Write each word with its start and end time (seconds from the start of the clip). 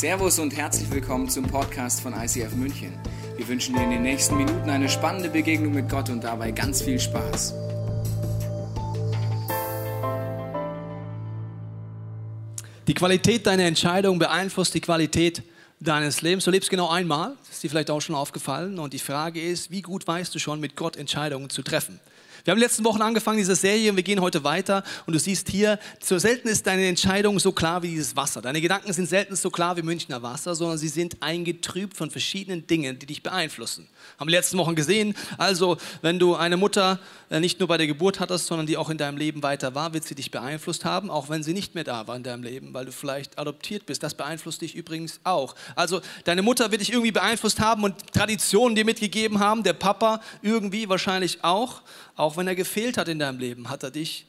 Servus 0.00 0.38
und 0.38 0.56
herzlich 0.56 0.90
willkommen 0.90 1.28
zum 1.28 1.46
Podcast 1.46 2.00
von 2.00 2.14
ICF 2.14 2.54
München. 2.54 2.98
Wir 3.36 3.46
wünschen 3.46 3.74
dir 3.74 3.82
in 3.82 3.90
den 3.90 4.00
nächsten 4.00 4.34
Minuten 4.34 4.70
eine 4.70 4.88
spannende 4.88 5.28
Begegnung 5.28 5.74
mit 5.74 5.90
Gott 5.90 6.08
und 6.08 6.24
dabei 6.24 6.52
ganz 6.52 6.80
viel 6.80 6.98
Spaß. 6.98 7.52
Die 12.88 12.94
Qualität 12.94 13.46
deiner 13.46 13.64
Entscheidung 13.64 14.18
beeinflusst 14.18 14.72
die 14.72 14.80
Qualität 14.80 15.42
deines 15.80 16.22
Lebens. 16.22 16.46
Du 16.46 16.50
lebst 16.50 16.70
genau 16.70 16.88
einmal, 16.88 17.36
das 17.40 17.56
ist 17.56 17.62
dir 17.62 17.68
vielleicht 17.68 17.90
auch 17.90 18.00
schon 18.00 18.14
aufgefallen. 18.14 18.78
Und 18.78 18.94
die 18.94 18.98
Frage 18.98 19.42
ist, 19.42 19.70
wie 19.70 19.82
gut 19.82 20.06
weißt 20.06 20.34
du 20.34 20.38
schon, 20.38 20.60
mit 20.60 20.76
Gott 20.76 20.96
Entscheidungen 20.96 21.50
zu 21.50 21.60
treffen? 21.60 22.00
Wir 22.44 22.52
haben 22.52 22.58
in 22.58 22.60
den 22.60 22.68
letzten 22.68 22.84
Wochen 22.84 23.02
angefangen, 23.02 23.38
diese 23.38 23.54
Serie, 23.54 23.90
und 23.90 23.96
wir 23.96 24.02
gehen 24.02 24.20
heute 24.20 24.44
weiter. 24.44 24.82
Und 25.06 25.12
du 25.12 25.18
siehst 25.18 25.48
hier, 25.48 25.78
so 26.02 26.18
selten 26.18 26.48
ist 26.48 26.66
deine 26.66 26.86
Entscheidung 26.86 27.38
so 27.38 27.52
klar 27.52 27.82
wie 27.82 27.88
dieses 27.88 28.16
Wasser. 28.16 28.40
Deine 28.40 28.60
Gedanken 28.60 28.92
sind 28.92 29.08
selten 29.08 29.36
so 29.36 29.50
klar 29.50 29.76
wie 29.76 29.82
Münchner 29.82 30.22
Wasser, 30.22 30.54
sondern 30.54 30.78
sie 30.78 30.88
sind 30.88 31.22
eingetrübt 31.22 31.96
von 31.96 32.10
verschiedenen 32.10 32.66
Dingen, 32.66 32.98
die 32.98 33.06
dich 33.06 33.22
beeinflussen. 33.22 33.86
Haben 34.18 34.28
wir 34.28 34.36
letzten 34.36 34.58
Wochen 34.58 34.74
gesehen. 34.74 35.14
Also, 35.36 35.76
wenn 36.02 36.18
du 36.18 36.34
eine 36.34 36.56
Mutter 36.56 36.98
nicht 37.38 37.60
nur 37.60 37.68
bei 37.68 37.76
der 37.76 37.86
Geburt 37.86 38.18
hattest, 38.18 38.46
sondern 38.46 38.66
die 38.66 38.76
auch 38.76 38.90
in 38.90 38.98
deinem 38.98 39.16
Leben 39.16 39.44
weiter 39.44 39.76
war, 39.76 39.94
wird 39.94 40.02
sie 40.02 40.16
dich 40.16 40.32
beeinflusst 40.32 40.84
haben, 40.84 41.10
auch 41.10 41.28
wenn 41.28 41.44
sie 41.44 41.52
nicht 41.52 41.76
mehr 41.76 41.84
da 41.84 42.08
war 42.08 42.16
in 42.16 42.24
deinem 42.24 42.42
Leben, 42.42 42.74
weil 42.74 42.86
du 42.86 42.92
vielleicht 42.92 43.38
adoptiert 43.38 43.86
bist. 43.86 44.02
Das 44.02 44.14
beeinflusst 44.14 44.62
dich 44.62 44.74
übrigens 44.74 45.20
auch. 45.22 45.54
Also, 45.76 46.00
deine 46.24 46.42
Mutter 46.42 46.72
wird 46.72 46.80
dich 46.80 46.90
irgendwie 46.90 47.12
beeinflusst 47.12 47.60
haben 47.60 47.84
und 47.84 48.12
Traditionen 48.12 48.74
dir 48.74 48.84
mitgegeben 48.84 49.38
haben, 49.38 49.62
der 49.62 49.74
Papa 49.74 50.20
irgendwie 50.42 50.88
wahrscheinlich 50.88 51.44
auch. 51.44 51.82
Auch 52.16 52.36
wenn 52.36 52.48
er 52.48 52.56
gefehlt 52.56 52.96
hat 52.96 53.06
in 53.06 53.20
deinem 53.20 53.38
Leben, 53.38 53.70
hat 53.70 53.84
er 53.84 53.92
dich 53.92 54.26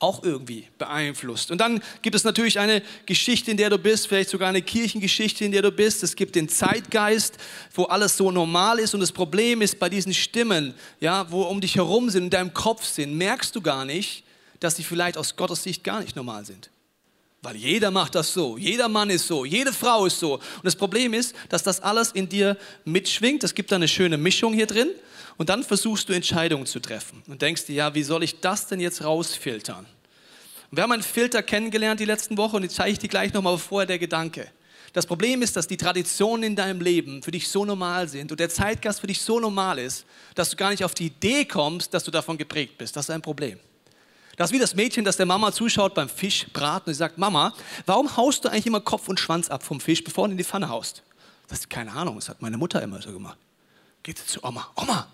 auch 0.00 0.24
irgendwie 0.24 0.66
beeinflusst. 0.78 1.50
Und 1.50 1.58
dann 1.58 1.82
gibt 2.02 2.16
es 2.16 2.24
natürlich 2.24 2.58
eine 2.58 2.82
Geschichte, 3.06 3.50
in 3.50 3.56
der 3.58 3.70
du 3.70 3.78
bist, 3.78 4.08
vielleicht 4.08 4.30
sogar 4.30 4.48
eine 4.48 4.62
Kirchengeschichte, 4.62 5.44
in 5.44 5.52
der 5.52 5.62
du 5.62 5.70
bist. 5.70 6.02
Es 6.02 6.16
gibt 6.16 6.34
den 6.34 6.48
Zeitgeist, 6.48 7.36
wo 7.74 7.84
alles 7.84 8.16
so 8.16 8.30
normal 8.30 8.78
ist. 8.78 8.94
Und 8.94 9.00
das 9.00 9.12
Problem 9.12 9.60
ist 9.62 9.78
bei 9.78 9.88
diesen 9.88 10.14
Stimmen, 10.14 10.74
ja, 11.00 11.30
wo 11.30 11.42
um 11.42 11.60
dich 11.60 11.76
herum 11.76 12.08
sind, 12.10 12.24
in 12.24 12.30
deinem 12.30 12.54
Kopf 12.54 12.84
sind, 12.84 13.16
merkst 13.16 13.54
du 13.54 13.60
gar 13.60 13.84
nicht, 13.84 14.24
dass 14.58 14.76
sie 14.76 14.84
vielleicht 14.84 15.16
aus 15.16 15.36
Gottes 15.36 15.62
Sicht 15.62 15.84
gar 15.84 16.00
nicht 16.00 16.16
normal 16.16 16.44
sind. 16.46 16.70
Weil 17.42 17.56
jeder 17.56 17.90
macht 17.90 18.14
das 18.14 18.34
so, 18.34 18.58
jeder 18.58 18.88
Mann 18.88 19.08
ist 19.08 19.26
so, 19.26 19.46
jede 19.46 19.72
Frau 19.72 20.04
ist 20.04 20.18
so. 20.18 20.34
Und 20.34 20.64
das 20.64 20.76
Problem 20.76 21.14
ist, 21.14 21.34
dass 21.48 21.62
das 21.62 21.80
alles 21.80 22.12
in 22.12 22.28
dir 22.28 22.56
mitschwingt. 22.84 23.42
Es 23.44 23.54
gibt 23.54 23.72
da 23.72 23.76
eine 23.76 23.88
schöne 23.88 24.18
Mischung 24.18 24.52
hier 24.52 24.66
drin. 24.66 24.90
Und 25.38 25.48
dann 25.48 25.64
versuchst 25.64 26.06
du 26.06 26.12
Entscheidungen 26.12 26.66
zu 26.66 26.80
treffen 26.80 27.22
und 27.26 27.40
denkst 27.40 27.64
dir, 27.64 27.74
ja, 27.74 27.94
wie 27.94 28.02
soll 28.02 28.22
ich 28.22 28.40
das 28.40 28.66
denn 28.66 28.78
jetzt 28.78 29.02
rausfiltern? 29.02 29.86
Und 30.70 30.76
wir 30.76 30.82
haben 30.82 30.92
einen 30.92 31.02
Filter 31.02 31.42
kennengelernt 31.42 31.98
die 31.98 32.04
letzten 32.04 32.36
Woche 32.36 32.56
und 32.56 32.62
jetzt 32.62 32.74
zeige 32.74 32.92
ich 32.92 32.98
dir 32.98 33.08
gleich 33.08 33.32
nochmal 33.32 33.56
vorher 33.56 33.86
der 33.86 33.98
Gedanke. 33.98 34.50
Das 34.92 35.06
Problem 35.06 35.40
ist, 35.40 35.56
dass 35.56 35.66
die 35.66 35.78
Traditionen 35.78 36.42
in 36.42 36.56
deinem 36.56 36.82
Leben 36.82 37.22
für 37.22 37.30
dich 37.30 37.48
so 37.48 37.64
normal 37.64 38.06
sind 38.06 38.30
und 38.32 38.38
der 38.38 38.50
Zeitgast 38.50 39.00
für 39.00 39.06
dich 39.06 39.22
so 39.22 39.40
normal 39.40 39.78
ist, 39.78 40.04
dass 40.34 40.50
du 40.50 40.56
gar 40.56 40.70
nicht 40.70 40.84
auf 40.84 40.94
die 40.94 41.06
Idee 41.06 41.46
kommst, 41.46 41.94
dass 41.94 42.04
du 42.04 42.10
davon 42.10 42.36
geprägt 42.36 42.76
bist. 42.76 42.94
Das 42.94 43.06
ist 43.06 43.10
ein 43.10 43.22
Problem. 43.22 43.58
Das 44.40 44.48
ist 44.48 44.54
wie 44.54 44.58
das 44.58 44.74
Mädchen, 44.74 45.04
das 45.04 45.18
der 45.18 45.26
Mama 45.26 45.52
zuschaut 45.52 45.92
beim 45.92 46.08
Fischbraten 46.08 46.88
und 46.88 46.94
sie 46.94 46.98
sagt, 46.98 47.18
Mama, 47.18 47.52
warum 47.84 48.16
haust 48.16 48.42
du 48.42 48.48
eigentlich 48.48 48.68
immer 48.68 48.80
Kopf 48.80 49.06
und 49.06 49.20
Schwanz 49.20 49.50
ab 49.50 49.62
vom 49.62 49.80
Fisch, 49.80 50.02
bevor 50.02 50.28
du 50.28 50.32
in 50.32 50.38
die 50.38 50.44
Pfanne 50.44 50.70
haust? 50.70 51.02
Das 51.46 51.58
ist 51.58 51.68
keine 51.68 51.92
Ahnung, 51.92 52.14
das 52.14 52.30
hat 52.30 52.40
meine 52.40 52.56
Mutter 52.56 52.80
immer 52.80 53.02
so 53.02 53.12
gemacht. 53.12 53.36
Geht 54.02 54.16
sie 54.16 54.24
zu 54.24 54.42
Oma, 54.42 54.70
Oma, 54.76 55.08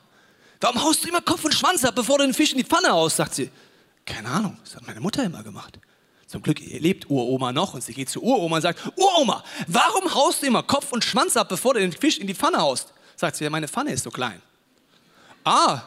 Warum 0.60 0.80
haust 0.80 1.02
du 1.02 1.08
immer 1.08 1.22
Kopf 1.22 1.44
und 1.44 1.52
Schwanz 1.52 1.84
ab, 1.84 1.96
bevor 1.96 2.18
du 2.18 2.24
den 2.24 2.34
Fisch 2.34 2.52
in 2.52 2.58
die 2.58 2.64
Pfanne 2.64 2.90
haust? 2.90 3.16
sagt 3.16 3.34
sie. 3.34 3.50
Keine 4.04 4.28
Ahnung, 4.28 4.58
das 4.62 4.76
hat 4.76 4.86
meine 4.86 5.00
Mutter 5.00 5.24
immer 5.24 5.42
gemacht. 5.42 5.76
Zum 6.28 6.40
Glück 6.40 6.60
lebt 6.60 7.10
Uroma 7.10 7.50
noch 7.50 7.74
und 7.74 7.82
sie 7.82 7.94
geht 7.94 8.08
zu 8.08 8.22
Uroma 8.22 8.54
und 8.54 8.62
sagt, 8.62 8.80
Uroma, 8.94 9.42
warum 9.66 10.14
haust 10.14 10.42
du 10.42 10.46
immer 10.46 10.62
Kopf 10.62 10.92
und 10.92 11.02
Schwanz 11.02 11.36
ab, 11.36 11.48
bevor 11.48 11.74
du 11.74 11.80
den 11.80 11.90
Fisch 11.90 12.18
in 12.18 12.28
die 12.28 12.34
Pfanne 12.36 12.58
haust? 12.58 12.92
Sagt 13.16 13.34
sie, 13.34 13.42
ja, 13.42 13.50
meine 13.50 13.66
Pfanne 13.66 13.90
ist 13.90 14.04
so 14.04 14.10
klein. 14.10 14.40
Ah, 15.42 15.82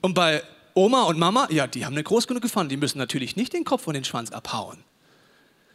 und 0.00 0.12
bei 0.12 0.42
Oma 0.78 1.02
und 1.02 1.18
Mama, 1.18 1.48
ja, 1.50 1.66
die 1.66 1.84
haben 1.84 1.94
eine 1.94 2.04
groß 2.04 2.28
genug 2.28 2.44
Pfanne, 2.44 2.68
die 2.68 2.76
müssen 2.76 2.98
natürlich 2.98 3.34
nicht 3.34 3.52
den 3.52 3.64
Kopf 3.64 3.88
und 3.88 3.94
den 3.94 4.04
Schwanz 4.04 4.30
abhauen. 4.30 4.78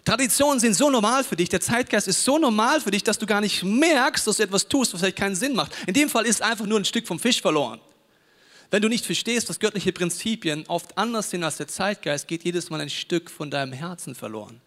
Traditionen 0.06 0.62
sind 0.62 0.76
so 0.76 0.90
normal 0.90 1.26
für 1.26 1.36
dich, 1.36 1.50
der 1.50 1.60
Zeitgeist 1.60 2.08
ist 2.08 2.24
so 2.24 2.38
normal 2.38 2.80
für 2.80 2.92
dich, 2.92 3.04
dass 3.04 3.20
du 3.20 3.26
gar 3.26 3.42
nicht 3.42 3.64
merkst, 3.64 4.26
dass 4.26 4.38
du 4.38 4.44
etwas 4.44 4.70
tust, 4.70 4.94
was 4.94 5.02
vielleicht 5.02 5.18
keinen 5.18 5.36
Sinn 5.36 5.56
macht. 5.56 5.74
In 5.88 5.94
dem 5.94 6.08
Fall 6.08 6.26
ist 6.26 6.42
einfach 6.42 6.66
nur 6.66 6.80
ein 6.80 6.86
Stück 6.86 7.06
vom 7.06 7.20
Fisch 7.20 7.42
verloren. 7.42 7.82
Wenn 8.72 8.82
du 8.82 8.88
nicht 8.88 9.06
verstehst, 9.06 9.50
dass 9.50 9.60
göttliche 9.60 9.92
Prinzipien 9.92 10.66
oft 10.68 10.98
anders 10.98 11.30
sind 11.30 11.44
als 11.44 11.58
der 11.58 11.68
Zeitgeist, 11.68 12.30
geht 12.30 12.46
jedes 12.46 12.70
Mal 12.70 12.80
ein 12.80 12.90
Stück 12.90 13.30
von 13.30 13.52
deinem 13.52 13.74
Herzen 13.74 14.16
verloren. 14.16 14.62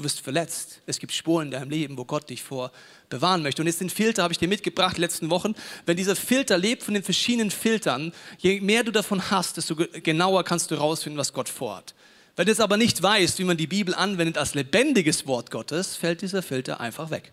Du 0.00 0.04
wirst 0.04 0.20
verletzt. 0.20 0.80
Es 0.86 0.98
gibt 0.98 1.12
Spuren 1.12 1.48
in 1.48 1.50
deinem 1.50 1.68
Leben, 1.68 1.98
wo 1.98 2.06
Gott 2.06 2.30
dich 2.30 2.42
vor 2.42 2.72
bewahren 3.10 3.42
möchte. 3.42 3.60
Und 3.60 3.66
jetzt 3.66 3.82
den 3.82 3.90
Filter 3.90 4.22
habe 4.22 4.32
ich 4.32 4.38
dir 4.38 4.48
mitgebracht 4.48 4.96
die 4.96 5.02
letzten 5.02 5.28
Wochen. 5.28 5.54
Wenn 5.84 5.98
dieser 5.98 6.16
Filter 6.16 6.56
lebt 6.56 6.82
von 6.82 6.94
den 6.94 7.02
verschiedenen 7.02 7.50
Filtern, 7.50 8.14
je 8.38 8.62
mehr 8.62 8.82
du 8.82 8.92
davon 8.92 9.30
hast, 9.30 9.58
desto 9.58 9.76
genauer 9.76 10.42
kannst 10.44 10.70
du 10.70 10.76
herausfinden, 10.76 11.18
was 11.18 11.34
Gott 11.34 11.50
vorhat. 11.50 11.94
Wenn 12.34 12.46
du 12.46 12.52
jetzt 12.52 12.62
aber 12.62 12.78
nicht 12.78 13.02
weißt, 13.02 13.38
wie 13.40 13.44
man 13.44 13.58
die 13.58 13.66
Bibel 13.66 13.94
anwendet 13.94 14.38
als 14.38 14.54
lebendiges 14.54 15.26
Wort 15.26 15.50
Gottes, 15.50 15.96
fällt 15.96 16.22
dieser 16.22 16.42
Filter 16.42 16.80
einfach 16.80 17.10
weg. 17.10 17.32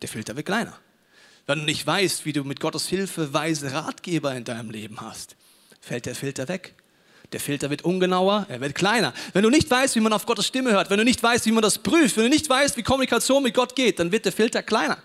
Der 0.00 0.08
Filter 0.08 0.36
wird 0.36 0.46
kleiner. 0.46 0.78
Wenn 1.46 1.58
du 1.58 1.64
nicht 1.64 1.84
weißt, 1.84 2.24
wie 2.24 2.32
du 2.32 2.44
mit 2.44 2.60
Gottes 2.60 2.86
Hilfe 2.86 3.32
weise 3.32 3.72
Ratgeber 3.72 4.36
in 4.36 4.44
deinem 4.44 4.70
Leben 4.70 5.00
hast, 5.00 5.34
fällt 5.80 6.06
der 6.06 6.14
Filter 6.14 6.46
weg. 6.46 6.76
Der 7.32 7.40
Filter 7.40 7.68
wird 7.68 7.82
ungenauer, 7.82 8.46
er 8.48 8.60
wird 8.60 8.74
kleiner. 8.74 9.12
Wenn 9.34 9.42
du 9.42 9.50
nicht 9.50 9.70
weißt, 9.70 9.94
wie 9.96 10.00
man 10.00 10.12
auf 10.14 10.24
Gottes 10.24 10.46
Stimme 10.46 10.70
hört, 10.70 10.88
wenn 10.88 10.98
du 10.98 11.04
nicht 11.04 11.22
weißt, 11.22 11.44
wie 11.44 11.52
man 11.52 11.62
das 11.62 11.78
prüft, 11.78 12.16
wenn 12.16 12.24
du 12.24 12.30
nicht 12.30 12.48
weißt, 12.48 12.76
wie 12.76 12.82
Kommunikation 12.82 13.42
mit 13.42 13.54
Gott 13.54 13.76
geht, 13.76 13.98
dann 13.98 14.10
wird 14.12 14.24
der 14.24 14.32
Filter 14.32 14.62
kleiner. 14.62 14.98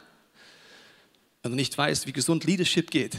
Wenn 1.42 1.52
du 1.52 1.58
nicht 1.58 1.78
weißt, 1.78 2.08
wie 2.08 2.14
gesund 2.14 2.46
Leadership 2.46 2.90
geht, 2.90 3.18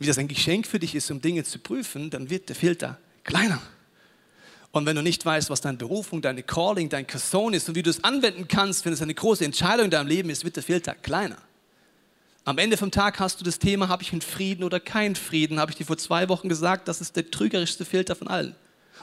wie 0.00 0.06
das 0.06 0.18
ein 0.18 0.26
Geschenk 0.26 0.66
für 0.66 0.80
dich 0.80 0.96
ist, 0.96 1.10
um 1.10 1.20
Dinge 1.20 1.44
zu 1.44 1.60
prüfen, 1.60 2.10
dann 2.10 2.28
wird 2.28 2.48
der 2.48 2.56
Filter 2.56 2.98
kleiner. 3.22 3.62
Und 4.72 4.84
wenn 4.84 4.96
du 4.96 5.02
nicht 5.02 5.24
weißt, 5.24 5.48
was 5.48 5.60
deine 5.60 5.78
Berufung, 5.78 6.20
deine 6.20 6.42
Calling, 6.42 6.88
dein 6.88 7.06
Person 7.06 7.54
ist 7.54 7.68
und 7.68 7.76
wie 7.76 7.82
du 7.82 7.90
es 7.90 8.02
anwenden 8.02 8.48
kannst, 8.48 8.84
wenn 8.84 8.92
es 8.92 9.00
eine 9.00 9.14
große 9.14 9.44
Entscheidung 9.44 9.86
in 9.86 9.90
deinem 9.90 10.08
Leben 10.08 10.28
ist, 10.28 10.44
wird 10.44 10.56
der 10.56 10.64
Filter 10.64 10.94
kleiner. 10.94 11.38
Am 12.46 12.58
Ende 12.58 12.76
vom 12.76 12.92
Tag 12.92 13.18
hast 13.18 13.40
du 13.40 13.44
das 13.44 13.58
Thema, 13.58 13.88
habe 13.88 14.04
ich 14.04 14.12
einen 14.12 14.20
Frieden 14.20 14.62
oder 14.62 14.78
keinen 14.78 15.16
Frieden? 15.16 15.58
Habe 15.58 15.72
ich 15.72 15.76
dir 15.76 15.84
vor 15.84 15.98
zwei 15.98 16.28
Wochen 16.28 16.48
gesagt, 16.48 16.86
das 16.86 17.00
ist 17.00 17.16
der 17.16 17.28
trügerischste 17.28 17.84
Filter 17.84 18.14
von 18.14 18.28
allen. 18.28 18.54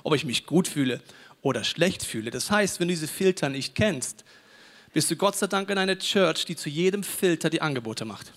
Ob 0.04 0.16
ich 0.16 0.24
mich 0.24 0.46
gut 0.46 0.66
fühle 0.66 1.02
oder 1.42 1.66
schlecht 1.66 2.06
fühle. 2.06 2.32
Das 2.32 2.50
heißt, 2.50 2.80
wenn 2.80 2.88
du 2.88 2.94
diese 2.94 3.10
Filter 3.10 3.50
nicht 3.50 3.76
kennst, 3.76 4.24
bist 4.94 5.12
du 5.12 5.18
Gott 5.18 5.36
sei 5.36 5.48
Dank 5.48 5.70
in 5.70 5.78
einer 5.78 6.00
Church, 6.00 6.46
die 6.46 6.56
zu 6.56 6.70
jedem 6.70 7.04
Filter 7.04 7.50
die 7.50 7.62
Angebote 7.62 8.06
macht. 8.06 8.32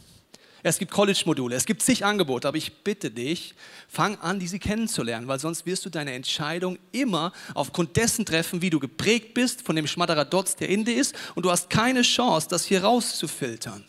Es 0.65 0.77
gibt 0.77 0.91
College-Module, 0.91 1.55
es 1.55 1.67
gibt 1.67 1.83
zig 1.83 2.05
Angebote, 2.05 2.49
aber 2.49 2.57
ich 2.57 2.83
bitte 2.83 3.13
dich, 3.13 3.55
fang 3.87 4.19
an, 4.19 4.41
diese 4.41 4.59
kennenzulernen, 4.59 5.29
weil 5.29 5.39
sonst 5.39 5.67
wirst 5.67 5.85
du 5.85 5.89
deine 5.89 6.15
Entscheidung 6.15 6.81
immer 6.91 7.33
aufgrund 7.55 7.97
dessen 7.97 8.27
treffen, 8.27 8.61
wie 8.61 8.71
du 8.71 8.81
geprägt 8.81 9.35
bist 9.35 9.63
von 9.63 9.77
dem 9.77 9.87
Schmadderadotz, 9.87 10.57
der 10.57 10.69
in 10.69 10.85
dir 10.85 10.97
ist, 10.97 11.15
und 11.37 11.45
du 11.45 11.53
hast 11.53 11.71
keine 11.71 12.03
Chance, 12.03 12.49
das 12.51 12.65
hier 12.65 12.83
rauszufiltern. 12.83 13.85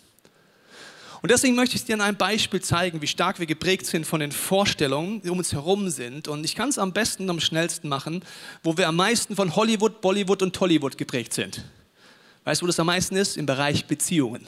Und 1.21 1.31
deswegen 1.31 1.55
möchte 1.55 1.75
ich 1.75 1.85
dir 1.85 1.95
an 1.95 2.01
einem 2.01 2.17
Beispiel 2.17 2.61
zeigen, 2.61 3.01
wie 3.01 3.07
stark 3.07 3.39
wir 3.39 3.47
geprägt 3.47 3.85
sind 3.85 4.05
von 4.05 4.19
den 4.19 4.31
Vorstellungen, 4.31 5.21
die 5.21 5.29
um 5.29 5.39
uns 5.39 5.51
herum 5.51 5.89
sind. 5.89 6.27
Und 6.27 6.43
ich 6.43 6.55
kann 6.55 6.69
es 6.69 6.77
am 6.77 6.93
besten 6.93 7.23
und 7.23 7.31
am 7.31 7.39
schnellsten 7.39 7.89
machen, 7.89 8.23
wo 8.63 8.77
wir 8.77 8.87
am 8.87 8.95
meisten 8.95 9.35
von 9.35 9.55
Hollywood, 9.55 10.01
Bollywood 10.01 10.43
und 10.43 10.55
Tollywood 10.55 10.97
geprägt 10.97 11.33
sind. 11.33 11.63
Weißt 12.43 12.61
du, 12.61 12.65
wo 12.65 12.67
das 12.67 12.79
am 12.79 12.87
meisten 12.87 13.15
ist? 13.15 13.35
Im 13.35 13.45
Bereich 13.45 13.85
Beziehungen. 13.85 14.47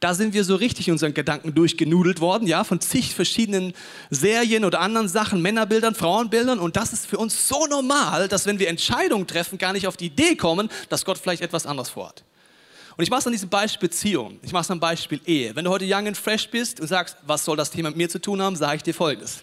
Da 0.00 0.14
sind 0.14 0.32
wir 0.32 0.44
so 0.44 0.54
richtig 0.54 0.88
in 0.88 0.92
unseren 0.92 1.12
Gedanken 1.12 1.54
durchgenudelt 1.54 2.22
worden, 2.22 2.48
ja, 2.48 2.64
von 2.64 2.80
zig 2.80 3.14
verschiedenen 3.14 3.74
Serien 4.08 4.64
oder 4.64 4.80
anderen 4.80 5.08
Sachen, 5.08 5.42
Männerbildern, 5.42 5.94
Frauenbildern. 5.94 6.58
Und 6.58 6.76
das 6.76 6.94
ist 6.94 7.06
für 7.06 7.18
uns 7.18 7.46
so 7.46 7.66
normal, 7.66 8.26
dass 8.26 8.46
wenn 8.46 8.58
wir 8.58 8.68
Entscheidungen 8.68 9.26
treffen, 9.26 9.58
gar 9.58 9.74
nicht 9.74 9.86
auf 9.86 9.98
die 9.98 10.06
Idee 10.06 10.36
kommen, 10.36 10.70
dass 10.88 11.04
Gott 11.04 11.18
vielleicht 11.18 11.42
etwas 11.42 11.66
anderes 11.66 11.90
vorhat. 11.90 12.24
Und 13.00 13.04
ich 13.04 13.10
mache 13.10 13.20
es 13.20 13.26
an 13.28 13.32
diesem 13.32 13.48
Beispiel 13.48 13.88
Beziehung. 13.88 14.38
Ich 14.42 14.52
mache 14.52 14.64
es 14.64 14.70
am 14.70 14.78
Beispiel 14.78 15.22
Ehe. 15.24 15.56
Wenn 15.56 15.64
du 15.64 15.70
heute 15.70 15.86
young 15.86 16.06
and 16.06 16.18
fresh 16.18 16.50
bist 16.50 16.80
und 16.80 16.86
sagst, 16.86 17.16
was 17.22 17.46
soll 17.46 17.56
das 17.56 17.70
Thema 17.70 17.88
mit 17.88 17.96
mir 17.96 18.10
zu 18.10 18.20
tun 18.20 18.42
haben, 18.42 18.56
sage 18.56 18.76
ich 18.76 18.82
dir 18.82 18.92
Folgendes. 18.92 19.42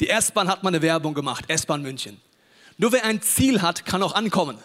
Die 0.00 0.08
S-Bahn 0.08 0.48
hat 0.48 0.62
mal 0.62 0.70
eine 0.70 0.80
Werbung 0.80 1.12
gemacht, 1.12 1.44
S-Bahn 1.48 1.82
München. 1.82 2.22
Nur 2.78 2.92
wer 2.92 3.04
ein 3.04 3.20
Ziel 3.20 3.60
hat, 3.60 3.84
kann 3.84 4.02
auch 4.02 4.14
ankommen. 4.14 4.56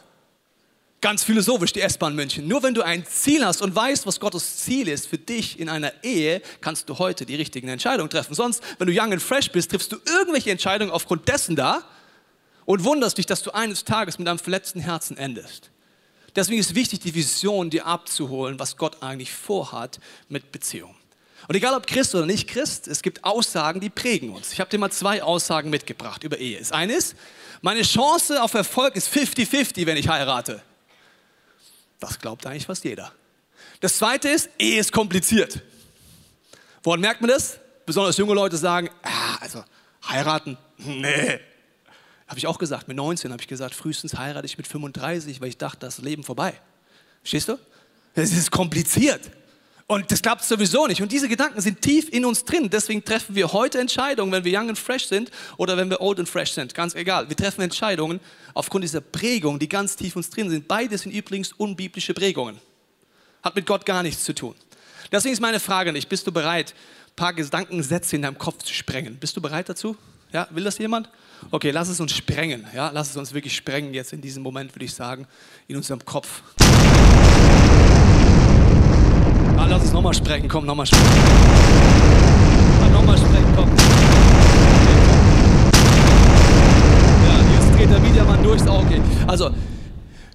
Ganz 1.01 1.23
philosophisch, 1.23 1.73
die 1.73 1.81
S-Bahn 1.81 2.15
München. 2.15 2.47
Nur 2.47 2.63
wenn 2.63 2.73
du 2.73 2.83
ein 2.83 3.05
Ziel 3.05 3.45
hast 3.45 3.61
und 3.61 3.75
weißt, 3.75 4.07
was 4.07 4.21
Gottes 4.21 4.59
Ziel 4.59 4.87
ist 4.87 5.05
für 5.05 5.17
dich 5.17 5.59
in 5.59 5.67
einer 5.67 5.91
Ehe, 6.01 6.41
kannst 6.61 6.87
du 6.87 6.99
heute 6.99 7.25
die 7.25 7.35
richtigen 7.35 7.67
Entscheidungen 7.67 8.09
treffen. 8.09 8.33
Sonst, 8.33 8.63
wenn 8.77 8.87
du 8.87 8.93
young 8.93 9.11
and 9.11 9.21
fresh 9.21 9.51
bist, 9.51 9.71
triffst 9.71 9.91
du 9.91 9.97
irgendwelche 10.05 10.51
Entscheidungen 10.51 10.91
aufgrund 10.91 11.27
dessen 11.27 11.57
da 11.57 11.83
und 12.63 12.85
wunderst 12.85 13.17
dich, 13.17 13.25
dass 13.25 13.43
du 13.43 13.51
eines 13.51 13.83
Tages 13.83 14.17
mit 14.19 14.29
einem 14.29 14.39
verletzten 14.39 14.79
Herzen 14.79 15.17
endest. 15.17 15.69
Deswegen 16.39 16.61
ist 16.61 16.67
es 16.67 16.75
wichtig, 16.75 17.01
die 17.01 17.13
Vision 17.13 17.69
dir 17.69 17.85
abzuholen, 17.85 18.59
was 18.59 18.77
Gott 18.77 19.03
eigentlich 19.03 19.29
vorhat 19.29 19.99
mit 20.29 20.53
Beziehung. 20.53 20.95
Und 21.49 21.55
egal 21.55 21.73
ob 21.73 21.85
Christ 21.85 22.15
oder 22.15 22.25
nicht 22.25 22.47
Christ, 22.47 22.87
es 22.87 23.01
gibt 23.01 23.25
Aussagen, 23.25 23.81
die 23.81 23.89
prägen 23.89 24.29
uns. 24.29 24.53
Ich 24.53 24.61
habe 24.61 24.69
dir 24.69 24.77
mal 24.77 24.89
zwei 24.89 25.21
Aussagen 25.21 25.69
mitgebracht 25.69 26.23
über 26.23 26.37
Ehe. 26.37 26.57
Das 26.57 26.71
eine 26.71 26.93
ist, 26.93 27.17
meine 27.59 27.81
Chance 27.81 28.41
auf 28.41 28.53
Erfolg 28.53 28.95
ist 28.95 29.13
50-50, 29.13 29.85
wenn 29.85 29.97
ich 29.97 30.07
heirate. 30.07 30.61
Das 31.99 32.17
glaubt 32.17 32.45
eigentlich 32.45 32.67
fast 32.67 32.85
jeder. 32.85 33.11
Das 33.81 33.97
zweite 33.97 34.29
ist, 34.29 34.49
Ehe 34.57 34.79
ist 34.79 34.93
kompliziert. 34.93 35.61
Woran 36.83 37.01
merkt 37.01 37.19
man 37.19 37.31
das? 37.31 37.59
Besonders 37.85 38.15
junge 38.15 38.33
Leute 38.33 38.55
sagen, 38.55 38.89
ah, 39.03 39.35
also 39.41 39.65
heiraten, 40.07 40.57
nee. 40.77 41.41
Habe 42.29 42.37
ich 42.37 42.45
auch 42.45 42.59
gesagt, 42.59 42.87
mit 42.87 42.95
19 42.95 43.31
habe 43.31 43.41
ich 43.41 43.47
gesagt, 43.47 43.73
frühestens 43.73 44.17
heirate 44.17 44.45
ich 44.45 44.57
mit 44.57 44.67
35, 44.67 45.41
weil 45.41 45.49
ich 45.49 45.57
dachte, 45.57 45.79
das 45.79 45.97
Leben 45.97 46.23
vorbei. 46.23 46.53
Verstehst 47.23 47.49
du? 47.49 47.57
Es 48.13 48.31
ist 48.31 48.51
kompliziert. 48.51 49.21
Und 49.87 50.11
das 50.11 50.21
klappt 50.21 50.43
sowieso 50.43 50.85
nicht. 50.85 51.01
Und 51.01 51.11
diese 51.11 51.27
Gedanken 51.27 51.59
sind 51.61 51.81
tief 51.81 52.07
in 52.09 52.23
uns 52.23 52.45
drin. 52.45 52.69
Deswegen 52.69 53.03
treffen 53.03 53.33
wir 53.33 53.51
heute 53.51 53.79
Entscheidungen, 53.79 54.31
wenn 54.31 54.43
wir 54.43 54.59
young 54.59 54.69
and 54.69 54.77
fresh 54.77 55.05
sind 55.05 55.31
oder 55.57 55.75
wenn 55.75 55.89
wir 55.89 55.99
old 56.01 56.19
and 56.19 56.29
fresh 56.29 56.51
sind. 56.51 56.75
Ganz 56.75 56.93
egal. 56.93 57.27
Wir 57.27 57.35
treffen 57.35 57.61
Entscheidungen 57.61 58.19
aufgrund 58.53 58.83
dieser 58.83 59.01
Prägung, 59.01 59.57
die 59.57 59.67
ganz 59.67 59.95
tief 59.95 60.13
in 60.13 60.19
uns 60.19 60.29
drin 60.29 60.51
sind. 60.51 60.67
Beides 60.67 61.01
sind 61.01 61.11
übrigens 61.11 61.53
unbiblische 61.53 62.13
Prägungen. 62.13 62.59
Hat 63.41 63.55
mit 63.55 63.65
Gott 63.65 63.83
gar 63.87 64.03
nichts 64.03 64.23
zu 64.23 64.35
tun. 64.35 64.53
Deswegen 65.11 65.33
ist 65.33 65.39
meine 65.39 65.59
Frage 65.59 65.91
nicht, 65.91 66.07
bist 66.07 66.27
du 66.27 66.31
bereit, 66.31 66.75
ein 67.07 67.15
paar 67.15 67.33
Gedankensätze 67.33 68.15
in 68.15 68.21
deinem 68.21 68.37
Kopf 68.37 68.61
zu 68.61 68.73
sprengen? 68.75 69.15
Bist 69.15 69.35
du 69.35 69.41
bereit 69.41 69.69
dazu? 69.69 69.97
Ja, 70.31 70.47
will 70.51 70.63
das 70.63 70.77
jemand? 70.77 71.09
Okay, 71.51 71.71
lass 71.71 71.89
es 71.89 71.99
uns 71.99 72.11
sprengen. 72.11 72.65
Ja, 72.75 72.91
lass 72.93 73.09
es 73.09 73.17
uns 73.17 73.33
wirklich 73.33 73.55
sprengen 73.55 73.93
jetzt 73.93 74.13
in 74.13 74.21
diesem 74.21 74.43
Moment, 74.43 74.75
würde 74.75 74.85
ich 74.85 74.93
sagen, 74.93 75.25
in 75.67 75.75
unserem 75.75 76.03
Kopf. 76.05 76.43
Ah, 79.57 79.65
lass 79.67 79.83
es 79.83 79.91
nochmal 79.91 80.13
sprengen, 80.13 80.47
komm, 80.47 80.65
nochmal 80.65 80.85
sprengen. 80.85 81.07
Ah, 82.83 82.89
nochmal 82.89 83.17
sprengen, 83.17 83.53
komm. 83.55 83.69
Ja, 87.25 87.39
jetzt 87.53 87.77
dreht 87.77 87.89
er 87.89 88.03
wieder 88.03 88.25
mal 88.25 88.43
durchs 88.43 88.67
Auge. 88.67 89.01
Also, 89.27 89.51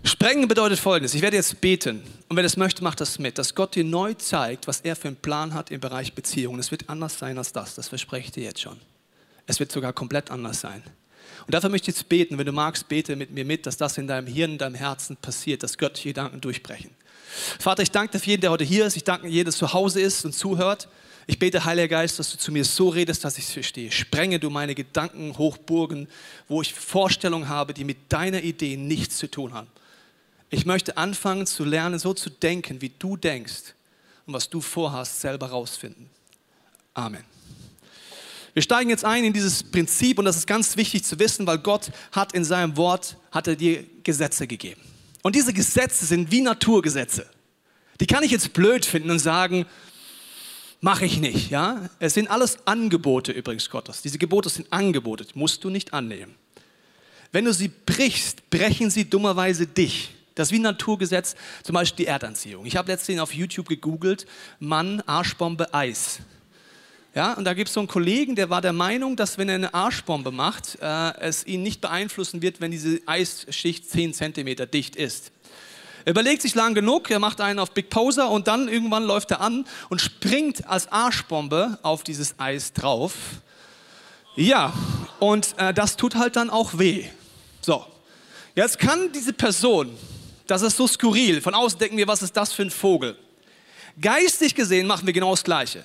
sprengen 0.03 0.49
bedeutet 0.49 0.79
folgendes: 0.79 1.15
Ich 1.15 1.23
werde 1.23 1.37
jetzt 1.37 1.61
beten. 1.61 2.03
Und 2.29 2.37
wer 2.37 2.43
das 2.43 2.57
möchte, 2.57 2.83
macht 2.83 3.01
das 3.01 3.19
mit. 3.19 3.39
Dass 3.39 3.55
Gott 3.55 3.77
dir 3.77 3.85
neu 3.85 4.15
zeigt, 4.15 4.67
was 4.67 4.81
er 4.81 4.97
für 4.97 5.09
einen 5.09 5.17
Plan 5.17 5.55
hat 5.55 5.71
im 5.71 5.81
Bereich 5.81 6.15
Beziehungen. 6.15 6.59
Es 6.59 6.71
wird 6.71 6.89
anders 6.89 7.19
sein 7.19 7.39
als 7.39 7.53
das. 7.53 7.75
Das 7.77 7.89
verspreche 7.89 8.27
ich 8.27 8.33
dir 8.33 8.43
jetzt 8.43 8.61
schon. 8.61 8.81
Es 9.47 9.61
wird 9.61 9.73
sogar 9.73 9.93
komplett 9.93 10.31
anders 10.31 10.61
sein. 10.61 10.83
Und 11.47 11.53
dafür 11.53 11.69
möchte 11.69 11.91
ich 11.91 11.97
jetzt 11.97 12.09
beten, 12.09 12.39
wenn 12.39 12.47
du 12.47 12.53
magst, 12.53 12.89
bete 12.89 13.17
mit 13.17 13.31
mir 13.31 13.45
mit, 13.45 13.67
dass 13.67 13.77
das 13.77 13.99
in 13.99 14.07
deinem 14.07 14.27
Hirn, 14.27 14.53
in 14.53 14.59
deinem 14.59 14.75
Herzen 14.75 15.17
passiert, 15.17 15.63
dass 15.63 15.77
göttliche 15.77 16.11
Gedanken 16.11 16.41
durchbrechen. 16.41 16.91
Vater, 17.59 17.83
ich 17.83 17.91
danke 17.91 18.13
dir 18.13 18.21
für 18.21 18.31
jeden, 18.31 18.41
der 18.43 18.51
heute 18.51 18.65
hier 18.65 18.87
ist. 18.87 18.97
Ich 18.97 19.05
danke 19.05 19.29
jedem, 19.29 19.47
der 19.47 19.53
zu 19.53 19.73
Hause 19.73 20.01
ist 20.01 20.25
und 20.25 20.33
zuhört. 20.33 20.89
Ich 21.27 21.39
bete, 21.39 21.65
Heiliger 21.65 21.89
Geist, 21.89 22.19
dass 22.19 22.31
du 22.31 22.39
zu 22.39 22.53
mir 22.53 22.65
so 22.65 22.91
redest, 22.91 23.25
dass 23.25 23.39
ich 23.39 23.45
es 23.45 23.53
verstehe. 23.53 23.91
Sprenge 23.91 24.39
du 24.39 24.51
meine 24.51 24.75
Gedanken, 24.75 25.37
Hochburgen, 25.37 26.09
wo 26.49 26.63
ich 26.63 26.73
Vorstellungen 26.75 27.49
habe, 27.49 27.75
die 27.75 27.85
mit 27.85 28.13
deiner 28.13 28.43
Idee 28.43 28.77
nichts 28.77 29.19
zu 29.19 29.31
tun 29.31 29.55
haben. 29.55 29.69
Ich 30.51 30.67
möchte 30.67 30.97
anfangen 30.97 31.47
zu 31.47 31.65
lernen, 31.65 31.99
so 31.99 32.15
zu 32.15 32.31
denken, 32.31 32.81
wie 32.81 32.93
du 32.99 33.17
denkst 33.17 33.75
und 34.27 34.35
was 34.35 34.49
du 34.49 34.61
vorhast, 34.61 35.21
selber 35.21 35.49
rausfinden. 35.49 36.11
Amen. 36.93 37.34
Wir 38.55 38.63
steigen 38.63 38.89
jetzt 38.89 39.05
ein 39.05 39.25
in 39.25 39.33
dieses 39.33 39.65
Prinzip 39.65 40.19
und 40.19 40.25
das 40.25 40.37
ist 40.37 40.47
ganz 40.47 40.77
wichtig 40.77 41.05
zu 41.05 41.19
wissen, 41.19 41.47
weil 41.47 41.59
Gott 41.59 41.91
hat 42.13 42.33
in 42.33 42.45
seinem 42.45 42.77
Wort, 42.77 43.17
hat 43.33 43.49
er 43.49 43.57
dir 43.57 43.85
Gesetze 44.05 44.47
gegeben. 44.47 44.81
Und 45.23 45.35
diese 45.35 45.53
Gesetze 45.53 46.07
sind 46.07 46.31
wie 46.31 46.41
Naturgesetze. 46.41 47.27
Die 48.01 48.07
kann 48.07 48.23
ich 48.23 48.31
jetzt 48.31 48.53
blöd 48.53 48.87
finden 48.87 49.11
und 49.11 49.19
sagen, 49.19 49.67
mache 50.81 51.05
ich 51.05 51.19
nicht. 51.19 51.51
Ja? 51.51 51.89
Es 51.99 52.15
sind 52.15 52.31
alles 52.31 52.59
Angebote 52.67 53.33
übrigens 53.33 53.71
Gottes. 53.71 54.03
Diese 54.03 54.19
Gebote 54.19 54.49
sind 54.49 54.73
Angebote, 54.73 55.27
musst 55.35 55.65
du 55.65 55.71
nicht 55.71 55.93
annehmen. 55.93 56.35
Wenn 57.33 57.47
du 57.47 57.53
sie 57.53 57.69
brichst, 57.69 58.49
brechen 58.51 58.91
sie 58.91 59.11
dummerweise 59.11 59.67
dich. 59.67 60.11
Das 60.37 60.49
ist 60.49 60.53
wie 60.53 60.59
ein 60.59 60.63
Naturgesetz, 60.63 61.35
zum 61.63 61.75
Beispiel 61.75 62.05
die 62.05 62.09
Erdanziehung. 62.09 62.67
Ich 62.67 62.77
habe 62.77 62.91
letztens 62.91 63.21
auf 63.21 63.33
YouTube 63.33 63.69
gegoogelt, 63.69 64.27
Mann, 64.61 65.01
Arschbombe, 65.07 65.73
Eis. 65.75 66.21
Ja, 67.15 67.35
und 67.35 67.45
da 67.45 67.55
gibt 67.55 67.69
es 67.69 67.75
so 67.75 67.81
einen 67.81 67.87
Kollegen, 67.87 68.35
der 68.35 68.51
war 68.51 68.61
der 68.61 68.73
Meinung, 68.73 69.15
dass 69.15 69.39
wenn 69.39 69.49
er 69.49 69.55
eine 69.55 69.73
Arschbombe 69.73 70.33
macht, 70.33 70.79
äh, 70.81 71.17
es 71.21 71.47
ihn 71.47 71.63
nicht 71.63 71.81
beeinflussen 71.81 72.43
wird, 72.43 72.61
wenn 72.61 72.73
diese 72.73 72.99
Eisschicht 73.07 73.89
10 73.89 74.15
cm 74.15 74.69
dicht 74.73 74.97
ist. 74.97 75.31
Er 76.05 76.11
überlegt 76.11 76.43
sich 76.43 76.57
lang 76.57 76.75
genug, 76.75 77.11
er 77.13 77.21
macht 77.21 77.41
einen 77.41 77.61
auf 77.61 77.71
Big 77.71 77.89
Poser 77.89 78.31
und 78.31 78.49
dann 78.49 78.69
irgendwann 78.69 79.05
läuft 79.05 79.31
er 79.31 79.41
an 79.41 79.65
und 79.91 80.01
springt 80.01 80.69
als 80.69 80.91
Arschbombe 80.91 81.79
auf 81.83 82.03
dieses 82.03 82.35
Eis 82.41 82.73
drauf. 82.73 83.15
Ja, 84.35 84.73
und 85.21 85.55
äh, 85.57 85.73
das 85.73 85.97
tut 85.97 86.17
halt 86.17 86.35
dann 86.35 86.51
auch 86.51 86.79
weh. 86.79 87.05
So, 87.61 87.87
jetzt 88.57 88.81
kann 88.81 89.13
diese 89.13 89.33
Person, 89.33 89.97
das 90.49 90.63
ist 90.63 90.77
so 90.77 90.89
skurril, 90.89 91.41
von 91.41 91.55
außen 91.55 91.79
denken 91.79 91.97
wir, 91.97 92.09
was 92.09 92.23
ist 92.23 92.37
das 92.37 92.53
für 92.53 92.63
ein 92.63 92.73
Vogel? 92.73 93.17
Geistig 94.01 94.57
gesehen 94.57 94.89
machen 94.89 95.07
wir 95.07 95.13
genau 95.13 95.31
das 95.31 95.45
Gleiche. 95.45 95.85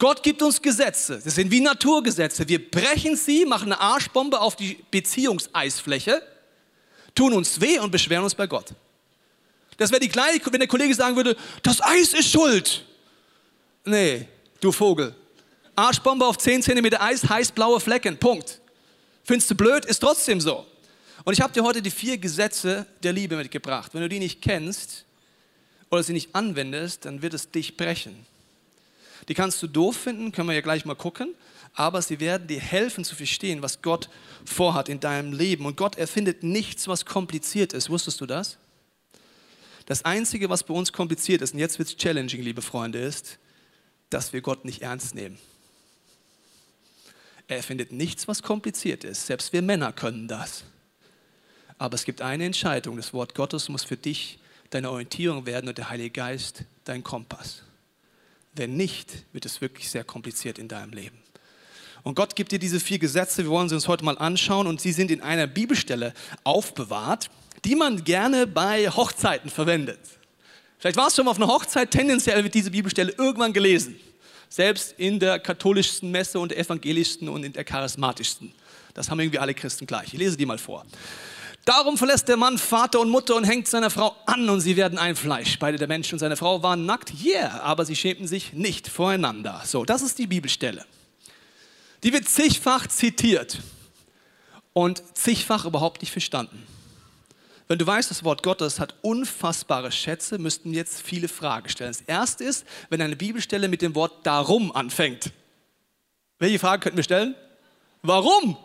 Gott 0.00 0.22
gibt 0.22 0.42
uns 0.42 0.60
Gesetze. 0.60 1.20
Das 1.22 1.34
sind 1.34 1.50
wie 1.50 1.60
Naturgesetze. 1.60 2.48
Wir 2.48 2.70
brechen 2.70 3.16
sie, 3.16 3.44
machen 3.44 3.70
eine 3.70 3.80
Arschbombe 3.80 4.40
auf 4.40 4.56
die 4.56 4.82
Beziehungseisfläche, 4.90 6.22
tun 7.14 7.34
uns 7.34 7.60
weh 7.60 7.78
und 7.78 7.90
beschweren 7.92 8.24
uns 8.24 8.34
bei 8.34 8.46
Gott. 8.46 8.72
Das 9.76 9.90
wäre 9.90 10.00
die 10.00 10.08
gleiche, 10.08 10.50
wenn 10.50 10.58
der 10.58 10.68
Kollege 10.68 10.94
sagen 10.94 11.16
würde, 11.16 11.36
das 11.62 11.82
Eis 11.82 12.14
ist 12.14 12.30
schuld. 12.30 12.82
Nee, 13.84 14.26
du 14.60 14.72
Vogel. 14.72 15.14
Arschbombe 15.76 16.26
auf 16.26 16.38
10 16.38 16.62
cm 16.62 16.94
Eis 16.98 17.28
heißt 17.28 17.54
blaue 17.54 17.78
Flecken. 17.78 18.18
Punkt. 18.18 18.58
Findest 19.24 19.50
du 19.50 19.54
blöd? 19.54 19.84
Ist 19.84 20.00
trotzdem 20.00 20.40
so. 20.40 20.66
Und 21.24 21.34
ich 21.34 21.42
habe 21.42 21.52
dir 21.52 21.62
heute 21.62 21.82
die 21.82 21.90
vier 21.90 22.16
Gesetze 22.16 22.86
der 23.02 23.12
Liebe 23.12 23.36
mitgebracht. 23.36 23.92
Wenn 23.92 24.00
du 24.00 24.08
die 24.08 24.18
nicht 24.18 24.40
kennst 24.40 25.04
oder 25.90 26.02
sie 26.02 26.14
nicht 26.14 26.34
anwendest, 26.34 27.04
dann 27.04 27.20
wird 27.20 27.34
es 27.34 27.50
dich 27.50 27.76
brechen. 27.76 28.29
Die 29.30 29.34
kannst 29.34 29.62
du 29.62 29.68
doof 29.68 29.96
finden, 29.96 30.32
können 30.32 30.48
wir 30.48 30.56
ja 30.56 30.60
gleich 30.60 30.84
mal 30.84 30.96
gucken, 30.96 31.36
aber 31.74 32.02
sie 32.02 32.18
werden 32.18 32.48
dir 32.48 32.58
helfen 32.58 33.04
zu 33.04 33.14
verstehen, 33.14 33.62
was 33.62 33.80
Gott 33.80 34.10
vorhat 34.44 34.88
in 34.88 34.98
deinem 34.98 35.32
Leben. 35.32 35.66
Und 35.66 35.76
Gott 35.76 35.96
erfindet 35.96 36.42
nichts, 36.42 36.88
was 36.88 37.06
kompliziert 37.06 37.72
ist. 37.72 37.90
Wusstest 37.90 38.20
du 38.20 38.26
das? 38.26 38.58
Das 39.86 40.04
Einzige, 40.04 40.50
was 40.50 40.64
bei 40.64 40.74
uns 40.74 40.92
kompliziert 40.92 41.42
ist, 41.42 41.54
und 41.54 41.60
jetzt 41.60 41.78
wird 41.78 41.90
es 41.90 41.96
challenging, 41.96 42.42
liebe 42.42 42.60
Freunde, 42.60 42.98
ist, 42.98 43.38
dass 44.10 44.32
wir 44.32 44.40
Gott 44.40 44.64
nicht 44.64 44.82
ernst 44.82 45.14
nehmen. 45.14 45.38
Er 47.46 47.58
erfindet 47.58 47.92
nichts, 47.92 48.26
was 48.26 48.42
kompliziert 48.42 49.04
ist. 49.04 49.26
Selbst 49.26 49.52
wir 49.52 49.62
Männer 49.62 49.92
können 49.92 50.26
das. 50.26 50.64
Aber 51.78 51.94
es 51.94 52.04
gibt 52.04 52.20
eine 52.20 52.46
Entscheidung. 52.46 52.96
Das 52.96 53.12
Wort 53.12 53.36
Gottes 53.36 53.68
muss 53.68 53.84
für 53.84 53.96
dich 53.96 54.40
deine 54.70 54.90
Orientierung 54.90 55.46
werden 55.46 55.68
und 55.68 55.78
der 55.78 55.88
Heilige 55.88 56.10
Geist 56.10 56.64
dein 56.82 57.04
Kompass. 57.04 57.62
Wenn 58.52 58.76
nicht, 58.76 59.24
wird 59.32 59.46
es 59.46 59.60
wirklich 59.60 59.88
sehr 59.88 60.04
kompliziert 60.04 60.58
in 60.58 60.68
deinem 60.68 60.92
Leben. 60.92 61.18
Und 62.02 62.14
Gott 62.14 62.34
gibt 62.34 62.52
dir 62.52 62.58
diese 62.58 62.80
vier 62.80 62.98
Gesetze, 62.98 63.44
wir 63.44 63.50
wollen 63.50 63.68
sie 63.68 63.74
uns 63.74 63.86
heute 63.86 64.04
mal 64.04 64.18
anschauen 64.18 64.66
und 64.66 64.80
sie 64.80 64.92
sind 64.92 65.10
in 65.10 65.20
einer 65.20 65.46
Bibelstelle 65.46 66.14
aufbewahrt, 66.44 67.30
die 67.64 67.76
man 67.76 68.04
gerne 68.04 68.46
bei 68.46 68.88
Hochzeiten 68.88 69.50
verwendet. 69.50 70.00
Vielleicht 70.78 70.96
warst 70.96 71.16
du 71.16 71.20
schon 71.20 71.26
mal 71.26 71.32
auf 71.32 71.36
einer 71.36 71.48
Hochzeit, 71.48 71.90
tendenziell 71.90 72.42
wird 72.42 72.54
diese 72.54 72.70
Bibelstelle 72.70 73.12
irgendwann 73.18 73.52
gelesen. 73.52 73.96
Selbst 74.48 74.94
in 74.98 75.20
der 75.20 75.38
katholischsten 75.38 76.10
Messe 76.10 76.40
und 76.40 76.50
der 76.50 76.58
evangelischsten 76.58 77.28
und 77.28 77.44
in 77.44 77.52
der 77.52 77.64
charismatischsten. 77.64 78.52
Das 78.94 79.10
haben 79.10 79.20
irgendwie 79.20 79.38
alle 79.38 79.54
Christen 79.54 79.86
gleich. 79.86 80.14
Ich 80.14 80.18
lese 80.18 80.36
die 80.36 80.46
mal 80.46 80.58
vor. 80.58 80.84
Darum 81.70 81.96
verlässt 81.96 82.26
der 82.26 82.36
Mann 82.36 82.58
Vater 82.58 82.98
und 82.98 83.10
Mutter 83.10 83.36
und 83.36 83.44
hängt 83.44 83.68
seiner 83.68 83.90
Frau 83.90 84.16
an 84.26 84.50
und 84.50 84.60
sie 84.60 84.76
werden 84.76 84.98
ein 84.98 85.14
Fleisch. 85.14 85.56
Beide 85.60 85.78
der 85.78 85.86
Mensch 85.86 86.12
und 86.12 86.18
seine 86.18 86.36
Frau 86.36 86.64
waren 86.64 86.84
nackt, 86.84 87.12
yeah, 87.22 87.60
aber 87.60 87.84
sie 87.84 87.94
schämten 87.94 88.26
sich 88.26 88.52
nicht 88.52 88.88
voreinander. 88.88 89.62
So, 89.64 89.84
das 89.84 90.02
ist 90.02 90.18
die 90.18 90.26
Bibelstelle. 90.26 90.84
Die 92.02 92.12
wird 92.12 92.28
zigfach 92.28 92.88
zitiert 92.88 93.60
und 94.72 95.00
zigfach 95.16 95.64
überhaupt 95.64 96.02
nicht 96.02 96.10
verstanden. 96.10 96.66
Wenn 97.68 97.78
du 97.78 97.86
weißt, 97.86 98.10
das 98.10 98.24
Wort 98.24 98.42
Gottes 98.42 98.80
hat 98.80 98.96
unfassbare 99.02 99.92
Schätze, 99.92 100.38
müssten 100.38 100.74
jetzt 100.74 101.00
viele 101.00 101.28
Fragen 101.28 101.68
stellen. 101.68 101.92
Das 101.92 102.00
erste 102.00 102.42
ist, 102.42 102.66
wenn 102.88 103.00
eine 103.00 103.14
Bibelstelle 103.14 103.68
mit 103.68 103.80
dem 103.80 103.94
Wort 103.94 104.26
darum 104.26 104.74
anfängt. 104.74 105.30
Welche 106.40 106.58
Frage 106.58 106.82
könnten 106.82 106.96
wir 106.96 107.04
stellen? 107.04 107.36
Warum? 108.02 108.56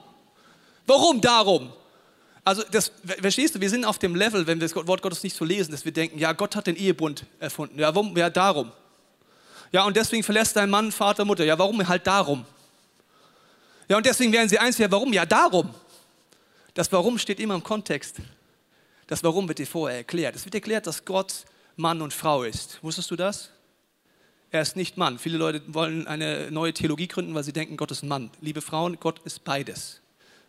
Warum 0.88 1.22
darum? 1.22 1.72
Also, 2.46 2.64
das, 2.70 2.92
verstehst 3.20 3.56
du, 3.56 3.60
wir 3.60 3.72
sind 3.72 3.86
auf 3.86 3.98
dem 3.98 4.16
Level, 4.16 4.46
wenn 4.46 4.62
wir 4.62 4.68
das 4.68 4.76
Wort 4.88 5.02
Gottes 5.02 5.24
nicht 5.24 5.36
so 5.36 5.44
lesen, 5.44 5.72
dass 5.72 5.84
wir 5.84 5.92
denken, 5.92 6.20
ja, 6.20 6.32
Gott 6.32 6.56
hat 6.56 6.68
den 6.68 6.76
Ehebund 6.76 7.26
erfunden. 7.40 7.80
Ja, 7.80 7.94
warum? 7.94 8.16
Ja, 8.16 8.30
darum. 8.30 8.72
Ja, 9.72 9.84
und 9.84 9.98
deswegen 9.98 10.22
verlässt 10.22 10.56
dein 10.56 10.70
Mann 10.70 10.92
Vater, 10.92 11.26
Mutter. 11.26 11.44
Ja, 11.44 11.58
warum? 11.58 11.86
Halt 11.88 12.06
darum. 12.06 12.46
Ja, 13.88 13.98
und 13.98 14.06
deswegen 14.06 14.32
werden 14.32 14.48
sie 14.48 14.60
eins. 14.60 14.78
Ja, 14.78 14.90
warum? 14.92 15.12
Ja, 15.12 15.26
darum. 15.26 15.74
Das 16.76 16.92
Warum 16.92 17.18
steht 17.18 17.40
immer 17.40 17.56
im 17.56 17.64
Kontext. 17.64 18.18
Das 19.08 19.24
Warum 19.24 19.48
wird 19.48 19.58
dir 19.58 19.68
vorher 19.68 19.98
erklärt. 19.98 20.36
Es 20.36 20.46
wird 20.46 20.54
erklärt, 20.54 20.86
dass 20.86 21.04
Gott 21.04 21.46
Mann 21.78 22.02
und 22.02 22.14
Frau 22.14 22.44
ist. 22.44 22.78
Wusstest 22.84 23.10
du 23.10 23.16
das? 23.16 23.50
Er 24.52 24.62
ist 24.62 24.76
nicht 24.76 24.98
Mann. 24.98 25.18
Viele 25.18 25.38
Leute 25.40 25.62
wollen 25.74 26.06
eine 26.06 26.52
neue 26.52 26.74
Theologie 26.74 27.08
gründen, 27.08 27.34
weil 27.34 27.44
sie 27.44 27.54
denken, 27.54 27.76
Gott 27.76 27.90
ist 27.92 28.04
ein 28.04 28.08
Mann. 28.08 28.30
Liebe 28.40 28.62
Frauen, 28.62 29.00
Gott 29.00 29.20
ist 29.26 29.44
beides 29.44 30.02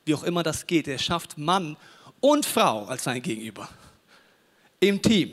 wie 0.07 0.15
auch 0.15 0.23
immer 0.23 0.43
das 0.43 0.67
geht. 0.67 0.89
Er 0.89 0.99
schafft 0.99 1.37
Mann 1.37 1.77
und 2.21 2.47
Frau 2.47 2.87
als 2.87 3.05
sein 3.05 3.21
Gegenüber. 3.21 3.69
Im 4.81 5.03
Team. 5.03 5.33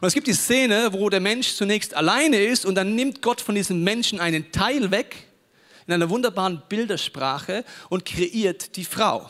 Und 0.00 0.06
es 0.06 0.14
gibt 0.14 0.28
die 0.28 0.32
Szene, 0.32 0.92
wo 0.92 1.10
der 1.10 1.20
Mensch 1.20 1.54
zunächst 1.54 1.94
alleine 1.94 2.40
ist 2.40 2.64
und 2.64 2.76
dann 2.76 2.94
nimmt 2.94 3.20
Gott 3.20 3.40
von 3.40 3.54
diesem 3.54 3.82
Menschen 3.84 4.20
einen 4.20 4.52
Teil 4.52 4.90
weg 4.90 5.26
in 5.86 5.92
einer 5.92 6.08
wunderbaren 6.08 6.62
Bildersprache 6.68 7.64
und 7.88 8.04
kreiert 8.04 8.76
die 8.76 8.84
Frau. 8.84 9.28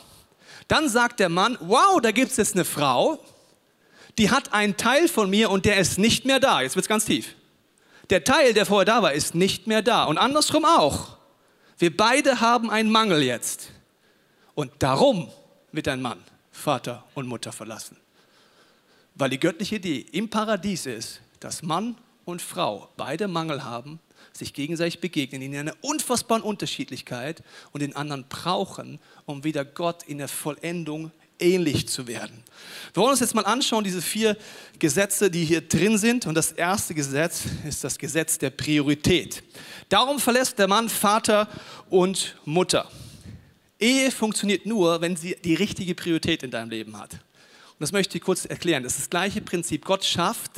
Dann 0.68 0.88
sagt 0.88 1.20
der 1.20 1.30
Mann, 1.30 1.56
wow, 1.60 2.00
da 2.00 2.12
gibt 2.12 2.30
es 2.30 2.36
jetzt 2.36 2.54
eine 2.54 2.66
Frau, 2.66 3.24
die 4.18 4.30
hat 4.30 4.52
einen 4.52 4.76
Teil 4.76 5.08
von 5.08 5.30
mir 5.30 5.50
und 5.50 5.64
der 5.64 5.78
ist 5.78 5.98
nicht 5.98 6.26
mehr 6.26 6.38
da. 6.38 6.60
Jetzt 6.60 6.76
wird 6.76 6.84
es 6.84 6.88
ganz 6.88 7.06
tief. 7.06 7.34
Der 8.10 8.24
Teil, 8.24 8.52
der 8.52 8.66
vorher 8.66 8.84
da 8.84 9.02
war, 9.02 9.12
ist 9.12 9.34
nicht 9.34 9.66
mehr 9.66 9.80
da. 9.80 10.04
Und 10.04 10.18
andersrum 10.18 10.64
auch. 10.66 11.16
Wir 11.78 11.96
beide 11.96 12.40
haben 12.40 12.70
einen 12.70 12.90
Mangel 12.90 13.22
jetzt. 13.22 13.70
Und 14.54 14.72
darum 14.78 15.30
wird 15.72 15.88
ein 15.88 16.02
Mann 16.02 16.22
Vater 16.50 17.04
und 17.14 17.26
Mutter 17.26 17.52
verlassen. 17.52 17.96
Weil 19.14 19.30
die 19.30 19.40
göttliche 19.40 19.76
Idee 19.76 20.06
im 20.12 20.28
Paradies 20.28 20.86
ist, 20.86 21.20
dass 21.40 21.62
Mann 21.62 21.96
und 22.24 22.42
Frau 22.42 22.88
beide 22.96 23.28
Mangel 23.28 23.64
haben, 23.64 24.00
sich 24.32 24.52
gegenseitig 24.52 25.00
begegnen 25.00 25.42
in 25.42 25.56
einer 25.56 25.74
unfassbaren 25.80 26.42
Unterschiedlichkeit 26.42 27.42
und 27.72 27.80
den 27.80 27.96
anderen 27.96 28.24
brauchen, 28.28 28.98
um 29.26 29.44
wieder 29.44 29.64
Gott 29.64 30.02
in 30.04 30.18
der 30.18 30.28
Vollendung 30.28 31.10
ähnlich 31.38 31.88
zu 31.88 32.06
werden. 32.06 32.44
Wir 32.92 33.02
wollen 33.02 33.12
uns 33.12 33.20
jetzt 33.20 33.34
mal 33.34 33.46
anschauen, 33.46 33.82
diese 33.82 34.02
vier 34.02 34.36
Gesetze, 34.78 35.30
die 35.30 35.44
hier 35.44 35.62
drin 35.62 35.96
sind. 35.98 36.26
Und 36.26 36.34
das 36.34 36.52
erste 36.52 36.94
Gesetz 36.94 37.44
ist 37.66 37.82
das 37.82 37.98
Gesetz 37.98 38.38
der 38.38 38.50
Priorität. 38.50 39.42
Darum 39.88 40.20
verlässt 40.20 40.58
der 40.58 40.68
Mann 40.68 40.88
Vater 40.88 41.48
und 41.88 42.36
Mutter. 42.44 42.88
Ehe 43.80 44.10
funktioniert 44.10 44.66
nur, 44.66 45.00
wenn 45.00 45.16
sie 45.16 45.36
die 45.42 45.54
richtige 45.54 45.94
Priorität 45.94 46.42
in 46.42 46.50
deinem 46.50 46.70
Leben 46.70 46.98
hat. 46.98 47.14
Und 47.14 47.84
das 47.84 47.92
möchte 47.92 48.18
ich 48.18 48.22
kurz 48.22 48.44
erklären. 48.44 48.82
Das 48.82 48.92
ist 48.92 49.00
das 49.00 49.10
gleiche 49.10 49.40
Prinzip. 49.40 49.84
Gott 49.84 50.04
schafft 50.04 50.52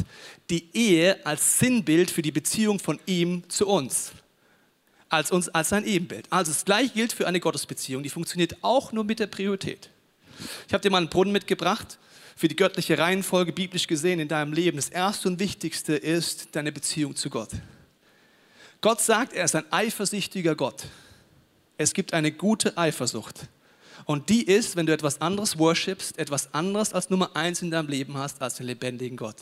die 0.50 0.68
Ehe 0.74 1.24
als 1.24 1.60
Sinnbild 1.60 2.10
für 2.10 2.22
die 2.22 2.32
Beziehung 2.32 2.80
von 2.80 2.98
ihm 3.06 3.48
zu 3.48 3.68
uns. 3.68 4.10
Als 5.08 5.30
uns 5.30 5.48
als 5.48 5.68
sein 5.68 5.84
Ebenbild. 5.84 6.26
Also 6.30 6.50
das 6.50 6.64
gleiche 6.64 6.94
gilt 6.94 7.12
für 7.12 7.28
eine 7.28 7.38
Gottesbeziehung. 7.38 8.02
Die 8.02 8.08
funktioniert 8.08 8.56
auch 8.62 8.90
nur 8.92 9.04
mit 9.04 9.20
der 9.20 9.28
Priorität. 9.28 9.90
Ich 10.66 10.74
habe 10.74 10.82
dir 10.82 10.90
mal 10.90 10.98
einen 10.98 11.10
Brunnen 11.10 11.32
mitgebracht 11.32 11.98
für 12.34 12.48
die 12.48 12.56
göttliche 12.56 12.98
Reihenfolge 12.98 13.52
biblisch 13.52 13.86
gesehen 13.86 14.18
in 14.18 14.26
deinem 14.26 14.52
Leben. 14.52 14.78
Das 14.78 14.88
erste 14.88 15.28
und 15.28 15.38
wichtigste 15.38 15.94
ist 15.94 16.48
deine 16.56 16.72
Beziehung 16.72 17.14
zu 17.14 17.30
Gott. 17.30 17.50
Gott 18.80 19.00
sagt, 19.00 19.32
er 19.32 19.44
ist 19.44 19.54
ein 19.54 19.70
eifersüchtiger 19.70 20.56
Gott. 20.56 20.86
Es 21.82 21.94
gibt 21.94 22.14
eine 22.14 22.30
gute 22.30 22.78
Eifersucht. 22.78 23.48
Und 24.04 24.28
die 24.28 24.44
ist, 24.44 24.76
wenn 24.76 24.86
du 24.86 24.92
etwas 24.92 25.20
anderes 25.20 25.58
worshipst, 25.58 26.16
etwas 26.16 26.54
anderes 26.54 26.92
als 26.92 27.10
Nummer 27.10 27.34
eins 27.34 27.60
in 27.60 27.72
deinem 27.72 27.88
Leben 27.88 28.16
hast, 28.16 28.40
als 28.40 28.54
den 28.54 28.66
lebendigen 28.66 29.16
Gott. 29.16 29.38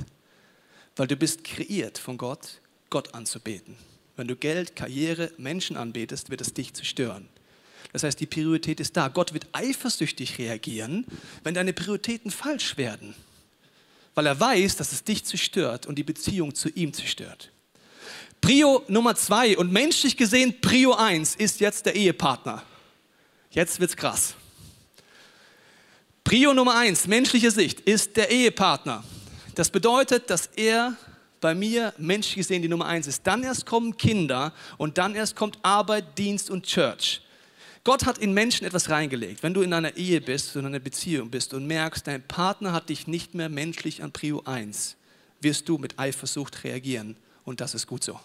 Weil 0.96 1.06
du 1.06 1.16
bist 1.16 1.44
kreiert 1.44 1.98
von 1.98 2.16
Gott, 2.16 2.60
Gott 2.88 3.14
anzubeten. 3.14 3.76
Wenn 4.16 4.26
du 4.26 4.36
Geld, 4.36 4.74
Karriere, 4.74 5.30
Menschen 5.36 5.76
anbetest, 5.76 6.30
wird 6.30 6.40
es 6.40 6.54
dich 6.54 6.72
zerstören. 6.72 7.28
Das 7.92 8.04
heißt, 8.04 8.18
die 8.18 8.26
Priorität 8.26 8.80
ist 8.80 8.96
da. 8.96 9.08
Gott 9.08 9.34
wird 9.34 9.46
eifersüchtig 9.52 10.38
reagieren, 10.38 11.04
wenn 11.42 11.54
deine 11.54 11.74
Prioritäten 11.74 12.30
falsch 12.30 12.78
werden. 12.78 13.14
Weil 14.14 14.26
er 14.26 14.40
weiß, 14.40 14.76
dass 14.76 14.92
es 14.92 15.04
dich 15.04 15.24
zerstört 15.24 15.86
und 15.86 15.96
die 15.96 16.04
Beziehung 16.04 16.54
zu 16.54 16.70
ihm 16.70 16.94
zerstört. 16.94 17.49
Prio 18.40 18.82
Nummer 18.88 19.14
zwei 19.14 19.56
und 19.56 19.72
menschlich 19.72 20.16
gesehen 20.16 20.60
Prio 20.60 20.94
eins 20.94 21.34
ist 21.34 21.60
jetzt 21.60 21.86
der 21.86 21.94
Ehepartner. 21.94 22.62
Jetzt 23.50 23.80
wird's 23.80 23.96
krass. 23.96 24.34
Prio 26.24 26.54
Nummer 26.54 26.76
eins, 26.76 27.06
menschliche 27.06 27.50
Sicht, 27.50 27.80
ist 27.80 28.16
der 28.16 28.30
Ehepartner. 28.30 29.04
Das 29.54 29.70
bedeutet, 29.70 30.30
dass 30.30 30.46
er 30.56 30.96
bei 31.40 31.54
mir 31.54 31.92
menschlich 31.98 32.36
gesehen 32.36 32.62
die 32.62 32.68
Nummer 32.68 32.86
eins 32.86 33.06
ist. 33.06 33.26
Dann 33.26 33.42
erst 33.42 33.66
kommen 33.66 33.96
Kinder 33.96 34.52
und 34.78 34.98
dann 34.98 35.14
erst 35.14 35.34
kommt 35.34 35.58
Arbeit, 35.62 36.18
Dienst 36.18 36.50
und 36.50 36.66
Church. 36.66 37.22
Gott 37.82 38.04
hat 38.04 38.18
in 38.18 38.34
Menschen 38.34 38.66
etwas 38.66 38.90
reingelegt. 38.90 39.42
Wenn 39.42 39.54
du 39.54 39.62
in 39.62 39.72
einer 39.72 39.96
Ehe 39.96 40.20
bist, 40.20 40.54
in 40.54 40.66
einer 40.66 40.78
Beziehung 40.78 41.30
bist 41.30 41.54
und 41.54 41.66
merkst, 41.66 42.06
dein 42.06 42.22
Partner 42.22 42.72
hat 42.72 42.90
dich 42.90 43.06
nicht 43.06 43.34
mehr 43.34 43.48
menschlich 43.48 44.02
an 44.02 44.12
Prio 44.12 44.42
1, 44.44 44.96
wirst 45.40 45.68
du 45.68 45.78
mit 45.78 45.98
Eifersucht 45.98 46.62
reagieren. 46.62 47.16
Und 47.44 47.60
das 47.60 47.74
ist 47.74 47.86
gut 47.86 48.04
so. 48.04 48.18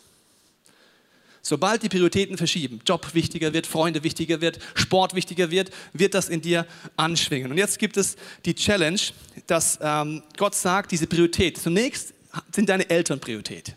Sobald 1.47 1.83
die 1.83 1.89
Prioritäten 1.89 2.37
verschieben, 2.37 2.81
Job 2.87 3.13
wichtiger 3.13 3.53
wird, 3.53 3.67
Freunde 3.67 4.03
wichtiger 4.03 4.41
wird, 4.41 4.57
Sport 4.73 5.13
wichtiger 5.13 5.51
wird, 5.51 5.69
wird 5.93 6.15
das 6.15 6.27
in 6.27 6.41
dir 6.41 6.65
anschwingen. 6.97 7.51
Und 7.51 7.59
jetzt 7.59 7.77
gibt 7.77 7.97
es 7.97 8.15
die 8.45 8.55
Challenge, 8.55 8.99
dass 9.45 9.77
ähm, 9.79 10.23
Gott 10.37 10.55
sagt, 10.55 10.91
diese 10.91 11.05
Priorität, 11.05 11.59
zunächst 11.59 12.15
sind 12.51 12.67
deine 12.67 12.89
Eltern 12.89 13.19
Priorität. 13.19 13.75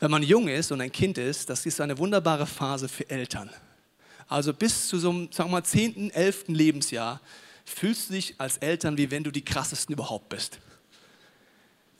Wenn 0.00 0.10
man 0.10 0.24
jung 0.24 0.48
ist 0.48 0.72
und 0.72 0.80
ein 0.80 0.90
Kind 0.90 1.18
ist, 1.18 1.48
das 1.48 1.64
ist 1.66 1.80
eine 1.80 1.96
wunderbare 1.98 2.48
Phase 2.48 2.88
für 2.88 3.08
Eltern. 3.08 3.48
Also 4.26 4.52
bis 4.52 4.88
zu 4.88 4.98
so 4.98 5.10
einem, 5.10 5.64
10., 5.64 6.10
11. 6.10 6.44
Lebensjahr 6.48 7.20
fühlst 7.64 8.08
du 8.08 8.14
dich 8.14 8.34
als 8.38 8.56
Eltern, 8.56 8.98
wie 8.98 9.12
wenn 9.12 9.22
du 9.22 9.30
die 9.30 9.44
krassesten 9.44 9.92
überhaupt 9.92 10.30
bist. 10.30 10.58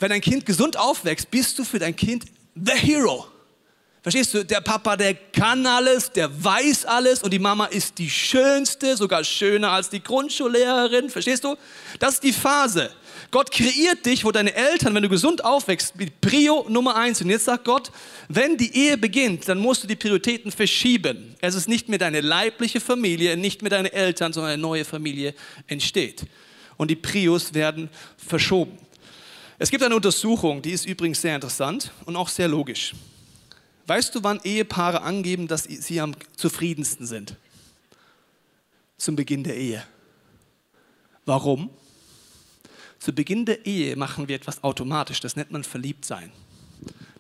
Wenn 0.01 0.11
dein 0.11 0.21
Kind 0.21 0.45
gesund 0.45 0.77
aufwächst, 0.77 1.31
bist 1.31 1.57
du 1.61 1.65
für 1.65 1.79
dein 1.79 1.95
Kind 1.95 2.25
the 2.55 2.73
hero. 2.73 3.27
Verstehst 4.03 4.35
du? 4.35 4.45
Der 4.45 4.61
Papa, 4.61 4.97
der 4.97 5.15
kann 5.15 5.65
alles, 5.65 6.11
der 6.11 6.29
weiß 6.43 6.87
alles 6.87 7.23
und 7.23 7.33
die 7.33 7.39
Mama 7.39 7.67
ist 7.67 7.99
die 7.99 8.11
schönste, 8.11 8.97
sogar 8.97 9.23
schöner 9.23 9.71
als 9.71 9.91
die 9.91 10.03
Grundschullehrerin. 10.03 11.09
Verstehst 11.09 11.45
du? 11.45 11.55
Das 12.01 12.15
ist 12.15 12.25
die 12.25 12.33
Phase. 12.33 12.91
Gott 13.31 13.53
kreiert 13.53 14.05
dich, 14.05 14.25
wo 14.25 14.33
deine 14.33 14.55
Eltern, 14.55 14.93
wenn 14.97 15.05
du 15.05 15.09
gesund 15.09 15.45
aufwächst, 15.45 15.95
mit 15.95 16.21
Prio 16.21 16.67
Nummer 16.69 16.97
eins. 16.97 17.23
Und 17.23 17.31
jetzt 17.31 17.45
sagt 17.45 17.65
Gott, 17.65 17.93
wenn 18.29 18.57
die 18.57 18.77
Ehe 18.77 18.99
beginnt, 18.99 19.49
dann 19.49 19.59
musst 19.59 19.85
du 19.85 19.87
die 19.87 19.95
Prioritäten 19.95 20.51
verschieben. 20.51 21.37
Es 21.41 21.55
ist 21.55 21.69
nicht 21.69 21.89
mehr 21.89 22.01
deine 22.01 22.23
leibliche 22.23 22.81
Familie, 22.81 23.37
nicht 23.37 23.63
mehr 23.63 23.71
deine 23.71 23.93
Eltern, 23.93 24.33
sondern 24.33 24.55
eine 24.55 24.63
neue 24.63 24.85
Familie 24.85 25.33
entsteht. 25.69 26.25
Und 26.77 26.91
die 26.91 26.97
Prios 26.97 27.55
werden 27.55 27.89
verschoben. 28.17 28.77
Es 29.63 29.71
gibt 29.71 29.85
eine 29.85 29.95
Untersuchung, 29.95 30.61
die 30.61 30.73
ist 30.73 30.87
übrigens 30.87 31.21
sehr 31.21 31.37
interessant 31.37 31.93
und 32.05 32.17
auch 32.17 32.29
sehr 32.29 32.49
logisch. 32.49 32.97
Weißt 33.87 34.13
du, 34.13 34.25
wann 34.25 34.41
Ehepaare 34.43 35.03
angeben, 35.03 35.47
dass 35.47 35.63
sie 35.63 36.01
am 36.01 36.17
zufriedensten 36.35 37.07
sind? 37.07 37.37
Zum 38.97 39.15
Beginn 39.15 39.45
der 39.45 39.57
Ehe. 39.57 39.87
Warum? 41.27 41.71
Zu 42.99 43.13
Beginn 43.13 43.47
der 43.47 43.65
Ehe 43.65 43.95
machen 43.95 44.27
wir 44.27 44.35
etwas 44.35 44.65
automatisch, 44.65 45.21
das 45.21 45.37
nennt 45.37 45.53
man 45.53 45.63
Verliebtsein. 45.63 46.33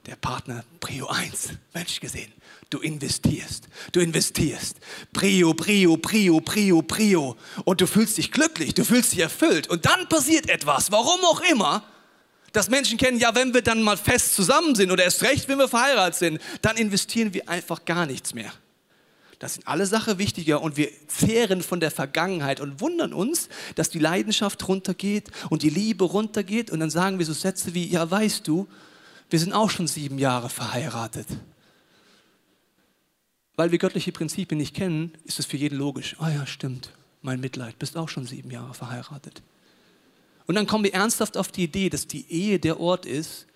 Der 0.07 0.17
Partner, 0.17 0.65
Prio 0.81 1.07
1, 1.07 1.51
Mensch 1.75 2.01
gesehen. 2.01 2.33
Du 2.71 2.81
investierst, 2.81 3.69
du 3.93 4.01
investierst. 4.01 4.79
Prio, 5.13 5.55
Prio, 5.55 5.97
Prio, 5.97 6.41
Prio, 6.41 6.83
Prio. 6.83 7.37
Und 7.65 7.81
du 7.81 7.87
fühlst 7.87 8.19
dich 8.19 8.33
glücklich, 8.33 8.75
du 8.75 8.85
fühlst 8.85 9.13
dich 9.13 9.21
erfüllt. 9.21 9.69
Und 9.69 9.87
dann 9.87 10.09
passiert 10.09 10.49
etwas, 10.49 10.91
warum 10.91 11.21
auch 11.25 11.41
immer, 11.43 11.85
dass 12.53 12.69
Menschen 12.69 12.99
kennen, 12.99 13.19
ja, 13.19 13.35
wenn 13.35 13.55
wir 13.55 13.63
dann 13.63 13.83
mal 13.83 13.97
fest 13.97 14.35
zusammen 14.35 14.75
sind 14.75 14.91
oder 14.91 15.05
erst 15.05 15.23
recht, 15.23 15.49
wenn 15.49 15.59
wir 15.59 15.69
verheiratet 15.69 16.15
sind, 16.17 16.41
dann 16.61 16.77
investieren 16.77 17.35
wir 17.35 17.49
einfach 17.49 17.85
gar 17.85 18.07
nichts 18.07 18.35
mehr. 18.35 18.53
Das 19.39 19.55
sind 19.55 19.67
alle 19.67 19.87
Sachen 19.87 20.19
wichtiger 20.19 20.63
und 20.63 20.77
wir 20.77 20.89
zehren 21.09 21.63
von 21.63 21.81
der 21.81 21.91
Vergangenheit 21.91 22.61
und 22.61 22.81
wundern 22.81 23.13
uns, 23.13 23.49
dass 23.75 23.91
die 23.91 23.99
Leidenschaft 23.99 24.69
runtergeht 24.69 25.31
und 25.51 25.63
die 25.63 25.69
Liebe 25.69 26.05
runtergeht 26.05 26.71
und 26.71 26.79
dann 26.79 26.91
sagen 26.91 27.19
wir 27.19 27.27
so 27.27 27.33
Sätze 27.33 27.75
wie, 27.75 27.89
ja 27.89 28.09
weißt 28.09 28.47
du, 28.47 28.69
wir 29.31 29.41
sind 29.41 29.53
auch 29.53 29.69
schon 29.69 29.89
sieben 29.89 30.19
Jahre 30.19 30.49
verheiratet. 30.49 31.27
Weil 33.57 33.73
wir 33.73 33.79
göttliche 33.79 34.13
Prinzipien 34.13 34.59
nicht 34.59 34.77
kennen, 34.77 35.13
ist 35.25 35.41
es 35.41 35.47
für 35.47 35.57
jeden 35.57 35.77
logisch. 35.77 36.15
Ah 36.21 36.31
ja, 36.31 36.47
stimmt, 36.47 36.93
mein 37.21 37.41
Mitleid, 37.41 37.79
bist 37.81 37.97
auch 37.97 38.09
schon 38.09 38.27
sieben 38.27 38.51
Jahre 38.53 38.75
verheiratet. 38.75 39.43
Und 40.47 40.55
dann 40.55 40.67
kommen 40.67 40.85
wir 40.85 40.95
ernsthaft 40.95 41.37
auf 41.37 41.49
die 41.53 41.65
Idee, 41.65 41.89
dass 41.89 42.07
die 42.07 42.31
Ehe 42.31 42.59
der 42.59 42.81
Ort 42.81 43.07
ist, 43.07 43.47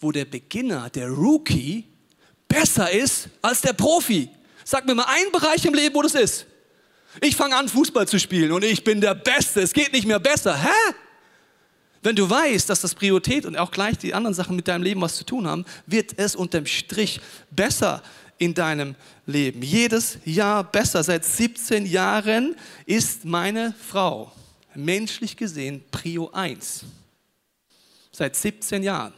wo 0.00 0.12
der 0.12 0.24
Beginner, 0.24 0.90
der 0.90 1.08
Rookie, 1.08 1.84
besser 2.48 2.90
ist 2.90 3.28
als 3.42 3.62
der 3.62 3.72
Profi. 3.72 4.28
Sag 4.64 4.86
mir 4.86 4.94
mal 4.94 5.06
einen 5.08 5.32
Bereich 5.32 5.64
im 5.64 5.74
Leben, 5.74 5.94
wo 5.94 6.02
das 6.02 6.14
ist. 6.14 6.46
Ich 7.20 7.36
fange 7.36 7.56
an, 7.56 7.68
Fußball 7.68 8.08
zu 8.08 8.18
spielen 8.18 8.52
und 8.52 8.64
ich 8.64 8.82
bin 8.82 9.00
der 9.00 9.14
Beste. 9.14 9.60
Es 9.60 9.72
geht 9.72 9.92
nicht 9.92 10.06
mehr 10.06 10.18
besser. 10.18 10.60
Hä? 10.60 10.94
Wenn 12.02 12.16
du 12.16 12.28
weißt, 12.28 12.68
dass 12.68 12.80
das 12.80 12.94
Priorität 12.94 13.46
und 13.46 13.56
auch 13.56 13.70
gleich 13.70 13.96
die 13.96 14.12
anderen 14.12 14.34
Sachen 14.34 14.56
mit 14.56 14.68
deinem 14.68 14.82
Leben 14.82 15.00
was 15.00 15.16
zu 15.16 15.24
tun 15.24 15.46
haben, 15.46 15.64
wird 15.86 16.18
es 16.18 16.36
unterm 16.36 16.66
Strich 16.66 17.20
besser 17.50 18.02
in 18.36 18.52
deinem 18.52 18.94
Leben. 19.26 19.62
Jedes 19.62 20.18
Jahr 20.24 20.64
besser. 20.64 21.02
Seit 21.02 21.24
17 21.24 21.86
Jahren 21.86 22.56
ist 22.84 23.24
meine 23.24 23.74
Frau 23.88 24.32
menschlich 24.76 25.36
gesehen 25.36 25.84
Prio 25.90 26.30
1. 26.32 26.84
Seit 28.12 28.36
17 28.36 28.82
Jahren. 28.82 29.12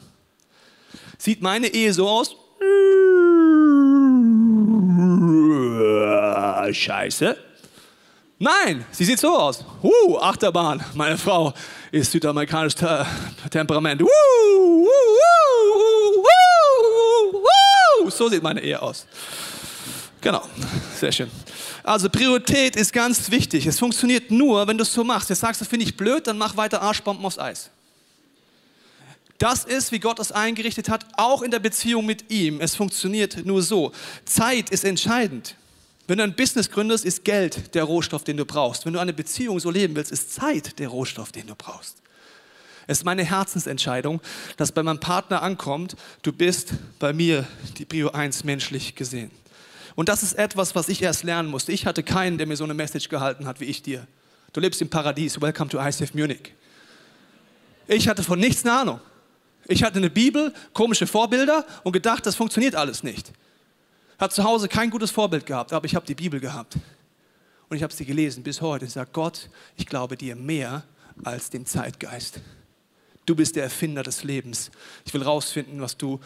Sieht 1.19 1.43
meine 1.43 1.69
Ehe 1.69 1.93
so 1.93 2.09
aus? 2.09 2.37
Scheiße. 6.73 7.37
Nein, 8.39 8.85
sie 8.91 9.05
sieht 9.05 9.19
so 9.19 9.37
aus. 9.37 9.65
Uh, 9.83 10.19
Achterbahn. 10.19 10.85
Meine 10.95 11.17
Frau 11.17 11.55
ist 11.91 12.13
südamerikanisch 12.13 12.75
Temperament. 13.51 14.03
Uh, 14.03 14.07
uh, 14.07 14.89
uh, 18.05 18.11
so 18.11 18.29
sieht 18.29 18.43
meine 18.43 18.61
Ehe 18.61 18.81
aus. 18.81 19.07
Genau, 20.21 20.43
sehr 20.95 21.13
schön. 21.13 21.31
Also 21.87 22.11
Priorität 22.11 22.75
ist 22.75 22.93
ganz 22.93 23.31
wichtig. 23.31 23.65
Es 23.65 23.79
funktioniert 23.79 24.33
nur, 24.33 24.67
wenn 24.67 24.77
du 24.77 24.83
es 24.83 24.93
so 24.93 25.05
machst. 25.05 25.31
Jetzt 25.31 25.39
sagst 25.39 25.61
du, 25.61 25.65
finde 25.65 25.87
ich 25.87 25.97
blöd, 25.97 26.27
dann 26.27 26.37
mach 26.37 26.57
weiter 26.57 26.83
Arschbomben 26.83 27.25
aufs 27.25 27.39
Eis. 27.39 27.71
Das 29.39 29.65
ist, 29.65 29.93
wie 29.93 30.01
Gott 30.01 30.19
es 30.19 30.33
eingerichtet 30.33 30.89
hat, 30.89 31.07
auch 31.17 31.43
in 31.43 31.53
der 31.53 31.61
Beziehung 31.61 32.05
mit 32.05 32.29
ihm. 32.29 32.61
Es 32.61 32.75
funktioniert 32.75 33.47
nur 33.47 33.63
so. 33.63 33.93
Zeit 34.25 34.71
ist 34.71 34.85
entscheidend. 34.85 35.55
Wenn 36.09 36.19
du 36.19 36.25
ein 36.25 36.35
Business 36.35 36.73
gründest, 36.73 37.05
ist 37.05 37.25
Geld 37.25 37.73
der 37.77 37.85
Rohstoff, 37.85 38.25
den 38.25 38.37
du 38.37 38.45
brauchst. 38.45 38.85
Wenn 38.85 38.93
du 38.93 38.99
eine 38.99 39.13
Beziehung 39.13 39.61
so 39.61 39.71
leben 39.71 39.95
willst, 39.95 40.11
ist 40.11 40.35
Zeit 40.35 40.81
der 40.81 40.89
Rohstoff, 40.89 41.31
den 41.31 41.47
du 41.47 41.55
brauchst. 41.55 41.99
Es 42.89 42.99
ist 42.99 43.05
meine 43.05 43.25
Herzensentscheidung, 43.25 44.21
dass 44.57 44.73
bei 44.73 44.83
meinem 44.83 44.99
Partner 44.99 45.41
ankommt, 45.41 45.95
du 46.23 46.33
bist 46.33 46.73
bei 46.99 47.13
mir 47.13 47.47
die 47.79 47.85
Prio 47.85 48.11
1 48.11 48.43
menschlich 48.43 48.97
gesehen. 48.97 49.31
Und 49.97 50.11
das 50.11 50.23
ist 50.23 50.35
etwas, 50.35 50.75
was 50.75 50.89
ich 50.89 51.03
erst 51.03 51.25
lernen 51.25 51.49
musste. 51.49 51.73
Ich 51.73 51.87
hatte 51.87 52.03
keinen, 52.03 52.39
der 52.39 52.47
mir 52.47 52.57
so 52.57 52.65
eine 52.65 52.75
Message 52.75 53.09
gehalten 53.09 53.47
hat 53.47 53.61
wie 53.61 53.65
ich 53.65 53.83
dir. 53.83 54.07
Du 54.53 54.61
lebst 54.61 54.81
im 54.83 54.91
Paradies. 54.91 55.41
Welcome 55.41 55.71
to 55.71 55.81
ICF 55.81 56.15
Munich. 56.15 56.53
Ich 57.89 58.07
hatte 58.07 58.23
von 58.23 58.39
nichts 58.39 58.65
eine 58.65 58.79
Ahnung. 58.79 59.01
Ich 59.67 59.83
hatte 59.83 59.97
eine 59.97 60.11
Bibel, 60.11 60.53
komische 60.75 61.07
Vorbilder 61.07 61.67
und 61.83 61.93
gedacht, 61.93 62.27
das 62.27 62.37
funktioniert 62.37 62.77
alles 62.77 63.03
nicht. 63.03 63.33
Hat 64.19 64.33
zu 64.33 64.45
Hause 64.45 64.69
kein 64.69 64.91
gutes 64.91 65.11
Vorbild 65.11 65.47
gehabt, 65.47 65.73
aber 65.73 65.87
ich 65.87 65.95
habe 65.95 66.07
die 66.07 66.15
Bibel 66.15 66.41
gehabt. 66.41 66.77
Und 67.69 67.77
ich 67.77 67.83
habe 67.83 67.93
sie 67.93 68.05
gelesen 68.05 68.43
bis 68.43 68.61
heute. 68.61 68.85
Ich 68.85 68.93
sage, 68.93 69.11
Gott, 69.13 69.49
ich 69.77 69.87
glaube 69.87 70.17
dir 70.17 70.37
mehr 70.37 70.85
als 71.25 71.49
dem 71.49 71.65
Zeitgeist. 71.65 72.41
Du 73.25 73.35
bist 73.35 73.57
der 73.57 73.65
Erfinder 73.65 74.03
des 74.03 74.25
Lebens. 74.25 74.71
Ich 75.05 75.15
will 75.15 75.23
rausfinden, 75.23 75.81
was 75.81 75.97
du 75.97 76.21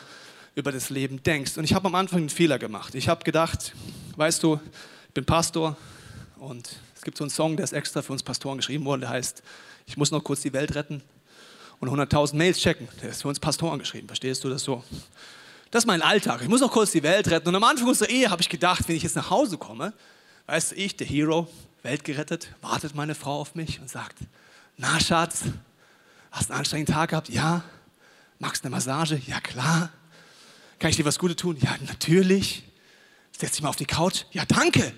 über 0.55 0.73
das 0.73 0.91
Leben 0.91 1.23
denkst. 1.23 1.57
Und 1.57 1.65
ich 1.65 1.75
habe 1.75 1.89
am 1.89 1.95
Anfang 1.95 2.21
einen 2.21 2.29
Fehler 2.29 2.59
gemacht. 2.59 2.95
Ich 2.95 3.09
habe 3.09 3.25
gedacht, 3.25 3.75
weißt 4.17 4.43
du, 4.43 4.61
ich 5.09 5.15
bin 5.15 5.25
Pastor 5.25 5.77
und 6.39 6.77
es 6.95 7.03
gibt 7.03 7.17
so 7.17 7.25
einen 7.25 7.31
Song, 7.31 7.57
der 7.57 7.65
ist 7.65 7.73
extra 7.73 8.03
für 8.03 8.13
uns 8.13 8.23
Pastoren 8.23 8.59
geschrieben 8.59 8.85
worden, 8.85 9.03
der 9.03 9.11
heißt, 9.11 9.43
ich 9.87 9.97
muss 9.97 10.11
noch 10.11 10.23
kurz 10.23 10.43
die 10.43 10.53
Welt 10.53 10.75
retten 10.75 11.03
und 11.81 11.89
100.000 11.89 12.37
Mails 12.37 12.59
checken. 12.59 12.89
Der 13.03 13.11
ist 13.11 13.23
für 13.23 13.29
uns 13.29 13.41
Pastoren 13.41 13.79
geschrieben, 13.79 14.07
verstehst 14.07 14.45
du 14.45 14.49
das 14.49 14.63
so? 14.63 14.85
Das 15.71 15.85
ist 15.85 15.87
mein 15.87 16.03
Alltag. 16.03 16.43
Ich 16.43 16.49
muss 16.49 16.61
noch 16.61 16.71
kurz 16.71 16.91
die 16.91 17.03
Welt 17.03 17.31
retten. 17.31 17.49
Und 17.49 17.55
am 17.55 17.65
Anfang 17.65 17.89
unserer 17.89 18.11
Ehe 18.11 18.31
habe 18.31 18.43
ich 18.43 18.49
gedacht, 18.49 18.89
wenn 18.89 18.97
ich 18.97 19.03
jetzt 19.03 19.17
nach 19.17 19.31
Hause 19.31 19.57
komme, 19.57 19.93
weißt 20.47 20.73
du, 20.73 20.77
ich, 20.77 20.97
der 20.97 21.07
Hero, 21.07 21.49
Welt 21.83 22.05
gerettet, 22.05 22.49
wartet 22.61 22.95
meine 22.95 23.15
Frau 23.15 23.41
auf 23.41 23.55
mich 23.55 23.81
und 23.81 23.89
sagt, 23.89 24.17
na 24.77 25.01
Schatz, 25.01 25.45
hast 26.31 26.51
einen 26.51 26.59
anstrengenden 26.59 26.95
Tag 26.95 27.11
gehabt? 27.11 27.29
Ja. 27.29 27.63
Magst 28.39 28.65
du 28.65 28.67
eine 28.67 28.77
Massage? 28.77 29.21
Ja, 29.27 29.41
klar. 29.41 29.91
Kann 30.81 30.91
ich 30.91 30.97
dir 30.97 31.05
was 31.05 31.19
Gutes 31.19 31.37
tun? 31.37 31.59
Ja, 31.61 31.77
natürlich. 31.87 32.65
Setz 33.39 33.53
dich 33.53 33.63
mal 33.63 33.69
auf 33.69 33.77
die 33.77 33.85
Couch. 33.85 34.25
Ja, 34.33 34.45
danke. 34.47 34.93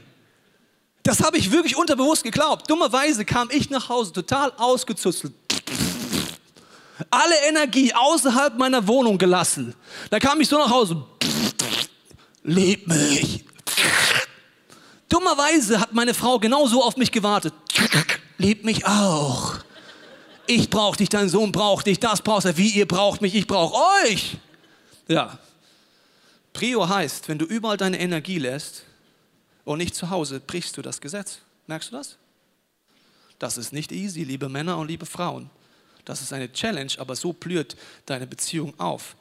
Das 1.03 1.21
habe 1.21 1.37
ich 1.37 1.51
wirklich 1.51 1.77
unterbewusst 1.77 2.23
geglaubt. 2.23 2.71
Dummerweise 2.71 3.25
kam 3.25 3.51
ich 3.51 3.69
nach 3.69 3.89
Hause 3.89 4.13
total 4.13 4.53
ausgezuzelt. 4.53 5.35
Alle 7.11 7.35
Energie 7.49 7.93
außerhalb 7.93 8.57
meiner 8.57 8.87
Wohnung 8.87 9.19
gelassen. 9.19 9.75
Da 10.09 10.21
kam 10.21 10.41
ich 10.41 10.49
so 10.49 10.57
nach 10.57 10.71
Hause. 10.71 11.05
Leb 12.45 12.87
mich. 12.87 13.45
Dummerweise 15.09 15.81
hat 15.81 15.93
meine 15.93 16.15
Frau 16.15 16.39
genauso 16.39 16.85
auf 16.85 16.97
mich 16.97 17.11
gewartet. 17.11 17.55
Leb 18.39 18.65
mich 18.65 18.87
auch. 18.87 19.57
Ich 20.47 20.71
brauche 20.71 20.97
dich, 20.97 21.09
dein 21.09 21.29
Sohn 21.29 21.51
braucht 21.51 21.87
dich, 21.87 21.99
das 21.99 22.23
brauchst 22.23 22.47
du. 22.47 22.57
Wie 22.57 22.69
ihr 22.69 22.87
braucht 22.87 23.21
mich, 23.21 23.35
ich 23.35 23.49
brauche 23.49 23.75
euch. 24.05 24.37
Ja, 25.09 25.39
Prio 26.53 26.89
heißt, 26.89 27.29
wenn 27.29 27.39
du 27.39 27.45
überall 27.45 27.77
deine 27.77 27.99
Energie 27.99 28.39
lässt 28.39 28.85
und 29.65 29.79
nicht 29.79 29.95
zu 29.95 30.11
Hause, 30.11 30.41
brichst 30.41 30.77
du 30.77 30.83
das 30.83 31.01
Gesetz. 31.01 31.41
Merkst 31.67 31.91
du 31.91 31.97
das? 31.97 32.17
Das 33.39 33.57
ist 33.57 33.73
nicht 33.73 33.93
easy, 33.93 34.25
liebe 34.25 34.49
Männer 34.49 34.79
und 34.79 34.89
liebe 34.89 35.07
Frauen. 35.07 35.51
Das 36.05 36.21
ist 36.21 36.33
eine 36.33 36.53
Challenge, 36.53 36.93
aber 36.99 37.17
so 37.17 37.33
blüht 37.33 37.77
deine 38.07 38.27
Beziehung 38.27 38.79
auf. 38.79 39.17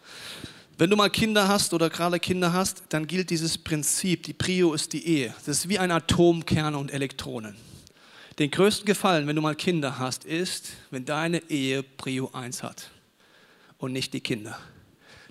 Wenn 0.77 0.89
du 0.89 0.95
mal 0.95 1.10
Kinder 1.10 1.47
hast 1.47 1.73
oder 1.73 1.89
gerade 1.89 2.19
Kinder 2.19 2.53
hast, 2.53 2.84
dann 2.89 3.05
gilt 3.05 3.29
dieses 3.29 3.58
Prinzip, 3.58 4.23
die 4.23 4.34
Prio 4.34 4.73
ist 4.73 4.93
die 4.93 5.05
Ehe. 5.05 5.36
Das 5.45 5.60
ist 5.60 5.69
wie 5.69 5.77
ein 5.77 5.91
Atomkern 5.91 6.75
und 6.75 6.91
Elektronen. 6.91 7.55
Den 8.39 8.49
größten 8.49 8.86
Gefallen, 8.86 9.27
wenn 9.27 9.36
du 9.36 9.41
mal 9.41 9.55
Kinder 9.55 9.99
hast, 9.99 10.25
ist, 10.25 10.69
wenn 10.89 11.05
deine 11.05 11.49
Ehe 11.49 11.84
Prio 11.84 12.32
1 12.34 12.63
hat 12.63 12.89
und 13.77 13.93
nicht 13.93 14.13
die 14.13 14.21
Kinder. 14.21 14.58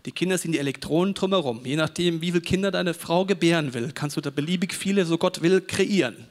Die 0.06 0.12
Kinder 0.12 0.38
sind 0.38 0.52
die 0.52 0.58
Elektronen 0.58 1.14
drumherum. 1.14 1.64
Je 1.64 1.76
nachdem, 1.76 2.20
wie 2.20 2.30
viele 2.30 2.40
Kinder 2.40 2.70
deine 2.70 2.94
Frau 2.94 3.26
gebären 3.26 3.74
will, 3.74 3.92
kannst 3.92 4.16
du 4.16 4.20
da 4.20 4.30
beliebig 4.30 4.74
viele, 4.74 5.04
so 5.04 5.18
Gott 5.18 5.42
will, 5.42 5.60
kreieren. 5.60 6.26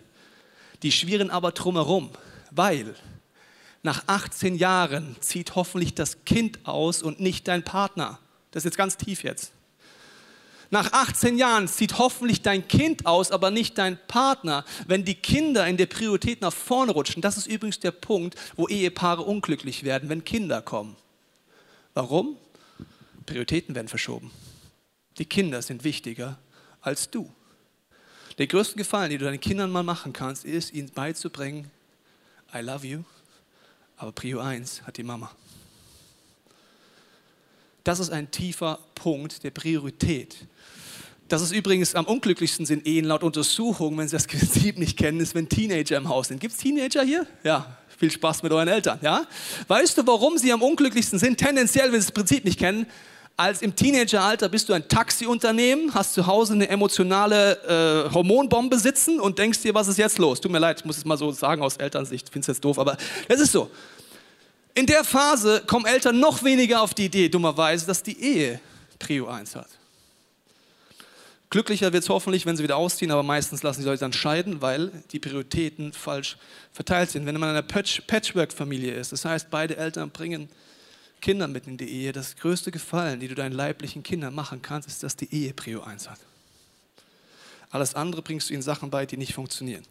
Die 0.81 0.91
schwirren 0.91 1.29
aber 1.29 1.51
drumherum, 1.51 2.09
weil 2.51 2.95
nach 3.83 4.03
18 4.07 4.55
Jahren 4.55 5.15
zieht 5.19 5.55
hoffentlich 5.55 5.93
das 5.93 6.25
Kind 6.25 6.59
aus 6.63 7.03
und 7.03 7.19
nicht 7.19 7.47
dein 7.47 7.63
Partner. 7.63 8.19
Das 8.51 8.61
ist 8.61 8.65
jetzt 8.65 8.77
ganz 8.77 8.97
tief 8.97 9.23
jetzt. 9.23 9.51
Nach 10.71 10.91
18 10.91 11.37
Jahren 11.37 11.67
zieht 11.67 11.97
hoffentlich 11.97 12.41
dein 12.41 12.67
Kind 12.67 13.05
aus, 13.07 13.31
aber 13.31 13.49
nicht 13.49 13.77
dein 13.77 13.97
Partner. 14.07 14.65
Wenn 14.87 15.03
die 15.03 15.15
Kinder 15.15 15.65
in 15.67 15.77
der 15.77 15.87
Priorität 15.87 16.41
nach 16.41 16.53
vorne 16.53 16.91
rutschen, 16.91 17.21
das 17.21 17.37
ist 17.37 17.47
übrigens 17.47 17.79
der 17.79 17.91
Punkt, 17.91 18.35
wo 18.55 18.67
Ehepaare 18.67 19.23
unglücklich 19.23 19.83
werden, 19.83 20.09
wenn 20.09 20.23
Kinder 20.23 20.61
kommen. 20.61 20.95
Warum? 21.95 22.37
Prioritäten 23.29 23.75
werden 23.75 23.87
verschoben. 23.87 24.31
Die 25.19 25.25
Kinder 25.25 25.61
sind 25.61 25.83
wichtiger 25.83 26.39
als 26.81 27.11
du. 27.11 27.31
Der 28.39 28.47
größte 28.47 28.75
Gefallen, 28.75 29.11
den 29.11 29.19
du 29.19 29.25
deinen 29.25 29.39
Kindern 29.39 29.69
mal 29.69 29.83
machen 29.83 30.13
kannst, 30.13 30.45
ist, 30.45 30.73
ihnen 30.73 30.89
beizubringen, 30.89 31.69
I 32.55 32.61
love 32.61 32.87
you, 32.87 33.03
aber 33.97 34.11
Prio 34.13 34.39
1 34.39 34.81
hat 34.87 34.97
die 34.97 35.03
Mama. 35.03 35.29
Das 37.83 37.99
ist 37.99 38.09
ein 38.09 38.31
tiefer 38.31 38.79
Punkt 38.95 39.43
der 39.43 39.51
Priorität. 39.51 40.47
Das 41.27 41.43
ist 41.43 41.51
übrigens 41.51 41.93
am 41.93 42.05
unglücklichsten 42.05 42.65
sind 42.65 42.87
Ehen 42.87 43.05
laut 43.05 43.21
Untersuchungen, 43.21 43.95
wenn 43.99 44.07
Sie 44.07 44.15
das 44.15 44.25
Prinzip 44.27 44.79
nicht 44.79 44.97
kennen, 44.97 45.19
ist, 45.19 45.35
wenn 45.35 45.47
Teenager 45.47 45.97
im 45.97 46.09
Haus 46.09 46.29
sind. 46.29 46.41
Gibt 46.41 46.55
es 46.55 46.59
Teenager 46.59 47.03
hier? 47.03 47.27
Ja, 47.43 47.77
viel 47.95 48.09
Spaß 48.09 48.41
mit 48.41 48.51
euren 48.51 48.67
Eltern. 48.67 48.97
Ja? 49.03 49.27
Weißt 49.67 49.99
du, 49.99 50.07
warum 50.07 50.39
sie 50.39 50.51
am 50.51 50.63
unglücklichsten 50.63 51.19
sind? 51.19 51.37
Tendenziell, 51.37 51.91
wenn 51.91 52.01
sie 52.01 52.07
das 52.07 52.13
Prinzip 52.13 52.45
nicht 52.45 52.57
kennen, 52.57 52.87
als 53.39 53.61
im 53.61 53.73
Teenageralter 53.73 54.49
bist 54.49 54.67
du 54.67 54.73
ein 54.73 54.85
Taxiunternehmen, 54.89 55.93
hast 55.93 56.13
zu 56.13 56.27
Hause 56.27 56.53
eine 56.53 56.67
emotionale 56.67 58.07
äh, 58.09 58.13
Hormonbombe 58.13 58.77
sitzen 58.77 59.17
und 59.21 59.39
denkst 59.39 59.61
dir, 59.61 59.73
was 59.73 59.87
ist 59.87 59.97
jetzt 59.97 60.17
los? 60.17 60.41
Tut 60.41 60.51
mir 60.51 60.59
leid, 60.59 60.81
ich 60.81 60.85
muss 60.85 60.97
es 60.97 61.05
mal 61.05 61.17
so 61.17 61.31
sagen 61.31 61.61
aus 61.61 61.77
Elternsicht, 61.77 62.27
finde 62.27 62.41
es 62.41 62.47
jetzt 62.47 62.65
doof, 62.65 62.77
aber 62.77 62.97
es 63.29 63.39
ist 63.39 63.53
so. 63.53 63.71
In 64.73 64.85
der 64.85 65.05
Phase 65.05 65.63
kommen 65.65 65.85
Eltern 65.85 66.19
noch 66.19 66.43
weniger 66.43 66.81
auf 66.81 66.93
die 66.93 67.05
Idee, 67.05 67.29
dummerweise, 67.29 67.87
dass 67.87 68.03
die 68.03 68.21
Ehe 68.21 68.59
Prio 68.99 69.27
1 69.27 69.55
hat. 69.55 69.69
Glücklicher 71.49 71.93
wird 71.93 72.03
es 72.03 72.09
hoffentlich, 72.09 72.45
wenn 72.45 72.57
sie 72.57 72.63
wieder 72.63 72.75
ausziehen, 72.75 73.09
aber 73.09 73.23
meistens 73.23 73.63
lassen 73.63 73.81
sie 73.81 73.87
Leute 73.87 74.01
dann 74.01 74.13
scheiden, 74.13 74.61
weil 74.61 74.91
die 75.13 75.19
Prioritäten 75.19 75.93
falsch 75.93 76.35
verteilt 76.73 77.09
sind. 77.09 77.25
Wenn 77.25 77.39
man 77.39 77.51
in 77.51 77.55
einer 77.55 77.63
Patchwork-Familie 77.63 78.93
ist, 78.95 79.13
das 79.13 79.23
heißt, 79.23 79.49
beide 79.49 79.77
Eltern 79.77 80.09
bringen 80.09 80.49
Kinder 81.21 81.47
mit 81.47 81.67
in 81.67 81.77
die 81.77 81.89
Ehe, 81.89 82.11
das 82.11 82.35
größte 82.35 82.71
Gefallen, 82.71 83.19
die 83.19 83.27
du 83.27 83.35
deinen 83.35 83.53
leiblichen 83.53 84.03
Kindern 84.03 84.33
machen 84.33 84.61
kannst, 84.61 84.87
ist, 84.87 85.03
dass 85.03 85.15
die 85.15 85.33
Ehe 85.33 85.53
Prio 85.53 85.81
1 85.81 86.09
hat. 86.09 86.19
Alles 87.71 87.93
andere 87.93 88.21
bringst 88.21 88.49
du 88.49 88.53
ihnen 88.53 88.63
Sachen 88.63 88.89
bei, 88.89 89.05
die 89.05 89.17
nicht 89.17 89.33
funktionieren. 89.33 89.83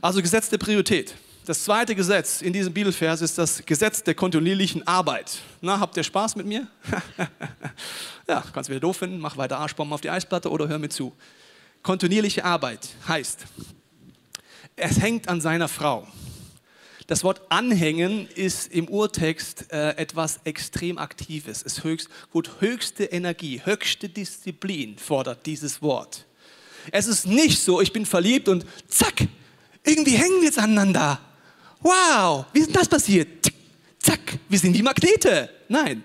Also 0.00 0.22
Gesetz 0.22 0.48
der 0.48 0.58
Priorität. 0.58 1.14
Das 1.44 1.64
zweite 1.64 1.94
Gesetz 1.94 2.42
in 2.42 2.52
diesem 2.52 2.72
Bibelvers 2.74 3.22
ist 3.22 3.38
das 3.38 3.64
Gesetz 3.64 4.02
der 4.02 4.14
kontinuierlichen 4.14 4.86
Arbeit. 4.86 5.38
Na, 5.60 5.80
habt 5.80 5.96
ihr 5.96 6.02
Spaß 6.02 6.36
mit 6.36 6.46
mir? 6.46 6.66
ja, 8.28 8.44
kannst 8.52 8.68
du 8.68 8.72
wieder 8.72 8.80
doof 8.80 8.98
finden, 8.98 9.18
mach 9.18 9.36
weiter 9.36 9.58
Arschbomben 9.58 9.94
auf 9.94 10.00
die 10.00 10.10
Eisplatte 10.10 10.50
oder 10.50 10.68
hör 10.68 10.78
mir 10.78 10.90
zu. 10.90 11.12
Kontinuierliche 11.82 12.44
Arbeit 12.44 12.88
heißt, 13.06 13.46
es 14.76 15.00
hängt 15.00 15.28
an 15.28 15.40
seiner 15.40 15.68
Frau. 15.68 16.06
Das 17.08 17.24
Wort 17.24 17.40
anhängen 17.50 18.28
ist 18.34 18.70
im 18.70 18.86
Urtext 18.86 19.72
äh, 19.72 19.96
etwas 19.96 20.40
extrem 20.44 20.98
Aktives. 20.98 21.62
Es 21.64 21.82
höchst, 21.82 22.10
gut, 22.30 22.60
höchste 22.60 23.04
Energie, 23.04 23.62
höchste 23.64 24.10
Disziplin 24.10 24.98
fordert 24.98 25.46
dieses 25.46 25.80
Wort. 25.80 26.26
Es 26.92 27.06
ist 27.06 27.26
nicht 27.26 27.62
so, 27.62 27.80
ich 27.80 27.94
bin 27.94 28.04
verliebt 28.04 28.46
und 28.50 28.66
zack, 28.88 29.26
irgendwie 29.84 30.16
hängen 30.16 30.40
wir 30.40 30.48
jetzt 30.48 30.58
aneinander. 30.58 31.18
Wow, 31.80 32.44
wie 32.52 32.60
ist 32.60 32.76
das 32.76 32.86
passiert? 32.86 33.52
Zack, 33.98 34.38
wir 34.46 34.58
sind 34.58 34.76
wie 34.76 34.82
Magnete. 34.82 35.48
Nein, 35.66 36.04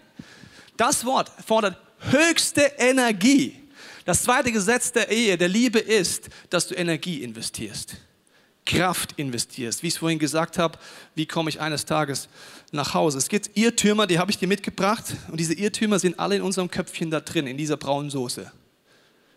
das 0.78 1.04
Wort 1.04 1.30
fordert 1.46 1.78
höchste 2.00 2.62
Energie. 2.78 3.60
Das 4.06 4.24
zweite 4.24 4.54
Gesetz 4.54 4.94
der 4.94 5.12
Ehe, 5.12 5.38
der 5.38 5.50
Liebe 5.50 5.80
ist, 5.80 6.30
dass 6.50 6.70
du 6.70 6.76
Energie 6.76 7.24
investierst. 7.24 7.98
Kraft 8.65 9.13
investierst. 9.17 9.84
Wie 9.84 9.88
ich 9.88 9.93
es 9.93 9.99
vorhin 9.99 10.19
gesagt 10.19 10.58
habe, 10.58 10.78
wie 11.15 11.26
komme 11.26 11.49
ich 11.49 11.60
eines 11.60 11.86
Tages 11.86 12.30
nach 12.71 12.93
Hause? 12.93 13.17
Es 13.17 13.30
gibt 13.30 13.52
Irrtümer, 13.56 14.08
die 14.08 14.19
habe 14.19 14.32
ich 14.32 14.38
dir 14.38 14.47
mitgebracht 14.47 15.15
und 15.30 15.39
diese 15.39 15.54
Irrtümer 15.54 15.99
sind 15.99 16.19
alle 16.19 16.36
in 16.36 16.41
unserem 16.41 16.69
Köpfchen 16.71 17.12
da 17.12 17.19
drin, 17.19 17.47
in 17.47 17.58
dieser 17.58 17.78
braunen 17.78 18.10
Soße. 18.10 18.52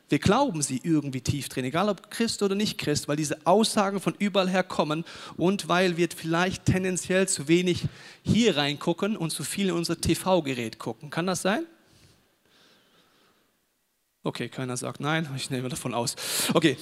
Wir 0.08 0.20
glauben 0.20 0.62
sie 0.62 0.80
irgendwie 0.84 1.20
tief 1.20 1.48
drin, 1.48 1.64
egal 1.64 1.88
ob 1.88 2.10
Christ 2.12 2.40
oder 2.42 2.54
nicht 2.54 2.78
Christ, 2.78 3.08
weil 3.08 3.16
diese 3.16 3.44
Aussagen 3.44 4.00
von 4.00 4.14
überall 4.18 4.48
her 4.48 4.62
kommen 4.62 5.04
und 5.36 5.68
weil 5.68 5.96
wir 5.96 6.08
vielleicht 6.14 6.64
tendenziell 6.64 7.26
zu 7.26 7.48
wenig 7.48 7.86
hier 8.22 8.56
reingucken 8.56 9.16
und 9.16 9.30
zu 9.30 9.42
viel 9.42 9.68
in 9.68 9.74
unser 9.74 10.00
TV-Gerät 10.00 10.78
gucken. 10.78 11.10
Kann 11.10 11.26
das 11.26 11.42
sein? 11.42 11.66
Okay, 14.22 14.48
keiner 14.48 14.76
sagt 14.76 15.00
nein, 15.00 15.28
ich 15.36 15.50
nehme 15.50 15.68
davon 15.68 15.94
aus. 15.94 16.14
Okay, 16.54 16.76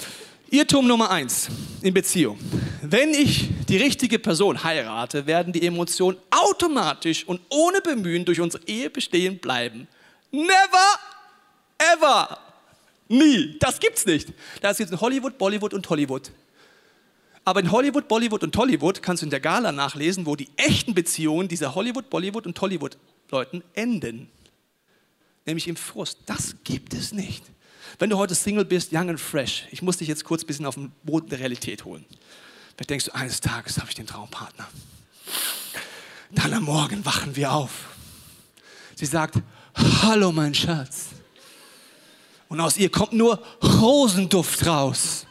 Irrtum 0.50 0.86
Nummer 0.86 1.10
eins 1.10 1.48
in 1.82 1.94
Beziehung. 1.94 2.38
Wenn 2.82 3.10
ich 3.10 3.48
die 3.68 3.76
richtige 3.76 4.18
Person 4.18 4.62
heirate, 4.62 5.26
werden 5.26 5.52
die 5.52 5.66
Emotionen 5.66 6.18
automatisch 6.30 7.26
und 7.26 7.40
ohne 7.48 7.80
Bemühen 7.80 8.24
durch 8.24 8.40
unsere 8.40 8.62
Ehe 8.66 8.90
bestehen 8.90 9.38
bleiben. 9.38 9.88
Never, 10.30 10.98
ever. 11.78 12.38
Nie. 13.08 13.56
Das 13.58 13.80
gibt's 13.80 14.06
nicht. 14.06 14.32
Das 14.60 14.78
gibt 14.78 14.90
in 14.90 15.00
Hollywood, 15.00 15.38
Bollywood 15.38 15.74
und 15.74 15.88
Hollywood. 15.88 16.30
Aber 17.44 17.60
in 17.60 17.70
Hollywood, 17.70 18.08
Bollywood 18.08 18.42
und 18.42 18.56
Hollywood 18.56 19.02
kannst 19.02 19.22
du 19.22 19.26
in 19.26 19.30
der 19.30 19.40
Gala 19.40 19.72
nachlesen, 19.72 20.24
wo 20.24 20.36
die 20.36 20.48
echten 20.56 20.94
Beziehungen 20.94 21.48
dieser 21.48 21.74
Hollywood, 21.74 22.08
Bollywood 22.08 22.46
und 22.46 22.58
Hollywood-Leuten 22.60 23.62
enden. 23.74 24.30
Nämlich 25.44 25.68
im 25.68 25.76
Frust. 25.76 26.18
Das 26.26 26.56
gibt 26.64 26.94
es 26.94 27.12
nicht. 27.12 27.44
Wenn 27.98 28.10
du 28.10 28.18
heute 28.18 28.34
Single 28.34 28.64
bist, 28.64 28.92
young 28.92 29.08
and 29.08 29.20
fresh, 29.20 29.66
ich 29.70 29.82
muss 29.82 29.98
dich 29.98 30.08
jetzt 30.08 30.24
kurz 30.24 30.42
ein 30.42 30.46
bisschen 30.46 30.66
auf 30.66 30.74
den 30.74 30.92
Boden 31.04 31.28
der 31.28 31.38
Realität 31.38 31.84
holen. 31.84 32.04
Vielleicht 32.76 32.90
denkst 32.90 33.04
du, 33.06 33.14
eines 33.14 33.40
Tages 33.40 33.78
habe 33.78 33.88
ich 33.88 33.94
den 33.94 34.06
Traumpartner. 34.06 34.66
Dann 36.30 36.52
am 36.52 36.64
Morgen 36.64 37.04
wachen 37.04 37.36
wir 37.36 37.52
auf. 37.52 37.70
Sie 38.96 39.06
sagt, 39.06 39.36
hallo 39.74 40.32
mein 40.32 40.54
Schatz. 40.54 41.10
Und 42.48 42.60
aus 42.60 42.76
ihr 42.76 42.90
kommt 42.90 43.12
nur 43.12 43.42
Rosenduft 43.62 44.66
raus. 44.66 45.26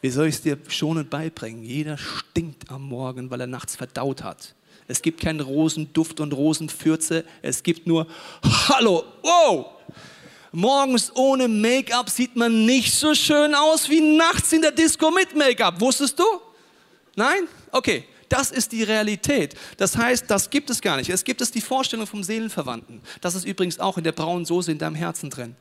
Wie 0.00 0.10
soll 0.10 0.28
ich 0.28 0.36
es 0.36 0.42
dir 0.42 0.58
schonend 0.68 1.10
beibringen? 1.10 1.62
Jeder 1.62 1.98
stinkt 1.98 2.70
am 2.70 2.82
Morgen, 2.82 3.30
weil 3.30 3.40
er 3.40 3.46
nachts 3.46 3.76
verdaut 3.76 4.22
hat. 4.22 4.54
Es 4.88 5.02
gibt 5.02 5.20
keinen 5.20 5.40
Rosenduft 5.40 6.20
und 6.20 6.32
Rosenfürze. 6.32 7.24
Es 7.42 7.62
gibt 7.62 7.86
nur 7.86 8.06
Hallo. 8.42 9.04
Wow! 9.22 9.66
Morgens 10.52 11.14
ohne 11.14 11.46
Make-up 11.48 12.10
sieht 12.10 12.34
man 12.36 12.66
nicht 12.66 12.92
so 12.92 13.14
schön 13.14 13.54
aus 13.54 13.88
wie 13.88 14.00
nachts 14.00 14.52
in 14.52 14.62
der 14.62 14.72
Disco 14.72 15.10
mit 15.10 15.36
Make-up. 15.36 15.80
Wusstest 15.80 16.18
du? 16.18 16.24
Nein? 17.14 17.46
Okay. 17.70 18.04
Das 18.30 18.52
ist 18.52 18.70
die 18.70 18.84
Realität. 18.84 19.56
Das 19.76 19.96
heißt, 19.96 20.30
das 20.30 20.50
gibt 20.50 20.70
es 20.70 20.80
gar 20.80 20.96
nicht. 20.96 21.10
Es 21.10 21.24
gibt 21.24 21.40
es 21.40 21.50
die 21.50 21.60
Vorstellung 21.60 22.06
vom 22.06 22.22
Seelenverwandten. 22.22 23.00
Das 23.20 23.34
ist 23.34 23.44
übrigens 23.44 23.80
auch 23.80 23.98
in 23.98 24.04
der 24.04 24.12
braunen 24.12 24.44
Soße 24.44 24.70
in 24.70 24.78
deinem 24.78 24.94
Herzen 24.94 25.30
drin. 25.30 25.56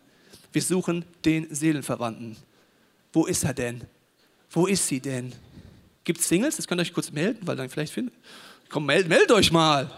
Wir 0.54 0.62
suchen 0.62 1.04
den 1.25 1.47
Seelenverwandten. 1.54 2.38
Wo 3.12 3.25
ist 3.25 3.43
er 3.43 3.56
denn? 3.56 3.82
Wo 4.52 4.67
ist 4.67 4.88
sie 4.88 4.99
denn? 4.99 5.34
Gibt 6.04 6.19
es 6.19 6.30
Singles? 6.30 6.58
Das 6.58 6.67
könnt 6.67 6.80
ihr 6.80 6.84
euch 6.84 6.93
kurz 6.93 7.12
melden, 7.12 7.39
weil 7.41 7.56
dann 7.56 7.69
vielleicht 7.69 7.91
findet. 7.91 8.13
Komm, 8.69 8.86
meldet, 8.86 9.10
meldet 9.10 9.32
euch 9.32 9.52
mal. 9.52 9.89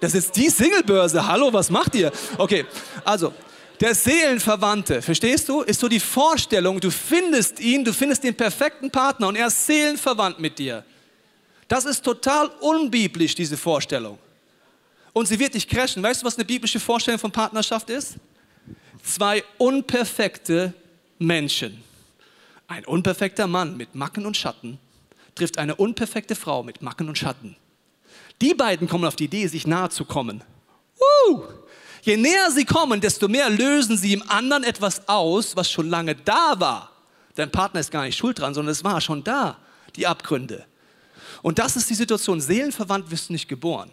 Das 0.00 0.14
ist 0.14 0.36
die 0.36 0.50
Singlebörse. 0.50 1.26
Hallo, 1.26 1.50
was 1.50 1.70
macht 1.70 1.94
ihr? 1.94 2.12
Okay, 2.36 2.66
also 3.06 3.32
der 3.80 3.94
Seelenverwandte, 3.94 5.02
verstehst 5.02 5.48
du, 5.48 5.62
ist 5.62 5.80
so 5.80 5.88
die 5.88 6.00
Vorstellung, 6.00 6.80
du 6.80 6.90
findest 6.90 7.60
ihn, 7.60 7.84
du 7.84 7.92
findest 7.92 8.24
den 8.24 8.34
perfekten 8.34 8.90
Partner 8.90 9.28
und 9.28 9.36
er 9.36 9.46
ist 9.46 9.66
seelenverwandt 9.66 10.38
mit 10.38 10.58
dir. 10.58 10.84
Das 11.68 11.84
ist 11.84 12.02
total 12.02 12.48
unbiblisch, 12.60 13.34
diese 13.34 13.56
Vorstellung. 13.56 14.18
Und 15.12 15.26
sie 15.26 15.38
wird 15.38 15.54
dich 15.54 15.68
crashen. 15.68 16.02
Weißt 16.02 16.22
du, 16.22 16.26
was 16.26 16.36
eine 16.36 16.44
biblische 16.44 16.80
Vorstellung 16.80 17.18
von 17.18 17.30
Partnerschaft 17.30 17.90
ist? 17.90 18.14
Zwei 19.02 19.44
unperfekte 19.58 20.72
Menschen. 21.18 21.82
Ein 22.66 22.84
unperfekter 22.84 23.46
Mann 23.46 23.76
mit 23.76 23.94
Macken 23.94 24.26
und 24.26 24.36
Schatten 24.36 24.78
trifft 25.34 25.58
eine 25.58 25.74
unperfekte 25.74 26.34
Frau 26.34 26.62
mit 26.62 26.82
Macken 26.82 27.08
und 27.08 27.16
Schatten. 27.16 27.56
Die 28.40 28.54
beiden 28.54 28.88
kommen 28.88 29.04
auf 29.04 29.16
die 29.16 29.24
Idee, 29.24 29.46
sich 29.46 29.66
nahe 29.66 29.88
zu 29.88 30.04
kommen. 30.04 30.42
Uh! 31.28 31.42
Je 32.02 32.16
näher 32.16 32.50
sie 32.50 32.64
kommen, 32.64 33.00
desto 33.00 33.28
mehr 33.28 33.50
lösen 33.50 33.96
sie 33.96 34.12
im 34.12 34.28
anderen 34.28 34.64
etwas 34.64 35.08
aus, 35.08 35.56
was 35.56 35.70
schon 35.70 35.88
lange 35.88 36.14
da 36.14 36.54
war. 36.58 36.92
Dein 37.34 37.50
Partner 37.50 37.80
ist 37.80 37.90
gar 37.90 38.04
nicht 38.04 38.16
schuld 38.16 38.38
dran, 38.38 38.54
sondern 38.54 38.72
es 38.72 38.84
war 38.84 39.00
schon 39.00 39.22
da, 39.24 39.58
die 39.96 40.06
Abgründe. 40.06 40.64
Und 41.42 41.58
das 41.58 41.76
ist 41.76 41.88
die 41.88 41.94
Situation. 41.94 42.40
Seelenverwandt 42.40 43.10
wirst 43.10 43.28
du 43.28 43.32
nicht 43.32 43.48
geboren. 43.48 43.90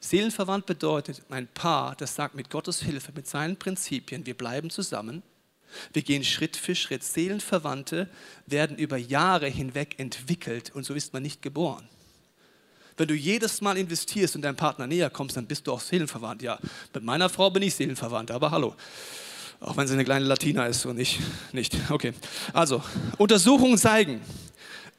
Seelenverwandt 0.00 0.66
bedeutet 0.66 1.22
ein 1.30 1.48
Paar, 1.48 1.96
das 1.96 2.14
sagt 2.14 2.34
mit 2.34 2.50
Gottes 2.50 2.82
Hilfe, 2.82 3.12
mit 3.14 3.26
seinen 3.26 3.56
Prinzipien, 3.56 4.24
wir 4.24 4.36
bleiben 4.36 4.70
zusammen, 4.70 5.22
wir 5.92 6.02
gehen 6.02 6.24
Schritt 6.24 6.56
für 6.56 6.74
Schritt. 6.74 7.02
Seelenverwandte 7.02 8.08
werden 8.46 8.76
über 8.76 8.96
Jahre 8.96 9.48
hinweg 9.48 9.98
entwickelt 9.98 10.70
und 10.74 10.84
so 10.84 10.94
ist 10.94 11.12
man 11.12 11.22
nicht 11.22 11.42
geboren. 11.42 11.88
Wenn 12.96 13.08
du 13.08 13.14
jedes 13.14 13.60
Mal 13.60 13.76
investierst 13.76 14.36
und 14.36 14.42
deinem 14.42 14.56
Partner 14.56 14.86
näher 14.86 15.10
kommst, 15.10 15.36
dann 15.36 15.46
bist 15.46 15.66
du 15.66 15.72
auch 15.72 15.80
seelenverwandt. 15.80 16.42
Ja, 16.42 16.58
mit 16.94 17.04
meiner 17.04 17.28
Frau 17.28 17.50
bin 17.50 17.62
ich 17.62 17.74
seelenverwandt, 17.74 18.30
aber 18.30 18.50
hallo. 18.50 18.74
Auch 19.60 19.76
wenn 19.76 19.86
sie 19.86 19.94
eine 19.94 20.04
kleine 20.04 20.24
Latina 20.24 20.66
ist 20.66 20.84
und 20.86 20.98
ich 20.98 21.18
nicht. 21.52 21.76
Okay. 21.90 22.12
Also, 22.52 22.82
Untersuchungen 23.18 23.78
zeigen, 23.78 24.20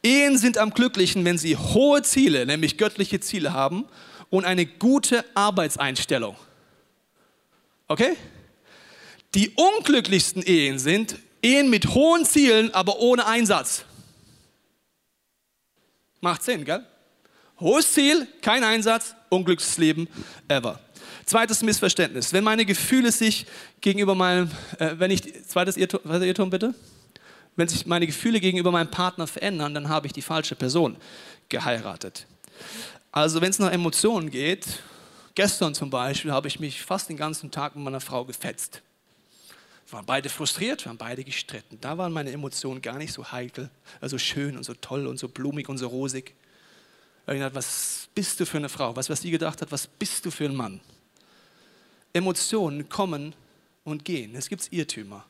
Ehen 0.03 0.37
sind 0.37 0.57
am 0.57 0.71
glücklichen, 0.71 1.25
wenn 1.25 1.37
sie 1.37 1.57
hohe 1.57 2.01
Ziele, 2.03 2.45
nämlich 2.45 2.77
göttliche 2.77 3.19
Ziele 3.19 3.53
haben 3.53 3.85
und 4.29 4.45
eine 4.45 4.65
gute 4.65 5.25
Arbeitseinstellung. 5.33 6.35
Okay? 7.87 8.15
Die 9.33 9.49
unglücklichsten 9.49 10.43
Ehen 10.43 10.79
sind 10.79 11.17
Ehen 11.41 11.69
mit 11.69 11.93
hohen 11.93 12.25
Zielen, 12.25 12.73
aber 12.73 12.99
ohne 12.99 13.25
Einsatz. 13.25 13.85
Macht 16.21 16.43
Sinn, 16.43 16.65
gell? 16.65 16.85
Hohes 17.59 17.91
Ziel, 17.91 18.27
kein 18.43 18.63
Einsatz, 18.63 19.15
unglückliches 19.29 19.77
Leben 19.79 20.07
ever. 20.47 20.79
Zweites 21.25 21.63
Missverständnis. 21.63 22.31
Wenn 22.31 22.43
meine 22.43 22.65
Gefühle 22.65 23.11
sich 23.11 23.47
gegenüber 23.81 24.13
meinem, 24.13 24.51
äh, 24.77 24.93
wenn 24.97 25.09
ich, 25.09 25.43
zweites 25.45 25.75
Irrtum, 25.75 26.01
was 26.03 26.21
Irrtum 26.21 26.51
bitte? 26.51 26.75
Wenn 27.55 27.67
sich 27.67 27.87
meine 27.87 28.05
Gefühle 28.05 28.39
gegenüber 28.39 28.71
meinem 28.71 28.91
Partner 28.91 29.25
verändern, 29.25 29.73
dann 29.73 29.89
habe 29.89 30.05
ich 30.05 30.13
die 30.13 30.21
falsche 30.21 30.53
Person 30.55 30.97
geheiratet. 31.49 32.27
Also 33.11 33.41
wenn 33.41 33.49
es 33.49 33.57
nach 33.57 33.71
Emotionen 33.71 34.29
geht, 34.29 34.65
gestern 35.33 35.73
zum 35.73 35.89
Beispiel 35.89 36.31
habe 36.31 36.47
ich 36.47 36.59
mich 36.59 36.83
fast 36.83 37.09
den 37.09 37.17
ganzen 37.17 37.49
Tag 37.49 37.75
mit 37.75 37.83
meiner 37.83 38.01
Frau 38.01 38.23
gefetzt. 38.23 38.83
Wir 39.87 39.93
waren 39.93 40.05
beide 40.05 40.29
frustriert, 40.29 40.85
wir 40.85 40.89
waren 40.89 40.97
beide 40.97 41.23
gestritten. 41.23 41.79
Da 41.81 41.97
waren 41.97 42.13
meine 42.13 42.31
Emotionen 42.31 42.83
gar 42.83 42.99
nicht 42.99 43.13
so 43.13 43.31
heikel, 43.31 43.71
also 43.99 44.19
schön 44.19 44.55
und 44.55 44.63
so 44.63 44.75
toll 44.75 45.07
und 45.07 45.17
so 45.17 45.27
blumig 45.27 45.67
und 45.69 45.79
so 45.79 45.87
rosig. 45.87 46.35
Habe 47.27 47.35
ich 47.35 47.43
gedacht, 47.43 47.55
was 47.55 48.07
bist 48.15 48.39
du 48.39 48.45
für 48.45 48.57
eine 48.57 48.69
Frau? 48.69 48.95
Was, 48.95 49.09
was 49.09 49.21
sie 49.21 49.31
gedacht 49.31 49.61
hat, 49.61 49.69
was 49.69 49.85
bist 49.85 50.25
du 50.25 50.31
für 50.31 50.45
ein 50.45 50.55
Mann? 50.55 50.79
Emotionen 52.13 52.87
kommen 52.87 53.35
und 53.83 54.05
gehen. 54.05 54.33
Es 54.33 54.47
gibt 54.47 54.71
Irrtümer. 54.71 55.25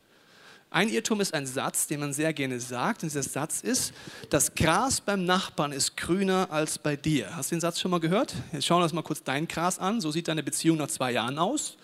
Ein 0.70 0.90
Irrtum 0.90 1.20
ist 1.20 1.34
ein 1.34 1.44
Satz, 1.44 1.88
den 1.88 1.98
man 1.98 2.12
sehr 2.12 2.32
gerne 2.32 2.60
sagt. 2.60 3.02
Und 3.02 3.08
dieser 3.08 3.24
Satz 3.24 3.62
ist, 3.62 3.92
das 4.30 4.54
Gras 4.54 5.00
beim 5.00 5.24
Nachbarn 5.24 5.72
ist 5.72 5.96
grüner 5.96 6.46
als 6.50 6.78
bei 6.78 6.94
dir. 6.94 7.34
Hast 7.34 7.50
du 7.50 7.56
den 7.56 7.60
Satz 7.60 7.80
schon 7.80 7.90
mal 7.90 7.98
gehört? 7.98 8.32
Jetzt 8.52 8.66
schauen 8.66 8.78
wir 8.78 8.84
uns 8.84 8.92
mal 8.92 9.02
kurz 9.02 9.24
dein 9.24 9.48
Gras 9.48 9.80
an. 9.80 10.00
So 10.00 10.12
sieht 10.12 10.28
deine 10.28 10.44
Beziehung 10.44 10.76
nach 10.78 10.88
zwei 10.88 11.10
Jahren 11.12 11.36
aus. 11.38 11.76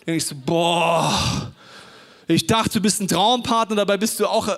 Da 0.00 0.06
denke 0.06 0.18
ich 0.18 0.26
so, 0.26 0.34
boah, 0.34 1.54
ich 2.26 2.46
dachte, 2.46 2.72
du 2.74 2.80
bist 2.80 3.00
ein 3.00 3.08
Traumpartner, 3.08 3.76
dabei 3.76 3.96
bist 3.96 4.20
du 4.20 4.26
auch 4.26 4.48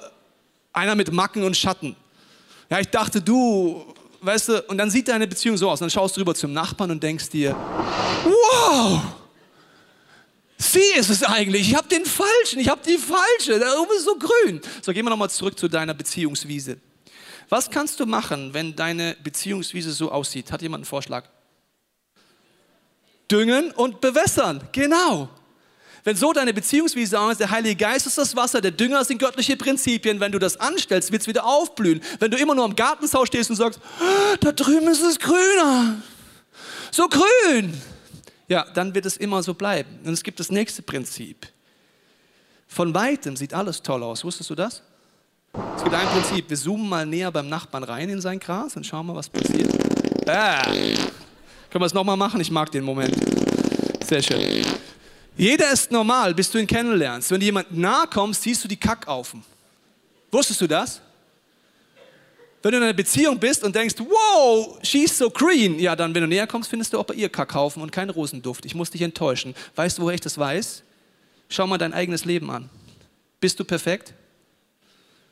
einer 0.72 0.96
mit 0.96 1.12
Macken 1.12 1.44
und 1.44 1.56
Schatten. 1.56 1.94
Ja, 2.68 2.80
ich 2.80 2.88
dachte, 2.88 3.22
du 3.22 3.94
weißt 4.26 4.48
du, 4.48 4.62
und 4.62 4.78
dann 4.78 4.90
sieht 4.90 5.08
deine 5.08 5.26
Beziehung 5.26 5.56
so 5.56 5.70
aus. 5.70 5.78
Dann 5.80 5.90
schaust 5.90 6.16
du 6.16 6.20
rüber 6.20 6.34
zum 6.34 6.52
Nachbarn 6.52 6.90
und 6.90 7.02
denkst 7.02 7.30
dir, 7.30 7.54
wow, 8.24 9.00
sie 10.58 10.98
ist 10.98 11.08
es 11.10 11.22
eigentlich. 11.22 11.70
Ich 11.70 11.76
habe 11.76 11.88
den 11.88 12.04
falschen, 12.04 12.58
ich 12.58 12.68
habe 12.68 12.80
die 12.86 12.98
falsche. 12.98 13.58
Da 13.58 13.78
oben 13.78 13.92
ist 13.96 14.04
so 14.04 14.16
grün. 14.16 14.60
So, 14.82 14.92
gehen 14.92 15.04
wir 15.04 15.10
nochmal 15.10 15.30
zurück 15.30 15.58
zu 15.58 15.68
deiner 15.68 15.94
Beziehungswiese. 15.94 16.78
Was 17.48 17.70
kannst 17.70 18.00
du 18.00 18.06
machen, 18.06 18.52
wenn 18.52 18.74
deine 18.74 19.16
Beziehungswiese 19.22 19.92
so 19.92 20.10
aussieht? 20.10 20.50
Hat 20.50 20.62
jemand 20.62 20.82
einen 20.82 20.86
Vorschlag? 20.86 21.28
Düngen 23.30 23.70
und 23.72 24.00
bewässern. 24.00 24.68
Genau. 24.72 25.28
Wenn 26.06 26.14
so 26.14 26.32
deine 26.32 26.54
Beziehungswiese 26.54 27.18
ist, 27.32 27.40
der 27.40 27.50
Heilige 27.50 27.74
Geist 27.74 28.06
ist 28.06 28.16
das 28.16 28.36
Wasser, 28.36 28.60
der 28.60 28.70
Dünger 28.70 29.04
sind 29.04 29.18
göttliche 29.18 29.56
Prinzipien. 29.56 30.20
Wenn 30.20 30.30
du 30.30 30.38
das 30.38 30.56
anstellst, 30.56 31.10
wird 31.10 31.22
es 31.22 31.26
wieder 31.26 31.44
aufblühen. 31.44 32.00
Wenn 32.20 32.30
du 32.30 32.36
immer 32.36 32.54
nur 32.54 32.64
am 32.64 32.76
Gartenzaun 32.76 33.26
stehst 33.26 33.50
und 33.50 33.56
sagst, 33.56 33.80
ah, 33.98 34.36
da 34.38 34.52
drüben 34.52 34.86
ist 34.86 35.02
es 35.02 35.18
grüner, 35.18 35.96
so 36.92 37.08
grün, 37.08 37.74
ja, 38.46 38.64
dann 38.72 38.94
wird 38.94 39.04
es 39.04 39.16
immer 39.16 39.42
so 39.42 39.52
bleiben. 39.52 39.98
Und 40.04 40.12
es 40.12 40.22
gibt 40.22 40.38
das 40.38 40.48
nächste 40.48 40.80
Prinzip. 40.80 41.48
Von 42.68 42.94
weitem 42.94 43.36
sieht 43.36 43.52
alles 43.52 43.82
toll 43.82 44.04
aus. 44.04 44.22
Wusstest 44.22 44.48
du 44.48 44.54
das? 44.54 44.84
Es 45.76 45.82
gibt 45.82 45.96
ein 45.96 46.06
Prinzip. 46.06 46.48
Wir 46.48 46.56
zoomen 46.56 46.88
mal 46.88 47.04
näher 47.04 47.32
beim 47.32 47.48
Nachbarn 47.48 47.82
rein 47.82 48.08
in 48.10 48.20
sein 48.20 48.38
Gras 48.38 48.76
und 48.76 48.86
schauen 48.86 49.08
mal, 49.08 49.16
was 49.16 49.28
passiert. 49.28 49.74
Ah. 50.28 50.62
Können 50.62 51.02
wir 51.82 51.86
es 51.86 51.94
nochmal 51.94 52.16
machen? 52.16 52.40
Ich 52.40 52.52
mag 52.52 52.70
den 52.70 52.84
Moment. 52.84 53.16
Sehr 54.04 54.22
schön. 54.22 54.64
Jeder 55.36 55.70
ist 55.70 55.90
normal, 55.90 56.34
bis 56.34 56.50
du 56.50 56.58
ihn 56.58 56.66
kennenlernst. 56.66 57.30
Wenn 57.30 57.40
du 57.40 57.46
jemand 57.46 57.76
nahe 57.76 58.06
kommst, 58.06 58.42
siehst 58.42 58.64
du 58.64 58.68
die 58.68 58.76
Kackaufen. 58.76 59.44
Wusstest 60.30 60.60
du 60.60 60.66
das? 60.66 61.00
Wenn 62.62 62.72
du 62.72 62.78
in 62.78 62.82
einer 62.82 62.94
Beziehung 62.94 63.38
bist 63.38 63.62
und 63.62 63.76
denkst, 63.76 63.96
wow, 63.98 64.78
she's 64.82 65.16
so 65.16 65.30
green, 65.30 65.78
ja, 65.78 65.94
dann, 65.94 66.14
wenn 66.14 66.22
du 66.22 66.28
näher 66.28 66.46
kommst, 66.46 66.70
findest 66.70 66.92
du 66.92 66.98
auch 66.98 67.04
bei 67.04 67.14
ihr 67.14 67.28
Kackhaufen 67.28 67.82
und 67.82 67.92
keinen 67.92 68.10
Rosenduft. 68.10 68.64
Ich 68.64 68.74
muss 68.74 68.90
dich 68.90 69.02
enttäuschen. 69.02 69.54
Weißt 69.76 69.98
du, 69.98 70.02
woher 70.02 70.14
ich 70.14 70.20
das 70.20 70.36
weiß? 70.36 70.82
Schau 71.48 71.66
mal 71.66 71.78
dein 71.78 71.92
eigenes 71.92 72.24
Leben 72.24 72.50
an. 72.50 72.68
Bist 73.38 73.60
du 73.60 73.64
perfekt? 73.64 74.14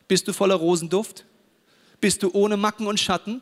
Bist 0.06 0.28
du 0.28 0.32
voller 0.32 0.54
Rosenduft? 0.54 1.24
Bist 2.00 2.22
du 2.22 2.30
ohne 2.32 2.56
Macken 2.56 2.86
und 2.86 3.00
Schatten? 3.00 3.40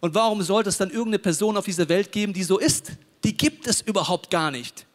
Und 0.00 0.14
warum 0.14 0.42
sollte 0.42 0.70
es 0.70 0.78
dann 0.78 0.88
irgendeine 0.88 1.18
Person 1.18 1.56
auf 1.56 1.66
dieser 1.66 1.88
Welt 1.88 2.10
geben, 2.10 2.32
die 2.32 2.42
so 2.42 2.58
ist? 2.58 2.92
Die 3.22 3.36
gibt 3.36 3.66
es 3.66 3.80
überhaupt 3.80 4.30
gar 4.30 4.50
nicht. 4.50 4.86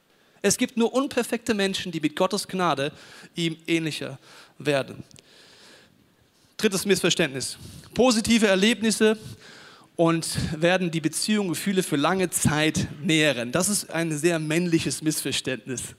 Es 0.42 0.58
gibt 0.58 0.78
nur 0.78 0.94
unperfekte 0.94 1.54
Menschen, 1.54 1.92
die 1.92 2.00
mit 2.00 2.16
Gottes 2.16 2.48
Gnade 2.48 2.92
ihm 3.36 3.58
ähnlicher 3.68 4.18
werden. 4.58 5.04
Drittes 6.58 6.86
Missverständnis. 6.86 7.58
Positive 7.94 8.48
Erlebnisse 8.48 9.18
und 9.96 10.28
werden 10.62 10.92
die 10.92 11.02
Beziehung, 11.02 11.50
Gefühle 11.50 11.84
für 11.84 11.98
lange 11.98 12.30
Zeit 12.30 12.88
nähren. 13.02 13.52
Das 13.52 13.68
ist 13.68 13.90
ein 13.90 14.18
sehr 14.18 14.40
männliches 14.40 15.02
Missverständnis. 15.02 15.96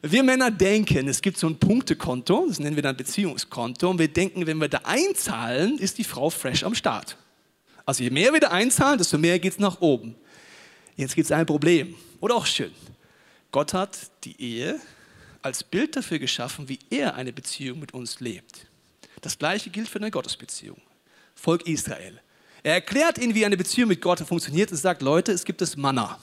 Wir 0.00 0.22
Männer 0.22 0.50
denken, 0.50 1.06
es 1.06 1.22
gibt 1.22 1.38
so 1.38 1.46
ein 1.46 1.58
Punktekonto, 1.58 2.46
das 2.48 2.58
nennen 2.58 2.74
wir 2.74 2.82
dann 2.82 2.96
Beziehungskonto, 2.96 3.88
und 3.88 3.98
wir 3.98 4.08
denken, 4.08 4.46
wenn 4.46 4.58
wir 4.58 4.68
da 4.68 4.80
einzahlen, 4.84 5.78
ist 5.78 5.98
die 5.98 6.04
Frau 6.04 6.28
fresh 6.28 6.64
am 6.64 6.74
Start. 6.74 7.16
Also 7.84 8.02
je 8.02 8.10
mehr 8.10 8.32
wir 8.32 8.40
da 8.40 8.48
einzahlen, 8.48 8.98
desto 8.98 9.16
mehr 9.16 9.38
geht 9.38 9.52
es 9.52 9.58
nach 9.58 9.80
oben. 9.80 10.16
Jetzt 10.96 11.14
gibt 11.14 11.26
es 11.26 11.32
ein 11.32 11.46
Problem, 11.46 11.94
oder 12.20 12.34
auch 12.34 12.46
schön. 12.46 12.72
Gott 13.52 13.74
hat 13.74 14.10
die 14.24 14.40
Ehe 14.40 14.80
als 15.42 15.62
Bild 15.62 15.94
dafür 15.94 16.18
geschaffen, 16.18 16.68
wie 16.68 16.78
er 16.90 17.14
eine 17.14 17.32
Beziehung 17.32 17.78
mit 17.78 17.92
uns 17.94 18.20
lebt. 18.20 18.66
Das 19.20 19.38
gleiche 19.38 19.70
gilt 19.70 19.88
für 19.88 19.98
eine 19.98 20.10
Gottesbeziehung. 20.10 20.80
Volk 21.34 21.68
Israel. 21.68 22.20
Er 22.62 22.74
erklärt 22.74 23.18
ihnen, 23.18 23.34
wie 23.34 23.44
eine 23.44 23.56
Beziehung 23.56 23.88
mit 23.88 24.00
Gott 24.00 24.20
funktioniert 24.20 24.70
und 24.70 24.78
sagt, 24.78 25.02
Leute, 25.02 25.32
es 25.32 25.44
gibt 25.44 25.60
das 25.60 25.76
Manna. 25.76 26.18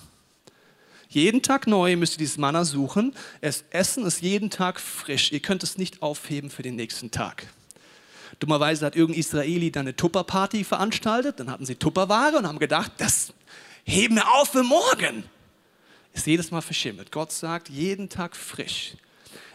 Jeden 1.10 1.42
Tag 1.42 1.68
neu 1.68 1.96
müsst 1.98 2.16
ihr 2.16 2.20
dieses 2.20 2.38
Manna 2.38 2.66
suchen. 2.66 3.14
Es 3.42 3.64
essen 3.72 4.06
es 4.06 4.22
jeden 4.22 4.50
Tag 4.50 4.80
frisch. 4.80 5.32
Ihr 5.32 5.40
könnt 5.40 5.64
es 5.64 5.78
nicht 5.78 6.02
aufheben 6.02 6.50
für 6.50 6.64
den 6.64 6.76
nächsten 6.76 7.12
Tag. 7.12 7.48
Dummerweise 8.40 8.86
hat 8.86 8.96
irgendein 8.96 9.20
Israeli 9.20 9.72
dann 9.72 9.88
eine 9.88 9.96
Tupperparty 9.96 10.64
veranstaltet. 10.64 11.40
Dann 11.40 11.52
hatten 11.52 11.66
sie 11.66 11.76
Tupperware 11.76 12.38
und 12.38 12.48
haben 12.48 12.60
gedacht, 12.60 12.94
das 12.98 13.34
heben 13.84 14.16
wir 14.16 14.32
auf 14.34 14.50
für 14.50 14.64
morgen. 14.64 15.24
Ist 16.20 16.28
jedes 16.28 16.52
Mal 16.52 16.60
verschimmelt. 16.60 17.14
Gott 17.14 17.32
sagt, 17.32 17.70
jeden 17.70 18.10
Tag 18.10 18.36
frisch. 18.36 18.96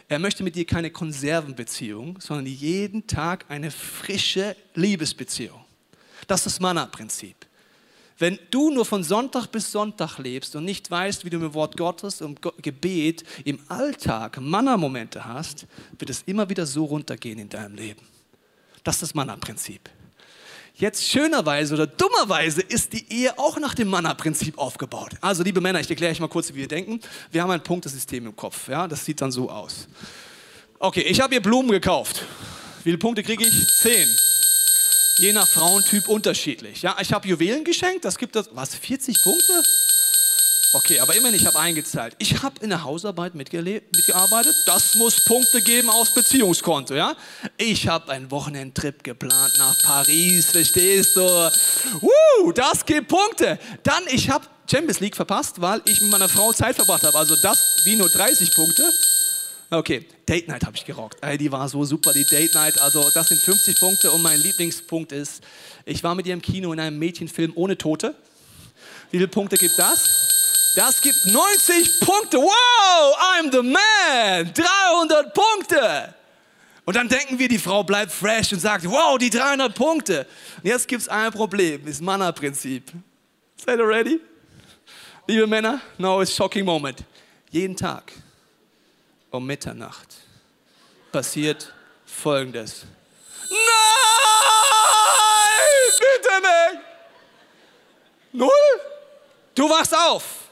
Er 0.09 0.17
möchte 0.17 0.41
mit 0.41 0.55
dir 0.55 0.65
keine 0.65 0.89
Konservenbeziehung, 0.89 2.19
sondern 2.19 2.47
jeden 2.47 3.05
Tag 3.05 3.45
eine 3.49 3.69
frische 3.69 4.55
Liebesbeziehung. 4.73 5.63
Das 6.25 6.39
ist 6.39 6.45
das 6.55 6.59
Manna-Prinzip. 6.59 7.35
Wenn 8.17 8.39
du 8.49 8.71
nur 8.71 8.83
von 8.83 9.03
Sonntag 9.03 9.45
bis 9.51 9.71
Sonntag 9.71 10.17
lebst 10.17 10.55
und 10.55 10.65
nicht 10.65 10.89
weißt, 10.89 11.23
wie 11.23 11.29
du 11.29 11.37
mit 11.37 11.51
dem 11.51 11.53
Wort 11.53 11.77
Gottes 11.77 12.23
und 12.23 12.41
Gebet 12.63 13.23
im 13.43 13.59
Alltag 13.67 14.41
Manna-Momente 14.41 15.23
hast, 15.23 15.67
wird 15.99 16.09
es 16.09 16.23
immer 16.23 16.49
wieder 16.49 16.65
so 16.65 16.85
runtergehen 16.85 17.37
in 17.37 17.49
deinem 17.49 17.75
Leben. 17.75 18.01
Das 18.83 18.95
ist 18.95 19.01
das 19.03 19.13
Manna-Prinzip. 19.13 19.87
Jetzt 20.77 21.07
schönerweise 21.09 21.73
oder 21.73 21.87
dummerweise 21.87 22.61
ist 22.61 22.91
die 22.91 23.05
Ehe 23.09 23.39
auch 23.39 23.57
nach 23.59 23.73
dem 23.75 23.87
Manna-Prinzip 23.87 24.57
aufgebaut. 24.57 25.11
Also 25.21 25.41
liebe 25.41 25.61
Männer, 25.61 25.79
ich 25.79 25.89
erkläre 25.89 26.11
euch 26.11 26.19
mal 26.19 26.27
kurz, 26.27 26.49
wie 26.49 26.55
wir 26.55 26.67
denken. 26.67 26.99
Wir 27.31 27.41
haben 27.41 27.51
ein 27.51 27.63
Punktesystem 27.63 28.25
im 28.25 28.35
Kopf. 28.35 28.67
Ja? 28.67 28.85
Das 28.85 29.05
sieht 29.05 29.21
dann 29.21 29.31
so 29.31 29.49
aus. 29.49 29.87
Okay, 30.77 31.01
ich 31.03 31.21
habe 31.21 31.33
hier 31.33 31.41
Blumen 31.41 31.71
gekauft. 31.71 32.23
Wie 32.79 32.83
viele 32.89 32.97
Punkte 32.97 33.23
kriege 33.23 33.45
ich? 33.45 33.67
Zehn. 33.81 34.05
Je 35.19 35.31
nach 35.31 35.47
Frauentyp 35.47 36.09
unterschiedlich. 36.09 36.81
Ja, 36.81 36.97
ich 36.99 37.13
habe 37.13 37.25
Juwelen 37.25 37.63
geschenkt. 37.63 38.03
Das 38.03 38.17
gibt 38.17 38.35
das. 38.35 38.49
Was? 38.53 38.75
40 38.75 39.15
Punkte? 39.23 39.63
Okay, 40.75 40.99
aber 40.99 41.15
immerhin, 41.15 41.39
ich 41.39 41.45
habe 41.45 41.57
eingezahlt. 41.57 42.17
Ich 42.19 42.43
habe 42.43 42.59
in 42.59 42.67
der 42.67 42.83
Hausarbeit 42.83 43.33
mitgearbeitet. 43.33 44.53
Das 44.65 44.95
muss 44.95 45.23
Punkte 45.23 45.61
geben 45.61 45.89
aufs 45.89 46.13
Beziehungskonto, 46.13 46.93
ja? 46.93 47.15
Ich 47.55 47.87
habe 47.87 48.11
einen 48.11 48.29
Wochenendtrip 48.29 49.01
geplant 49.01 49.53
nach 49.57 49.81
Paris, 49.83 50.47
verstehst 50.51 51.15
du? 51.15 51.49
Uh, 52.01 52.51
das 52.51 52.85
gibt 52.85 53.07
Punkte. 53.07 53.57
Dann, 53.83 54.03
ich 54.11 54.29
habe 54.29 54.47
Champions 54.69 54.99
League 54.99 55.15
verpasst, 55.15 55.61
weil 55.61 55.81
ich 55.85 56.01
mit 56.01 56.11
meiner 56.11 56.27
Frau 56.27 56.51
Zeit 56.51 56.75
verbracht 56.75 57.03
habe. 57.03 57.17
Also 57.17 57.37
das 57.41 57.77
wie 57.85 57.95
nur 57.95 58.09
30 58.09 58.53
Punkte. 58.53 58.83
Okay, 59.69 60.05
Date 60.27 60.49
Night 60.49 60.65
habe 60.65 60.75
ich 60.75 60.83
gerockt. 60.83 61.23
Ey, 61.23 61.37
die 61.37 61.53
war 61.53 61.69
so 61.69 61.85
super, 61.85 62.11
die 62.11 62.25
Date 62.25 62.53
Night. 62.53 62.81
Also 62.81 63.09
das 63.13 63.29
sind 63.29 63.39
50 63.39 63.79
Punkte 63.79 64.11
und 64.11 64.21
mein 64.21 64.41
Lieblingspunkt 64.41 65.13
ist, 65.13 65.41
ich 65.85 66.03
war 66.03 66.15
mit 66.15 66.27
ihr 66.27 66.33
im 66.33 66.41
Kino 66.41 66.73
in 66.73 66.81
einem 66.81 66.99
Mädchenfilm 66.99 67.53
ohne 67.55 67.77
Tote. 67.77 68.13
Wie 69.11 69.19
viele 69.19 69.29
Punkte 69.29 69.55
gibt 69.55 69.79
das? 69.79 70.34
Das 70.75 70.99
gibt 71.01 71.25
90 71.25 72.01
Punkte. 72.01 72.37
Wow, 72.37 73.17
I'm 73.17 73.49
the 73.49 73.61
man. 73.61 74.53
300 74.53 75.33
Punkte. 75.33 76.13
Und 76.83 76.95
dann 76.95 77.07
denken 77.07 77.39
wir, 77.39 77.47
die 77.47 77.57
Frau 77.57 77.83
bleibt 77.83 78.11
fresh 78.11 78.51
und 78.51 78.59
sagt, 78.59 78.85
wow, 78.85 79.17
die 79.17 79.29
300 79.29 79.73
Punkte. 79.73 80.27
Und 80.57 80.65
jetzt 80.65 80.87
gibt 80.87 81.01
es 81.01 81.07
ein 81.09 81.31
Problem, 81.31 81.85
das 81.85 82.01
Manna-Prinzip. 82.01 82.91
Seid 83.55 83.79
ihr 83.79 83.87
ready? 83.87 84.19
Liebe 85.27 85.47
Männer, 85.47 85.79
now 85.97 86.21
is 86.21 86.35
shocking 86.35 86.65
moment. 86.65 87.03
Jeden 87.49 87.75
Tag 87.75 88.11
um 89.31 89.45
Mitternacht 89.45 90.13
passiert 91.11 91.73
Folgendes. 92.05 92.85
Nein, 93.49 93.59
bitte 95.99 96.41
nicht. 96.41 96.83
Null? 98.33 98.49
Du 99.55 99.69
wachst 99.69 99.95
auf. 99.95 100.44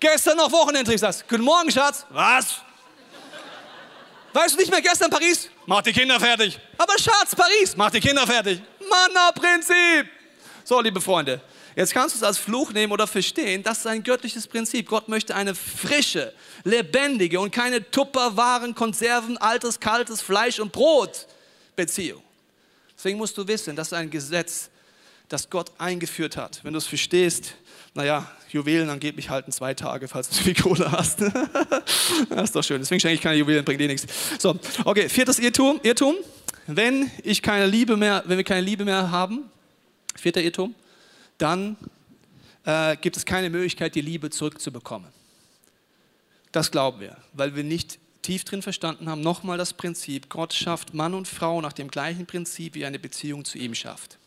Gestern 0.00 0.38
noch 0.38 0.50
Wochenendtrip, 0.50 0.98
sagst, 0.98 1.28
guten 1.28 1.44
Morgen, 1.44 1.70
Schatz. 1.70 2.06
Was? 2.08 2.56
Weißt 4.32 4.54
du 4.54 4.58
nicht 4.58 4.70
mehr, 4.70 4.80
gestern 4.80 5.10
Paris? 5.10 5.50
Mach 5.66 5.82
die 5.82 5.92
Kinder 5.92 6.18
fertig. 6.18 6.58
Aber 6.78 6.98
Schatz, 6.98 7.36
Paris, 7.36 7.76
mach 7.76 7.90
die 7.90 8.00
Kinder 8.00 8.26
fertig. 8.26 8.62
Manna-Prinzip. 8.88 10.08
So, 10.64 10.80
liebe 10.80 11.02
Freunde, 11.02 11.42
jetzt 11.76 11.92
kannst 11.92 12.14
du 12.14 12.18
es 12.18 12.22
als 12.22 12.38
Fluch 12.38 12.72
nehmen 12.72 12.92
oder 12.92 13.06
verstehen, 13.06 13.62
das 13.62 13.78
ist 13.78 13.86
ein 13.86 14.02
göttliches 14.02 14.46
Prinzip. 14.46 14.88
Gott 14.88 15.08
möchte 15.08 15.34
eine 15.34 15.54
frische, 15.54 16.32
lebendige 16.64 17.38
und 17.38 17.50
keine 17.50 17.90
Tupperwaren, 17.90 18.74
Konserven, 18.74 19.36
altes, 19.36 19.78
kaltes 19.80 20.22
Fleisch 20.22 20.60
und 20.60 20.72
Brot 20.72 21.26
Beziehung. 21.76 22.22
Deswegen 22.96 23.18
musst 23.18 23.36
du 23.36 23.46
wissen, 23.46 23.76
das 23.76 23.88
ist 23.88 23.94
ein 23.94 24.08
Gesetz, 24.08 24.70
das 25.28 25.50
Gott 25.50 25.72
eingeführt 25.76 26.36
hat. 26.36 26.60
Wenn 26.62 26.72
du 26.72 26.78
es 26.78 26.86
verstehst, 26.86 27.54
naja, 27.94 28.30
Juwelen 28.50 28.88
angeblich 28.90 29.30
halten 29.30 29.52
zwei 29.52 29.74
Tage, 29.74 30.08
falls 30.08 30.28
du 30.28 30.34
viel 30.42 30.54
Kohle 30.54 30.90
hast. 30.90 31.20
das 32.30 32.44
ist 32.44 32.56
doch 32.56 32.64
schön. 32.64 32.80
Deswegen 32.80 33.00
schenke 33.00 33.14
ich 33.14 33.20
keine 33.20 33.36
Juwelen, 33.36 33.64
bringt 33.64 33.80
eh 33.80 33.86
nichts. 33.86 34.06
So, 34.38 34.58
okay, 34.84 35.08
viertes 35.08 35.38
Irrtum. 35.38 35.80
Irrtum. 35.82 36.16
Wenn 36.66 37.10
ich 37.24 37.42
keine 37.42 37.66
Liebe 37.66 37.96
mehr, 37.96 38.22
wenn 38.26 38.36
wir 38.36 38.44
keine 38.44 38.60
Liebe 38.60 38.84
mehr 38.84 39.10
haben, 39.10 39.50
vierter 40.14 40.40
Irrtum, 40.40 40.74
dann 41.38 41.76
äh, 42.64 42.96
gibt 42.96 43.16
es 43.16 43.24
keine 43.24 43.50
Möglichkeit, 43.50 43.94
die 43.94 44.00
Liebe 44.02 44.30
zurückzubekommen. 44.30 45.08
Das 46.52 46.70
glauben 46.70 47.00
wir, 47.00 47.16
weil 47.32 47.54
wir 47.56 47.64
nicht 47.64 47.98
tief 48.22 48.44
drin 48.44 48.62
verstanden 48.62 49.08
haben. 49.08 49.20
Nochmal 49.20 49.58
das 49.58 49.72
Prinzip: 49.72 50.28
Gott 50.28 50.52
schafft 50.52 50.94
Mann 50.94 51.14
und 51.14 51.26
Frau 51.26 51.60
nach 51.60 51.72
dem 51.72 51.90
gleichen 51.90 52.26
Prinzip, 52.26 52.74
wie 52.74 52.84
eine 52.84 52.98
Beziehung 52.98 53.44
zu 53.44 53.58
ihm 53.58 53.74
schafft. 53.74 54.18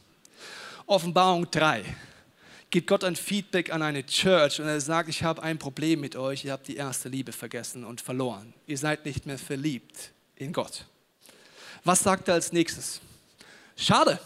Offenbarung 0.85 1.49
3 1.51 1.83
gibt 2.73 2.87
Gott 2.87 3.03
ein 3.03 3.15
Feedback 3.15 3.71
an 3.71 3.83
eine 3.83 4.03
Church 4.03 4.59
und 4.59 4.67
er 4.67 4.81
sagt, 4.81 5.07
ich 5.07 5.21
habe 5.21 5.43
ein 5.43 5.59
Problem 5.59 6.01
mit 6.01 6.15
euch, 6.15 6.43
ihr 6.43 6.51
habt 6.51 6.67
die 6.67 6.75
erste 6.75 7.07
Liebe 7.07 7.31
vergessen 7.31 7.85
und 7.85 8.01
verloren. 8.01 8.51
Ihr 8.65 8.79
seid 8.79 9.05
nicht 9.05 9.27
mehr 9.27 9.37
verliebt 9.37 10.11
in 10.35 10.51
Gott. 10.51 10.85
Was 11.83 11.99
sagt 11.99 12.29
er 12.29 12.33
als 12.33 12.51
nächstes? 12.51 12.99
Schade. 13.77 14.19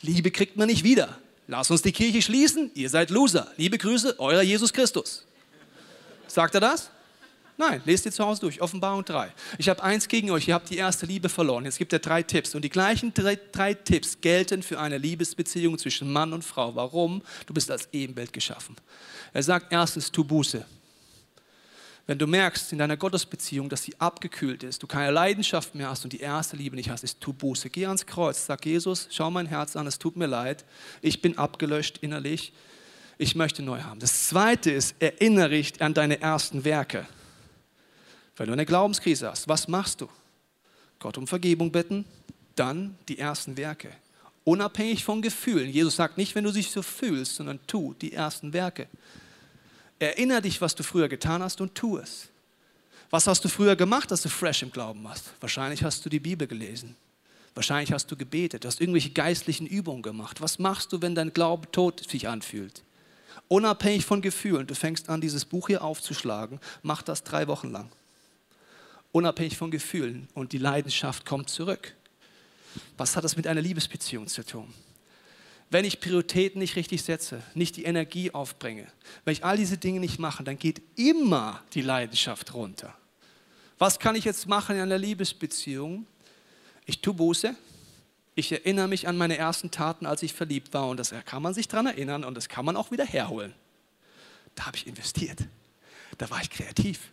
Liebe 0.00 0.30
kriegt 0.30 0.56
man 0.56 0.68
nicht 0.68 0.84
wieder. 0.84 1.18
Lass 1.46 1.70
uns 1.70 1.82
die 1.82 1.92
Kirche 1.92 2.22
schließen, 2.22 2.70
ihr 2.72 2.88
seid 2.88 3.10
Loser. 3.10 3.52
Liebe 3.58 3.76
Grüße, 3.76 4.18
euer 4.18 4.40
Jesus 4.40 4.72
Christus. 4.72 5.26
Sagt 6.26 6.54
er 6.54 6.62
das? 6.62 6.90
Nein, 7.56 7.82
lest 7.84 8.04
ihr 8.04 8.12
zu 8.12 8.24
Hause 8.24 8.40
durch. 8.40 8.60
Offenbarung 8.60 9.04
3. 9.04 9.32
Ich 9.58 9.68
habe 9.68 9.82
eins 9.82 10.08
gegen 10.08 10.30
euch, 10.32 10.48
ihr 10.48 10.54
habt 10.54 10.70
die 10.70 10.76
erste 10.76 11.06
Liebe 11.06 11.28
verloren. 11.28 11.64
Jetzt 11.64 11.78
gibt 11.78 11.92
er 11.92 12.00
drei 12.00 12.22
Tipps. 12.22 12.54
Und 12.54 12.62
die 12.62 12.68
gleichen 12.68 13.14
drei, 13.14 13.38
drei, 13.52 13.74
Tipps 13.74 14.20
gelten 14.20 14.62
für 14.62 14.80
eine 14.80 14.98
Liebesbeziehung 14.98 15.78
zwischen 15.78 16.12
Mann 16.12 16.32
und 16.32 16.42
Frau. 16.42 16.74
Warum? 16.74 17.22
Du 17.46 17.54
bist 17.54 17.70
als 17.70 17.88
Ebenbild 17.92 18.32
geschaffen. 18.32 18.74
Er 19.32 19.42
sagt 19.42 19.72
erstens, 19.72 20.10
tu 20.10 20.24
Buße. 20.24 20.64
Wenn 22.06 22.18
du 22.18 22.26
merkst 22.26 22.72
in 22.72 22.78
deiner 22.78 22.98
Gottesbeziehung, 22.98 23.68
dass 23.68 23.84
sie 23.84 23.98
abgekühlt 23.98 24.62
ist, 24.62 24.82
du 24.82 24.86
keine 24.86 25.10
Leidenschaft 25.10 25.74
mehr 25.74 25.88
hast 25.88 26.04
und 26.04 26.12
die 26.12 26.20
erste 26.20 26.56
Liebe 26.56 26.76
nicht 26.76 26.90
hast, 26.90 27.02
ist 27.02 27.20
tu 27.20 27.32
Buße. 27.32 27.70
Geh 27.70 27.86
ans 27.86 28.04
Kreuz, 28.04 28.44
sag 28.44 28.66
Jesus, 28.66 29.08
schau 29.10 29.30
mein 29.30 29.46
Herz 29.46 29.74
an, 29.74 29.86
es 29.86 29.98
tut 29.98 30.16
mir 30.16 30.26
leid, 30.26 30.66
ich 31.00 31.22
bin 31.22 31.38
abgelöscht 31.38 31.98
innerlich, 31.98 32.52
ich 33.16 33.36
möchte 33.36 33.62
neu 33.62 33.80
haben. 33.80 34.00
Das 34.00 34.28
zweite 34.28 34.70
ist, 34.70 34.96
erinnere 34.98 35.50
dich 35.50 35.80
an 35.80 35.94
deine 35.94 36.20
ersten 36.20 36.64
Werke. 36.64 37.06
Wenn 38.36 38.46
du 38.46 38.52
eine 38.52 38.66
Glaubenskrise 38.66 39.30
hast, 39.30 39.48
was 39.48 39.68
machst 39.68 40.00
du? 40.00 40.08
Gott 40.98 41.18
um 41.18 41.26
Vergebung 41.26 41.70
bitten, 41.70 42.04
dann 42.56 42.96
die 43.08 43.18
ersten 43.18 43.56
Werke. 43.56 43.90
Unabhängig 44.44 45.04
von 45.04 45.22
Gefühlen. 45.22 45.70
Jesus 45.70 45.96
sagt 45.96 46.18
nicht, 46.18 46.34
wenn 46.34 46.44
du 46.44 46.52
dich 46.52 46.70
so 46.70 46.82
fühlst, 46.82 47.36
sondern 47.36 47.58
tu 47.66 47.94
die 47.94 48.12
ersten 48.12 48.52
Werke. 48.52 48.88
Erinnere 49.98 50.42
dich, 50.42 50.60
was 50.60 50.74
du 50.74 50.82
früher 50.82 51.08
getan 51.08 51.42
hast 51.42 51.60
und 51.60 51.74
tu 51.74 51.98
es. 51.98 52.28
Was 53.10 53.26
hast 53.26 53.44
du 53.44 53.48
früher 53.48 53.76
gemacht, 53.76 54.10
dass 54.10 54.22
du 54.22 54.28
fresh 54.28 54.62
im 54.62 54.72
Glauben 54.72 55.04
warst? 55.04 55.30
Wahrscheinlich 55.40 55.84
hast 55.84 56.04
du 56.04 56.10
die 56.10 56.20
Bibel 56.20 56.46
gelesen. 56.46 56.96
Wahrscheinlich 57.54 57.92
hast 57.92 58.10
du 58.10 58.16
gebetet, 58.16 58.64
du 58.64 58.68
hast 58.68 58.80
irgendwelche 58.80 59.10
geistlichen 59.10 59.66
Übungen 59.66 60.02
gemacht. 60.02 60.40
Was 60.40 60.58
machst 60.58 60.92
du, 60.92 61.00
wenn 61.00 61.14
dein 61.14 61.32
Glaube 61.32 61.70
tot 61.70 62.08
sich 62.10 62.26
anfühlt? 62.26 62.82
Unabhängig 63.46 64.04
von 64.04 64.20
Gefühlen, 64.20 64.66
du 64.66 64.74
fängst 64.74 65.08
an, 65.08 65.20
dieses 65.20 65.44
Buch 65.44 65.68
hier 65.68 65.84
aufzuschlagen, 65.84 66.58
mach 66.82 67.02
das 67.02 67.22
drei 67.22 67.46
Wochen 67.46 67.70
lang. 67.70 67.88
Unabhängig 69.14 69.56
von 69.56 69.70
Gefühlen 69.70 70.28
und 70.34 70.52
die 70.52 70.58
Leidenschaft 70.58 71.24
kommt 71.24 71.48
zurück. 71.48 71.94
Was 72.96 73.16
hat 73.16 73.24
das 73.24 73.36
mit 73.36 73.46
einer 73.46 73.62
Liebesbeziehung 73.62 74.26
zu 74.26 74.44
tun? 74.44 74.74
wenn 75.74 75.84
ich 75.84 75.98
Prioritäten 75.98 76.60
nicht 76.60 76.76
richtig 76.76 77.02
setze, 77.02 77.42
nicht 77.54 77.76
die 77.76 77.82
Energie 77.82 78.30
aufbringe, 78.30 78.86
wenn 79.24 79.32
ich 79.32 79.44
all 79.44 79.56
diese 79.56 79.76
Dinge 79.76 79.98
nicht 79.98 80.20
mache, 80.20 80.44
dann 80.44 80.56
geht 80.56 80.80
immer 80.94 81.64
die 81.72 81.80
Leidenschaft 81.80 82.54
runter. 82.54 82.94
Was 83.76 83.98
kann 83.98 84.14
ich 84.14 84.24
jetzt 84.24 84.46
machen 84.46 84.76
in 84.76 84.82
einer 84.82 84.98
Liebesbeziehung? 84.98 86.06
Ich 86.86 87.00
tue 87.00 87.14
Buße. 87.14 87.56
Ich 88.36 88.52
erinnere 88.52 88.86
mich 88.86 89.08
an 89.08 89.16
meine 89.16 89.36
ersten 89.36 89.72
Taten, 89.72 90.06
als 90.06 90.22
ich 90.22 90.32
verliebt 90.32 90.72
war. 90.74 90.88
Und 90.88 90.98
das 90.98 91.12
kann 91.24 91.42
man 91.42 91.54
sich 91.54 91.66
daran 91.66 91.86
erinnern 91.86 92.22
und 92.22 92.36
das 92.36 92.48
kann 92.48 92.64
man 92.64 92.76
auch 92.76 92.92
wieder 92.92 93.04
herholen. 93.04 93.52
Da 94.54 94.66
habe 94.66 94.76
ich 94.76 94.86
investiert. 94.86 95.40
Da 96.18 96.30
war 96.30 96.40
ich 96.40 96.50
kreativ. 96.50 97.10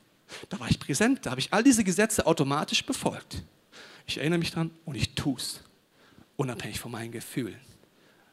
Da 0.50 0.60
war 0.60 0.70
ich 0.70 0.80
präsent. 0.80 1.26
Da 1.26 1.32
habe 1.32 1.41
ich 1.41 1.54
all 1.54 1.63
diese 1.63 1.84
Gesetze 1.84 2.26
automatisch 2.26 2.86
befolgt. 2.86 3.44
Ich 4.08 4.17
erinnere 4.17 4.39
mich 4.39 4.52
daran 4.52 4.72
und 4.86 4.96
ich 4.96 5.15
tue 5.15 5.38
es. 5.38 5.62
Unabhängig 6.38 6.80
von 6.80 6.91
meinen 6.91 7.12
Gefühlen 7.12 7.60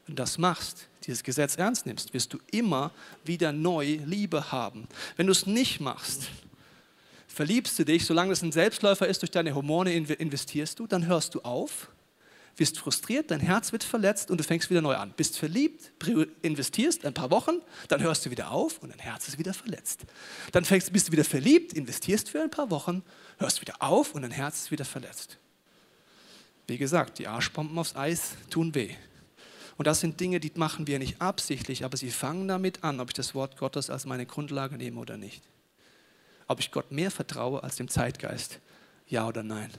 und 0.09 0.19
das 0.19 0.39
machst, 0.39 0.89
dieses 1.07 1.23
Gesetz 1.23 1.57
ernst 1.57 1.87
nimmst, 1.87 2.13
wirst 2.15 2.33
du 2.33 2.39
immer 2.51 2.91
wieder 3.25 3.53
neu 3.53 3.99
Liebe 4.05 4.51
haben. 4.51 4.89
Wenn 5.17 5.27
du 5.27 5.33
es 5.33 5.47
nicht 5.47 5.81
machst, 5.81 6.29
verliebst 7.29 7.79
du 7.79 7.85
dich, 7.85 8.05
solange 8.07 8.33
es 8.33 8.43
ein 8.43 8.53
Selbstläufer 8.53 9.07
ist, 9.07 9.23
durch 9.23 9.31
deine 9.31 9.55
Hormone 9.55 9.93
investierst 9.93 10.79
du, 10.79 10.87
dann 10.87 11.07
hörst 11.07 11.35
du 11.35 11.43
auf, 11.43 11.91
wirst 12.59 12.79
frustriert, 12.79 13.31
dein 13.31 13.41
Herz 13.41 13.73
wird 13.73 13.85
verletzt 13.85 14.31
und 14.31 14.39
du 14.39 14.45
fängst 14.45 14.69
wieder 14.71 14.83
neu 14.83 14.95
an. 14.97 15.13
Bist 15.17 15.39
verliebt, 15.39 15.93
investierst 16.43 17.05
ein 17.05 17.15
paar 17.15 17.31
Wochen, 17.31 17.61
dann 17.89 18.03
hörst 18.03 18.27
du 18.27 18.31
wieder 18.31 18.51
auf 18.51 18.79
und 18.79 18.91
dein 18.91 18.99
Herz 18.99 19.29
ist 19.29 19.39
wieder 19.39 19.55
verletzt. 19.55 20.05
Dann 20.53 20.65
fängst, 20.65 20.93
bist 20.93 21.09
du 21.09 21.13
wieder 21.13 21.25
verliebt, 21.25 21.73
investierst 21.73 22.29
für 22.29 22.43
ein 22.43 22.51
paar 22.51 22.71
Wochen, 22.71 23.03
hörst 23.39 23.61
wieder 23.61 23.81
auf 23.81 24.15
und 24.15 24.23
dein 24.23 24.31
Herz 24.31 24.63
ist 24.63 24.71
wieder 24.71 24.85
verletzt. 24.85 25.39
Wie 26.67 26.79
gesagt, 26.79 27.19
die 27.19 27.29
Arschbomben 27.29 27.79
aufs 27.79 27.97
Eis 27.97 28.33
tun 28.51 28.75
weh. 28.75 28.95
Und 29.77 29.87
das 29.87 30.01
sind 30.01 30.19
Dinge, 30.19 30.41
die 30.41 30.53
machen 30.57 30.89
wir 30.89 30.99
nicht 30.99 31.23
absichtlich, 31.23 31.85
aber 31.85 31.97
sie 31.97 32.11
fangen 32.11 32.49
damit 32.49 32.83
an, 32.83 32.99
ob 32.99 33.09
ich 33.09 33.15
das 33.15 33.35
Wort 33.35 33.57
Gottes 33.57 33.91
als 33.91 34.05
meine 34.05 34.27
Grundlage 34.27 34.77
nehme 34.77 35.01
oder 35.01 35.17
nicht. 35.17 35.43
Ob 36.49 36.59
ich 36.59 36.73
Gott 36.73 36.91
mehr 36.91 37.13
vertraue 37.13 37.63
als 37.63 37.77
dem 37.77 37.89
Zeitgeist, 37.89 38.59
ja 39.07 39.27
oder 39.29 39.45
nein. 39.45 39.71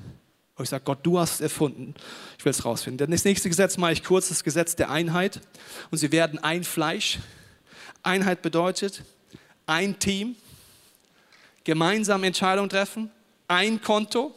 Und 0.59 0.63
ich 0.63 0.69
sage, 0.69 0.83
Gott, 0.83 0.99
du 1.03 1.17
hast 1.17 1.35
es 1.35 1.41
erfunden. 1.41 1.95
Ich 2.37 2.43
will 2.43 2.49
es 2.49 2.65
rausfinden. 2.65 3.09
Das 3.09 3.23
nächste 3.23 3.47
Gesetz 3.47 3.77
mache 3.77 3.93
ich 3.93 4.03
kurz, 4.03 4.27
das 4.27 4.43
Gesetz 4.43 4.75
der 4.75 4.89
Einheit. 4.89 5.39
Und 5.89 5.99
sie 5.99 6.11
werden 6.11 6.37
ein 6.37 6.65
Fleisch. 6.65 7.19
Einheit 8.03 8.41
bedeutet 8.41 9.05
ein 9.65 9.97
Team, 9.99 10.35
gemeinsam 11.63 12.25
Entscheidungen 12.25 12.69
treffen, 12.69 13.09
ein 13.47 13.81
Konto, 13.81 14.35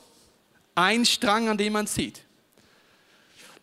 ein 0.76 1.04
Strang, 1.04 1.48
an 1.48 1.58
dem 1.58 1.72
man 1.72 1.88
zieht. 1.88 2.22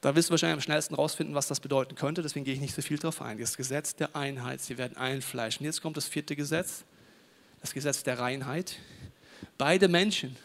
Da 0.01 0.13
wirst 0.13 0.27
du 0.27 0.31
wahrscheinlich 0.31 0.55
am 0.55 0.61
schnellsten 0.61 0.95
rausfinden, 0.95 1.35
was 1.35 1.47
das 1.47 1.61
bedeuten 1.61 1.95
könnte. 1.95 2.21
Deswegen 2.21 2.43
gehe 2.43 2.55
ich 2.55 2.59
nicht 2.59 2.75
so 2.75 2.81
viel 2.81 2.97
darauf 2.97 3.21
ein. 3.21 3.37
Das 3.37 3.55
Gesetz 3.55 3.95
der 3.95 4.17
Einheit. 4.17 4.59
Sie 4.59 4.77
werden 4.77 4.97
ein 4.97 5.21
Fleisch. 5.21 5.61
Und 5.61 5.65
jetzt 5.65 5.81
kommt 5.81 5.95
das 5.95 6.09
vierte 6.09 6.35
Gesetz. 6.35 6.83
Das 7.61 7.73
Gesetz 7.73 8.03
der 8.03 8.19
Reinheit. 8.19 8.75
Beide 9.57 9.87
Menschen, 9.87 10.35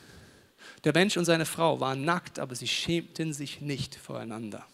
der 0.85 0.92
Mensch 0.92 1.16
und 1.16 1.24
seine 1.24 1.46
Frau, 1.46 1.81
waren 1.81 2.05
nackt, 2.05 2.38
aber 2.38 2.55
sie 2.55 2.68
schämten 2.68 3.33
sich 3.33 3.61
nicht 3.61 3.94
voreinander. 3.94 4.66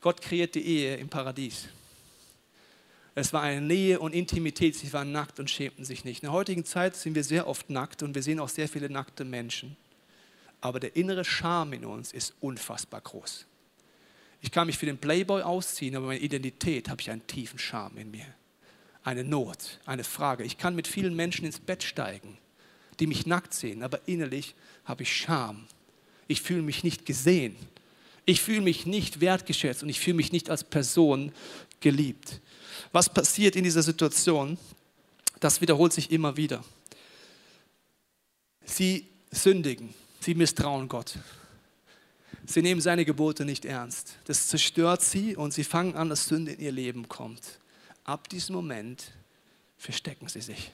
Gott 0.00 0.22
kreiert 0.22 0.54
die 0.54 0.64
Ehe 0.64 0.96
im 0.96 1.08
Paradies. 1.08 1.68
Es 3.14 3.32
war 3.32 3.42
eine 3.42 3.60
Nähe 3.60 4.00
und 4.00 4.14
Intimität. 4.14 4.76
Sie 4.76 4.92
waren 4.92 5.12
nackt 5.12 5.40
und 5.40 5.50
schämten 5.50 5.84
sich 5.84 6.04
nicht. 6.04 6.22
In 6.22 6.28
der 6.28 6.32
heutigen 6.32 6.64
Zeit 6.64 6.96
sind 6.96 7.14
wir 7.14 7.24
sehr 7.24 7.46
oft 7.46 7.68
nackt 7.68 8.02
und 8.02 8.14
wir 8.14 8.22
sehen 8.22 8.40
auch 8.40 8.48
sehr 8.48 8.68
viele 8.68 8.88
nackte 8.88 9.24
Menschen. 9.24 9.76
Aber 10.60 10.80
der 10.80 10.96
innere 10.96 11.24
Charme 11.24 11.74
in 11.74 11.84
uns 11.84 12.12
ist 12.12 12.34
unfassbar 12.40 13.00
groß. 13.00 13.46
Ich 14.42 14.50
kann 14.50 14.66
mich 14.66 14.78
für 14.78 14.86
den 14.86 14.98
Playboy 14.98 15.42
ausziehen, 15.42 15.96
aber 15.96 16.06
meine 16.06 16.20
Identität 16.20 16.88
habe 16.88 17.00
ich 17.00 17.10
einen 17.10 17.26
tiefen 17.26 17.58
Charme 17.58 17.98
in 17.98 18.10
mir. 18.10 18.26
Eine 19.02 19.24
Not, 19.24 19.80
eine 19.86 20.04
Frage. 20.04 20.44
Ich 20.44 20.56
kann 20.56 20.74
mit 20.74 20.86
vielen 20.86 21.14
Menschen 21.14 21.44
ins 21.44 21.60
Bett 21.60 21.82
steigen, 21.82 22.38
die 23.00 23.06
mich 23.06 23.26
nackt 23.26 23.52
sehen, 23.54 23.82
aber 23.82 24.00
innerlich 24.06 24.54
habe 24.90 25.04
ich 25.04 25.16
Scham. 25.16 25.66
Ich 26.28 26.42
fühle 26.42 26.62
mich 26.62 26.84
nicht 26.84 27.06
gesehen. 27.06 27.56
Ich 28.26 28.42
fühle 28.42 28.60
mich 28.60 28.86
nicht 28.86 29.20
wertgeschätzt 29.20 29.82
und 29.82 29.88
ich 29.88 30.00
fühle 30.00 30.16
mich 30.16 30.32
nicht 30.32 30.50
als 30.50 30.62
Person 30.62 31.32
geliebt. 31.80 32.40
Was 32.92 33.08
passiert 33.08 33.56
in 33.56 33.64
dieser 33.64 33.82
Situation? 33.82 34.58
Das 35.40 35.60
wiederholt 35.60 35.92
sich 35.92 36.10
immer 36.10 36.36
wieder. 36.36 36.62
Sie 38.64 39.06
sündigen, 39.30 39.94
sie 40.20 40.34
misstrauen 40.34 40.88
Gott. 40.88 41.14
Sie 42.46 42.62
nehmen 42.62 42.80
seine 42.80 43.04
Gebote 43.04 43.44
nicht 43.44 43.64
ernst. 43.64 44.16
Das 44.24 44.48
zerstört 44.48 45.02
sie 45.02 45.36
und 45.36 45.54
sie 45.54 45.64
fangen 45.64 45.94
an, 45.94 46.08
dass 46.08 46.26
Sünde 46.26 46.52
in 46.52 46.60
ihr 46.60 46.72
Leben 46.72 47.08
kommt. 47.08 47.58
Ab 48.04 48.28
diesem 48.28 48.54
Moment 48.54 49.12
verstecken 49.78 50.28
sie 50.28 50.40
sich. 50.40 50.72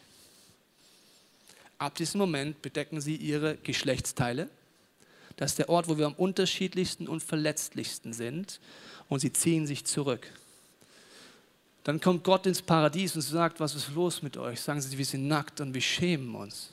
Ab 1.78 1.94
diesem 1.94 2.18
Moment 2.18 2.62
bedecken 2.62 3.00
sie 3.00 3.16
ihre 3.16 3.56
Geschlechtsteile. 3.56 4.48
Das 5.36 5.52
ist 5.52 5.58
der 5.58 5.68
Ort, 5.68 5.88
wo 5.88 5.98
wir 5.98 6.06
am 6.06 6.14
unterschiedlichsten 6.14 7.08
und 7.08 7.22
verletzlichsten 7.22 8.12
sind. 8.12 8.60
Und 9.08 9.20
sie 9.20 9.32
ziehen 9.32 9.66
sich 9.66 9.84
zurück. 9.84 10.26
Dann 11.84 12.00
kommt 12.00 12.24
Gott 12.24 12.46
ins 12.46 12.62
Paradies 12.62 13.14
und 13.14 13.22
sagt, 13.22 13.60
was 13.60 13.74
ist 13.74 13.94
los 13.94 14.22
mit 14.22 14.36
euch? 14.36 14.60
Sagen 14.60 14.80
sie, 14.80 14.98
wir 14.98 15.04
sind 15.04 15.28
nackt 15.28 15.60
und 15.60 15.72
wir 15.72 15.80
schämen 15.80 16.34
uns. 16.34 16.70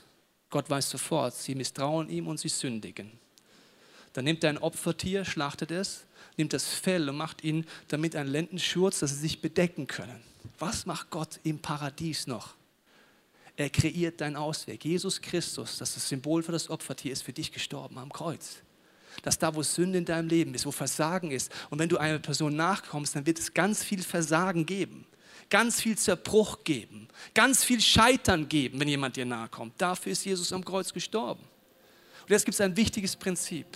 Gott 0.50 0.68
weiß 0.68 0.90
sofort, 0.90 1.34
sie 1.34 1.54
misstrauen 1.54 2.08
ihm 2.08 2.26
und 2.26 2.40
sie 2.40 2.48
sündigen. 2.48 3.12
Dann 4.12 4.24
nimmt 4.24 4.42
er 4.42 4.50
ein 4.50 4.58
Opfertier, 4.58 5.24
schlachtet 5.24 5.70
es, 5.70 6.04
nimmt 6.36 6.52
das 6.52 6.64
Fell 6.66 7.08
und 7.08 7.16
macht 7.16 7.44
ihn 7.44 7.66
damit 7.88 8.16
einen 8.16 8.30
Lendenschurz, 8.30 9.00
dass 9.00 9.10
sie 9.10 9.18
sich 9.18 9.40
bedecken 9.40 9.86
können. 9.86 10.20
Was 10.58 10.86
macht 10.86 11.10
Gott 11.10 11.38
im 11.44 11.58
Paradies 11.58 12.26
noch? 12.26 12.54
Er 13.56 13.70
kreiert 13.70 14.20
deinen 14.20 14.36
Ausweg. 14.36 14.84
Jesus 14.84 15.20
Christus, 15.20 15.78
das 15.78 15.90
ist 15.90 15.96
das 15.96 16.08
Symbol 16.08 16.42
für 16.42 16.52
das 16.52 16.68
Opfertier, 16.68 17.12
ist 17.12 17.22
für 17.22 17.32
dich 17.32 17.52
gestorben 17.52 17.98
am 17.98 18.12
Kreuz. 18.12 18.56
Dass 19.22 19.38
da, 19.38 19.54
wo 19.54 19.62
Sünde 19.62 19.98
in 19.98 20.04
deinem 20.04 20.28
Leben 20.28 20.54
ist, 20.54 20.66
wo 20.66 20.72
Versagen 20.72 21.30
ist, 21.30 21.52
und 21.70 21.78
wenn 21.78 21.88
du 21.88 21.98
einer 21.98 22.18
Person 22.18 22.56
nachkommst, 22.56 23.14
dann 23.14 23.26
wird 23.26 23.38
es 23.38 23.54
ganz 23.54 23.84
viel 23.84 24.02
Versagen 24.02 24.66
geben, 24.66 25.06
ganz 25.50 25.80
viel 25.80 25.96
Zerbruch 25.96 26.64
geben, 26.64 27.06
ganz 27.32 27.62
viel 27.62 27.80
Scheitern 27.80 28.48
geben, 28.48 28.80
wenn 28.80 28.88
jemand 28.88 29.16
dir 29.16 29.24
nahe 29.24 29.48
kommt. 29.48 29.80
Dafür 29.80 30.12
ist 30.12 30.24
Jesus 30.24 30.52
am 30.52 30.64
Kreuz 30.64 30.92
gestorben. 30.92 31.44
Und 32.22 32.30
jetzt 32.30 32.44
gibt 32.44 32.54
es 32.54 32.60
ein 32.60 32.76
wichtiges 32.76 33.14
Prinzip 33.14 33.66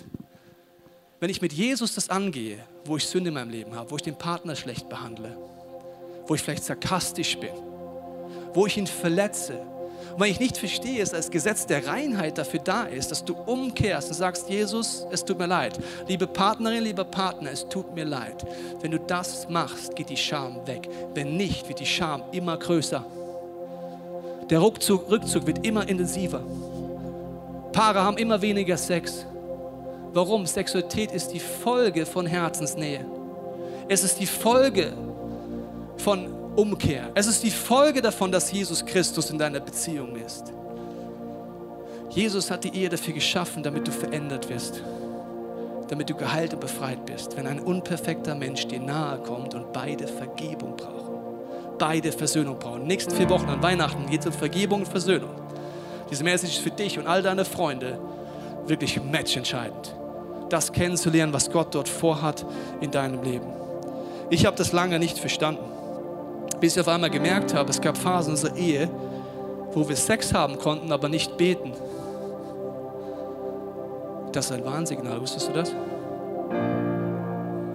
wenn 1.20 1.30
ich 1.30 1.42
mit 1.42 1.52
Jesus 1.52 1.94
das 1.94 2.08
angehe, 2.08 2.64
wo 2.84 2.96
ich 2.96 3.06
Sünde 3.06 3.28
in 3.28 3.34
meinem 3.34 3.50
Leben 3.50 3.74
habe, 3.74 3.90
wo 3.90 3.96
ich 3.96 4.02
den 4.02 4.16
Partner 4.16 4.54
schlecht 4.54 4.88
behandle, 4.88 5.36
wo 6.26 6.34
ich 6.34 6.42
vielleicht 6.42 6.64
sarkastisch 6.64 7.36
bin, 7.38 7.50
wo 8.54 8.66
ich 8.66 8.76
ihn 8.76 8.86
verletze, 8.86 9.60
und 10.18 10.24
wenn 10.24 10.32
ich 10.32 10.40
nicht 10.40 10.58
verstehe, 10.58 10.98
dass 10.98 11.10
das 11.10 11.30
Gesetz 11.30 11.64
der 11.64 11.86
Reinheit 11.86 12.38
dafür 12.38 12.58
da 12.58 12.82
ist, 12.82 13.12
dass 13.12 13.24
du 13.24 13.34
umkehrst 13.34 14.08
und 14.08 14.14
sagst, 14.14 14.50
Jesus, 14.50 15.06
es 15.12 15.24
tut 15.24 15.38
mir 15.38 15.46
leid. 15.46 15.78
Liebe 16.08 16.26
Partnerin, 16.26 16.82
lieber 16.82 17.04
Partner, 17.04 17.52
es 17.52 17.68
tut 17.68 17.94
mir 17.94 18.04
leid. 18.04 18.44
Wenn 18.80 18.90
du 18.90 18.98
das 18.98 19.48
machst, 19.48 19.94
geht 19.94 20.08
die 20.08 20.16
Scham 20.16 20.66
weg. 20.66 20.88
Wenn 21.14 21.36
nicht, 21.36 21.68
wird 21.68 21.78
die 21.78 21.86
Scham 21.86 22.24
immer 22.32 22.56
größer. 22.56 23.04
Der 24.50 24.60
Rückzug, 24.60 25.08
Rückzug 25.08 25.46
wird 25.46 25.64
immer 25.64 25.88
intensiver. 25.88 26.42
Paare 27.70 28.02
haben 28.02 28.16
immer 28.18 28.42
weniger 28.42 28.76
Sex. 28.76 29.24
Warum? 30.14 30.46
Sexualität 30.46 31.12
ist 31.12 31.28
die 31.28 31.38
Folge 31.38 32.04
von 32.04 32.26
Herzensnähe. 32.26 33.06
Es 33.88 34.02
ist 34.02 34.18
die 34.18 34.26
Folge 34.26 34.94
von 35.98 36.37
Umkehr. 36.58 37.12
Es 37.14 37.28
ist 37.28 37.44
die 37.44 37.52
Folge 37.52 38.02
davon, 38.02 38.32
dass 38.32 38.50
Jesus 38.50 38.84
Christus 38.84 39.30
in 39.30 39.38
deiner 39.38 39.60
Beziehung 39.60 40.16
ist. 40.16 40.52
Jesus 42.10 42.50
hat 42.50 42.64
die 42.64 42.74
Ehe 42.74 42.88
dafür 42.88 43.14
geschaffen, 43.14 43.62
damit 43.62 43.86
du 43.86 43.92
verändert 43.92 44.48
wirst, 44.48 44.82
damit 45.86 46.10
du 46.10 46.16
geheilt 46.16 46.54
und 46.54 46.58
befreit 46.58 47.06
bist. 47.06 47.36
Wenn 47.36 47.46
ein 47.46 47.60
unperfekter 47.60 48.34
Mensch 48.34 48.66
dir 48.66 48.80
nahe 48.80 49.18
kommt 49.18 49.54
und 49.54 49.72
beide 49.72 50.08
Vergebung 50.08 50.76
brauchen, 50.76 51.20
beide 51.78 52.10
Versöhnung 52.10 52.58
brauchen. 52.58 52.88
Nächsten 52.88 53.12
vier 53.12 53.30
Wochen 53.30 53.48
an 53.48 53.62
Weihnachten 53.62 54.06
geht 54.10 54.22
es 54.22 54.26
um 54.26 54.32
Vergebung 54.32 54.80
und 54.80 54.88
Versöhnung. 54.88 55.30
Diese 56.10 56.24
Message 56.24 56.54
ist 56.54 56.62
für 56.64 56.72
dich 56.72 56.98
und 56.98 57.06
all 57.06 57.22
deine 57.22 57.44
Freunde 57.44 58.00
wirklich 58.66 59.00
matchentscheidend. 59.00 59.94
Das 60.48 60.72
kennenzulernen, 60.72 61.32
was 61.32 61.52
Gott 61.52 61.72
dort 61.76 61.88
vorhat 61.88 62.44
in 62.80 62.90
deinem 62.90 63.22
Leben. 63.22 63.46
Ich 64.28 64.44
habe 64.44 64.56
das 64.56 64.72
lange 64.72 64.98
nicht 64.98 65.18
verstanden, 65.18 65.77
bis 66.60 66.76
ich 66.76 66.80
auf 66.80 66.88
einmal 66.88 67.10
gemerkt 67.10 67.54
habe, 67.54 67.70
es 67.70 67.80
gab 67.80 67.96
Phasen 67.96 68.32
unserer 68.32 68.56
Ehe, 68.56 68.88
wo 69.72 69.88
wir 69.88 69.96
Sex 69.96 70.34
haben 70.34 70.58
konnten, 70.58 70.90
aber 70.92 71.08
nicht 71.08 71.36
beten. 71.36 71.72
Das 74.32 74.46
ist 74.46 74.52
ein 74.52 74.64
Warnsignal, 74.64 75.20
wusstest 75.20 75.48
du 75.48 75.52
das? 75.52 75.74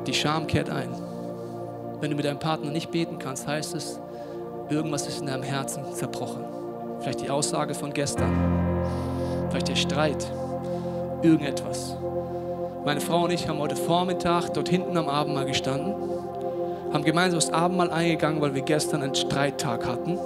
Die 0.05 0.13
Scham 0.13 0.47
kehrt 0.47 0.69
ein. 0.69 0.89
Wenn 1.99 2.09
du 2.09 2.15
mit 2.15 2.25
deinem 2.25 2.39
Partner 2.39 2.69
nicht 2.71 2.91
beten 2.91 3.17
kannst, 3.17 3.47
heißt 3.47 3.75
es, 3.75 3.99
irgendwas 4.69 5.07
ist 5.07 5.21
in 5.21 5.27
deinem 5.27 5.43
Herzen 5.43 5.84
zerbrochen. 5.93 6.43
Vielleicht 6.99 7.21
die 7.21 7.29
Aussage 7.29 7.73
von 7.73 7.93
gestern, 7.93 8.31
vielleicht 9.49 9.69
der 9.69 9.75
Streit, 9.75 10.25
irgendetwas. 11.21 11.95
Meine 12.86 12.99
Frau 12.99 13.23
und 13.23 13.31
ich 13.31 13.47
haben 13.47 13.59
heute 13.59 13.77
Vormittag 13.77 14.53
dort 14.53 14.67
hinten 14.67 14.97
am 14.97 15.07
Abendmahl 15.07 15.45
gestanden, 15.45 15.95
haben 16.93 17.03
gemeinsam 17.03 17.39
das 17.39 17.51
Abendmahl 17.51 17.91
eingegangen, 17.91 18.39
weil 18.41 18.53
wir 18.53 18.61
gestern 18.61 19.01
einen 19.01 19.15
Streittag 19.15 19.85
hatten. 19.85 20.17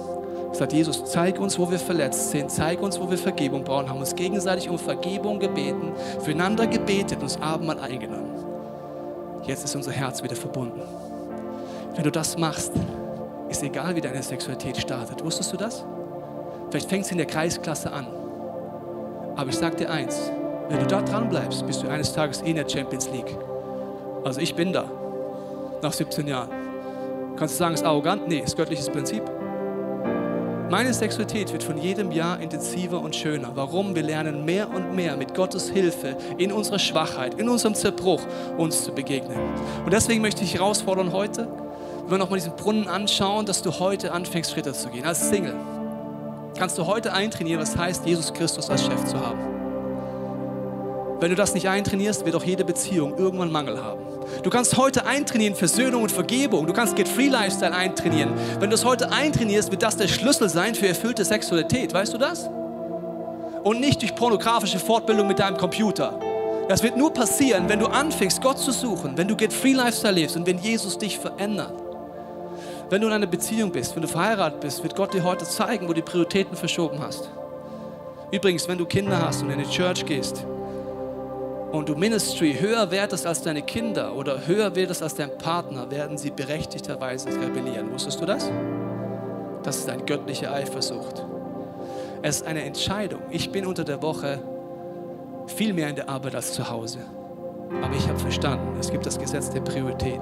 Sagt 0.52 0.72
Jesus, 0.72 1.04
zeig 1.06 1.40
uns, 1.40 1.58
wo 1.58 1.70
wir 1.70 1.78
verletzt 1.78 2.30
sind, 2.30 2.50
zeig 2.50 2.80
uns, 2.80 3.00
wo 3.00 3.10
wir 3.10 3.18
Vergebung 3.18 3.64
brauchen, 3.64 3.88
haben 3.88 4.00
uns 4.00 4.14
gegenseitig 4.14 4.68
um 4.68 4.78
Vergebung 4.78 5.38
gebeten, 5.38 5.92
füreinander 6.20 6.66
gebetet 6.66 7.18
und 7.18 7.24
das 7.24 7.40
Abendmahl 7.40 7.78
eingenommen. 7.80 8.30
Jetzt 9.44 9.64
ist 9.64 9.74
unser 9.74 9.92
Herz 9.92 10.22
wieder 10.22 10.36
verbunden. 10.36 10.82
Wenn 11.94 12.04
du 12.04 12.10
das 12.10 12.36
machst, 12.36 12.72
ist 13.48 13.62
egal, 13.62 13.96
wie 13.96 14.00
deine 14.00 14.22
Sexualität 14.22 14.76
startet. 14.76 15.24
Wusstest 15.24 15.52
du 15.52 15.56
das? 15.56 15.84
Vielleicht 16.70 16.88
fängt 16.88 17.06
es 17.06 17.10
in 17.10 17.18
der 17.18 17.26
Kreisklasse 17.26 17.90
an. 17.90 18.06
Aber 19.36 19.48
ich 19.48 19.56
sage 19.56 19.76
dir 19.76 19.90
eins, 19.90 20.30
wenn 20.68 20.80
du 20.80 20.86
da 20.86 21.00
dran 21.00 21.28
bleibst, 21.28 21.66
bist 21.66 21.82
du 21.82 21.88
eines 21.88 22.12
Tages 22.12 22.42
eh 22.42 22.50
in 22.50 22.56
der 22.56 22.68
Champions 22.68 23.08
League. 23.10 23.36
Also 24.24 24.40
ich 24.40 24.54
bin 24.54 24.72
da, 24.72 24.84
nach 25.82 25.92
17 25.92 26.26
Jahren. 26.26 26.57
Kannst 27.38 27.54
du 27.54 27.58
sagen, 27.58 27.74
es 27.74 27.80
ist 27.80 27.86
arrogant? 27.86 28.26
Nee, 28.26 28.40
es 28.40 28.50
ist 28.50 28.56
göttliches 28.56 28.90
Prinzip. 28.90 29.22
Meine 30.70 30.92
Sexualität 30.92 31.52
wird 31.52 31.62
von 31.62 31.78
jedem 31.78 32.10
Jahr 32.10 32.40
intensiver 32.40 33.00
und 33.00 33.14
schöner. 33.14 33.52
Warum? 33.54 33.94
Wir 33.94 34.02
lernen 34.02 34.44
mehr 34.44 34.68
und 34.68 34.94
mehr 34.94 35.16
mit 35.16 35.34
Gottes 35.34 35.70
Hilfe 35.70 36.16
in 36.36 36.50
unserer 36.50 36.80
Schwachheit, 36.80 37.34
in 37.34 37.48
unserem 37.48 37.74
Zerbruch 37.74 38.20
uns 38.58 38.82
zu 38.82 38.92
begegnen. 38.92 39.38
Und 39.84 39.92
deswegen 39.92 40.20
möchte 40.20 40.42
ich 40.42 40.54
herausfordern 40.54 41.12
heute, 41.12 41.48
wenn 42.02 42.10
wir 42.10 42.18
nochmal 42.18 42.40
diesen 42.40 42.56
Brunnen 42.56 42.88
anschauen, 42.88 43.46
dass 43.46 43.62
du 43.62 43.78
heute 43.78 44.12
anfängst, 44.12 44.50
Schritte 44.50 44.72
zu 44.72 44.88
gehen. 44.88 45.06
Als 45.06 45.28
Single 45.28 45.54
kannst 46.58 46.76
du 46.76 46.86
heute 46.86 47.12
eintrainieren, 47.12 47.62
was 47.62 47.76
heißt, 47.76 48.04
Jesus 48.04 48.32
Christus 48.32 48.68
als 48.68 48.84
Chef 48.84 49.04
zu 49.04 49.18
haben. 49.18 49.57
Wenn 51.20 51.30
du 51.30 51.36
das 51.36 51.52
nicht 51.52 51.68
eintrainierst, 51.68 52.24
wird 52.24 52.36
auch 52.36 52.44
jede 52.44 52.64
Beziehung 52.64 53.18
irgendwann 53.18 53.50
Mangel 53.50 53.82
haben. 53.82 54.00
Du 54.44 54.50
kannst 54.50 54.76
heute 54.76 55.04
eintrainieren 55.04 55.56
Versöhnung 55.56 56.02
und 56.02 56.12
Vergebung. 56.12 56.66
Du 56.66 56.72
kannst 56.72 56.94
Get 56.94 57.08
Free 57.08 57.26
Lifestyle 57.26 57.74
eintrainieren. 57.74 58.30
Wenn 58.60 58.70
du 58.70 58.76
es 58.76 58.84
heute 58.84 59.10
eintrainierst, 59.10 59.72
wird 59.72 59.82
das 59.82 59.96
der 59.96 60.06
Schlüssel 60.06 60.48
sein 60.48 60.76
für 60.76 60.86
erfüllte 60.86 61.24
Sexualität. 61.24 61.92
Weißt 61.92 62.14
du 62.14 62.18
das? 62.18 62.48
Und 63.64 63.80
nicht 63.80 64.00
durch 64.00 64.14
pornografische 64.14 64.78
Fortbildung 64.78 65.26
mit 65.26 65.40
deinem 65.40 65.56
Computer. 65.56 66.20
Das 66.68 66.84
wird 66.84 66.96
nur 66.96 67.12
passieren, 67.12 67.68
wenn 67.68 67.80
du 67.80 67.86
anfängst, 67.86 68.40
Gott 68.40 68.58
zu 68.58 68.70
suchen, 68.70 69.16
wenn 69.16 69.26
du 69.26 69.34
Get 69.34 69.52
Free 69.52 69.72
Lifestyle 69.72 70.14
lebst 70.14 70.36
und 70.36 70.46
wenn 70.46 70.58
Jesus 70.58 70.98
dich 70.98 71.18
verändert. 71.18 71.74
Wenn 72.90 73.00
du 73.00 73.08
in 73.08 73.12
einer 73.12 73.26
Beziehung 73.26 73.72
bist, 73.72 73.96
wenn 73.96 74.02
du 74.02 74.08
verheiratet 74.08 74.60
bist, 74.60 74.82
wird 74.84 74.94
Gott 74.94 75.12
dir 75.12 75.24
heute 75.24 75.44
zeigen, 75.44 75.84
wo 75.86 75.88
du 75.88 75.94
die 75.94 76.02
Prioritäten 76.02 76.56
verschoben 76.56 77.00
hast. 77.00 77.28
Übrigens, 78.30 78.68
wenn 78.68 78.78
du 78.78 78.86
Kinder 78.86 79.20
hast 79.20 79.42
und 79.42 79.50
in 79.50 79.58
eine 79.58 79.68
Church 79.68 80.06
gehst, 80.06 80.46
und 81.72 81.88
du 81.88 81.94
Ministry 81.94 82.54
höher 82.58 82.90
wertest 82.90 83.26
als 83.26 83.42
deine 83.42 83.62
Kinder 83.62 84.14
oder 84.14 84.46
höher 84.46 84.74
wertest 84.74 85.02
als 85.02 85.14
dein 85.14 85.36
Partner, 85.36 85.90
werden 85.90 86.16
sie 86.16 86.30
berechtigterweise 86.30 87.28
rebellieren. 87.28 87.92
Wusstest 87.92 88.20
du 88.20 88.26
das? 88.26 88.50
Das 89.62 89.76
ist 89.76 89.88
eine 89.88 90.02
göttliche 90.04 90.50
Eifersucht. 90.50 91.24
Es 92.22 92.36
ist 92.36 92.46
eine 92.46 92.62
Entscheidung. 92.64 93.20
Ich 93.30 93.52
bin 93.52 93.66
unter 93.66 93.84
der 93.84 94.02
Woche 94.02 94.40
viel 95.46 95.72
mehr 95.72 95.88
in 95.88 95.96
der 95.96 96.08
Arbeit 96.08 96.34
als 96.34 96.52
zu 96.52 96.68
Hause. 96.68 96.98
Aber 97.82 97.94
ich 97.94 98.08
habe 98.08 98.18
verstanden, 98.18 98.76
es 98.80 98.90
gibt 98.90 99.04
das 99.04 99.18
Gesetz 99.18 99.50
der 99.50 99.60
Priorität. 99.60 100.20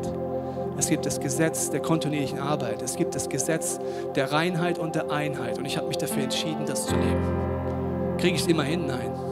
Es 0.79 0.89
gibt 0.89 1.07
das 1.07 1.21
Gesetz 1.21 1.71
der 1.71 1.81
kontinuierlichen 1.81 2.39
Arbeit. 2.39 2.83
Es 2.83 2.97
gibt 2.97 3.15
das 3.15 3.29
Gesetz 3.29 3.79
der 4.15 4.33
Reinheit 4.33 4.79
und 4.79 4.95
der 4.95 5.11
Einheit. 5.11 5.59
Und 5.59 5.65
ich 5.65 5.77
habe 5.77 5.89
mich 5.89 5.97
dafür 5.97 6.25
entschieden, 6.25 6.67
das 6.67 6.87
zu 6.87 6.95
leben. 6.95 8.17
Kriege 8.19 8.35
ich 8.35 8.43
es 8.43 8.49
immer 8.49 8.65
hin? 8.65 8.87
Nein. 8.87 9.26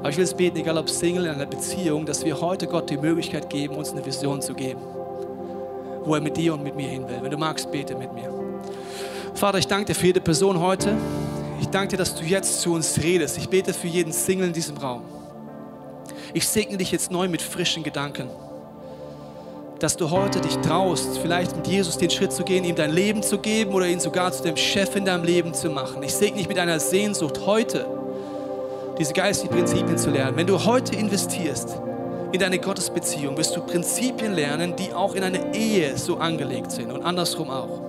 Aber 0.00 0.08
ich 0.08 0.16
will 0.16 0.24
es 0.24 0.32
beten, 0.32 0.56
egal 0.56 0.78
ob 0.78 0.88
Single 0.88 1.26
in 1.26 1.32
einer 1.32 1.46
Beziehung, 1.46 2.06
dass 2.06 2.24
wir 2.24 2.40
heute 2.40 2.66
Gott 2.66 2.88
die 2.88 2.96
Möglichkeit 2.96 3.50
geben, 3.50 3.76
uns 3.76 3.92
eine 3.92 4.04
Vision 4.04 4.40
zu 4.40 4.54
geben, 4.54 4.80
wo 6.04 6.14
er 6.14 6.22
mit 6.22 6.38
dir 6.38 6.54
und 6.54 6.64
mit 6.64 6.74
mir 6.74 6.88
hin 6.88 7.06
will. 7.06 7.18
Wenn 7.20 7.30
du 7.30 7.36
magst, 7.36 7.70
bete 7.70 7.94
mit 7.94 8.12
mir. 8.14 8.32
Vater, 9.34 9.58
ich 9.58 9.66
danke 9.66 9.86
dir 9.86 9.94
für 9.94 10.06
jede 10.06 10.22
Person 10.22 10.58
heute. 10.58 10.96
Ich 11.60 11.68
danke 11.68 11.88
dir, 11.88 11.96
dass 11.98 12.14
du 12.14 12.24
jetzt 12.24 12.62
zu 12.62 12.72
uns 12.72 13.02
redest. 13.02 13.36
Ich 13.36 13.50
bete 13.50 13.74
für 13.74 13.88
jeden 13.88 14.12
Single 14.12 14.48
in 14.48 14.52
diesem 14.54 14.78
Raum. 14.78 15.02
Ich 16.32 16.48
segne 16.48 16.78
dich 16.78 16.92
jetzt 16.92 17.10
neu 17.10 17.28
mit 17.28 17.42
frischen 17.42 17.82
Gedanken. 17.82 18.30
Dass 19.80 19.98
du 19.98 20.10
heute 20.10 20.40
dich 20.40 20.56
traust, 20.58 21.18
vielleicht 21.18 21.54
mit 21.56 21.66
Jesus 21.66 21.98
den 21.98 22.08
Schritt 22.08 22.32
zu 22.32 22.42
gehen, 22.42 22.64
ihm 22.64 22.76
dein 22.76 22.90
Leben 22.90 23.22
zu 23.22 23.38
geben 23.38 23.74
oder 23.74 23.86
ihn 23.86 24.00
sogar 24.00 24.32
zu 24.32 24.42
dem 24.42 24.56
Chef 24.56 24.96
in 24.96 25.04
deinem 25.04 25.24
Leben 25.24 25.52
zu 25.52 25.68
machen. 25.68 26.02
Ich 26.02 26.14
segne 26.14 26.38
dich 26.38 26.48
mit 26.48 26.58
einer 26.58 26.80
Sehnsucht 26.80 27.40
heute 27.44 27.99
diese 29.00 29.14
geistigen 29.14 29.54
Prinzipien 29.54 29.96
zu 29.96 30.10
lernen. 30.10 30.36
Wenn 30.36 30.46
du 30.46 30.62
heute 30.62 30.94
investierst 30.94 31.80
in 32.32 32.38
deine 32.38 32.58
Gottesbeziehung, 32.58 33.34
wirst 33.38 33.56
du 33.56 33.62
Prinzipien 33.62 34.34
lernen, 34.34 34.76
die 34.76 34.92
auch 34.92 35.14
in 35.14 35.24
einer 35.24 35.54
Ehe 35.54 35.96
so 35.96 36.18
angelegt 36.18 36.70
sind 36.70 36.92
und 36.92 37.02
andersrum 37.02 37.48
auch. 37.48 37.80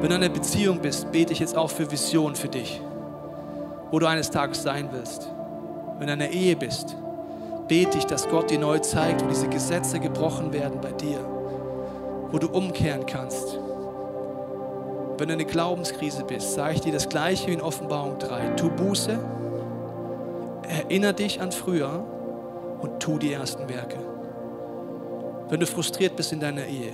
Wenn 0.00 0.08
du 0.08 0.16
in 0.16 0.22
einer 0.22 0.30
Beziehung 0.30 0.78
bist, 0.78 1.12
bete 1.12 1.34
ich 1.34 1.38
jetzt 1.38 1.54
auch 1.54 1.68
für 1.68 1.90
Vision 1.90 2.34
für 2.34 2.48
dich, 2.48 2.80
wo 3.90 3.98
du 3.98 4.06
eines 4.06 4.30
Tages 4.30 4.62
sein 4.62 4.88
willst. 4.90 5.28
Wenn 5.98 6.06
du 6.06 6.14
in 6.14 6.22
einer 6.22 6.30
Ehe 6.30 6.56
bist, 6.56 6.96
bete 7.68 7.98
ich, 7.98 8.06
dass 8.06 8.26
Gott 8.26 8.48
dir 8.48 8.58
neu 8.58 8.78
zeigt, 8.78 9.22
wo 9.22 9.28
diese 9.28 9.48
Gesetze 9.48 10.00
gebrochen 10.00 10.54
werden 10.54 10.80
bei 10.80 10.92
dir, 10.92 11.18
wo 12.30 12.38
du 12.38 12.48
umkehren 12.48 13.04
kannst. 13.04 13.58
Wenn 15.18 15.28
du 15.28 15.34
in 15.34 15.40
einer 15.40 15.44
Glaubenskrise 15.44 16.24
bist, 16.24 16.54
sage 16.54 16.76
ich 16.76 16.80
dir 16.80 16.92
das 16.92 17.06
Gleiche 17.06 17.48
wie 17.48 17.52
in 17.52 17.60
Offenbarung 17.60 18.18
3. 18.18 18.54
Tu 18.56 18.70
Buße 18.70 19.18
Erinnere 20.68 21.14
dich 21.14 21.40
an 21.40 21.52
früher 21.52 22.04
und 22.80 23.00
tu 23.00 23.18
die 23.18 23.32
ersten 23.32 23.68
Werke. 23.68 23.98
Wenn 25.48 25.60
du 25.60 25.66
frustriert 25.66 26.16
bist 26.16 26.32
in 26.32 26.40
deiner 26.40 26.64
Ehe, 26.64 26.92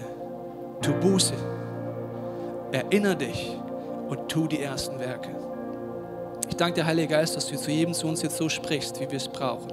tu 0.82 0.92
Buße. 0.94 1.34
Erinnere 2.72 3.16
dich 3.16 3.56
und 4.08 4.28
tu 4.28 4.46
die 4.46 4.62
ersten 4.62 4.98
Werke. 4.98 5.30
Ich 6.48 6.56
danke 6.56 6.80
dir, 6.80 6.86
Heiliger 6.86 7.18
Geist, 7.18 7.36
dass 7.36 7.46
du 7.46 7.56
zu 7.56 7.70
jedem 7.70 7.94
zu 7.94 8.06
uns 8.08 8.22
jetzt 8.22 8.36
so 8.36 8.48
sprichst, 8.48 9.00
wie 9.00 9.08
wir 9.08 9.16
es 9.16 9.28
brauchen. 9.28 9.72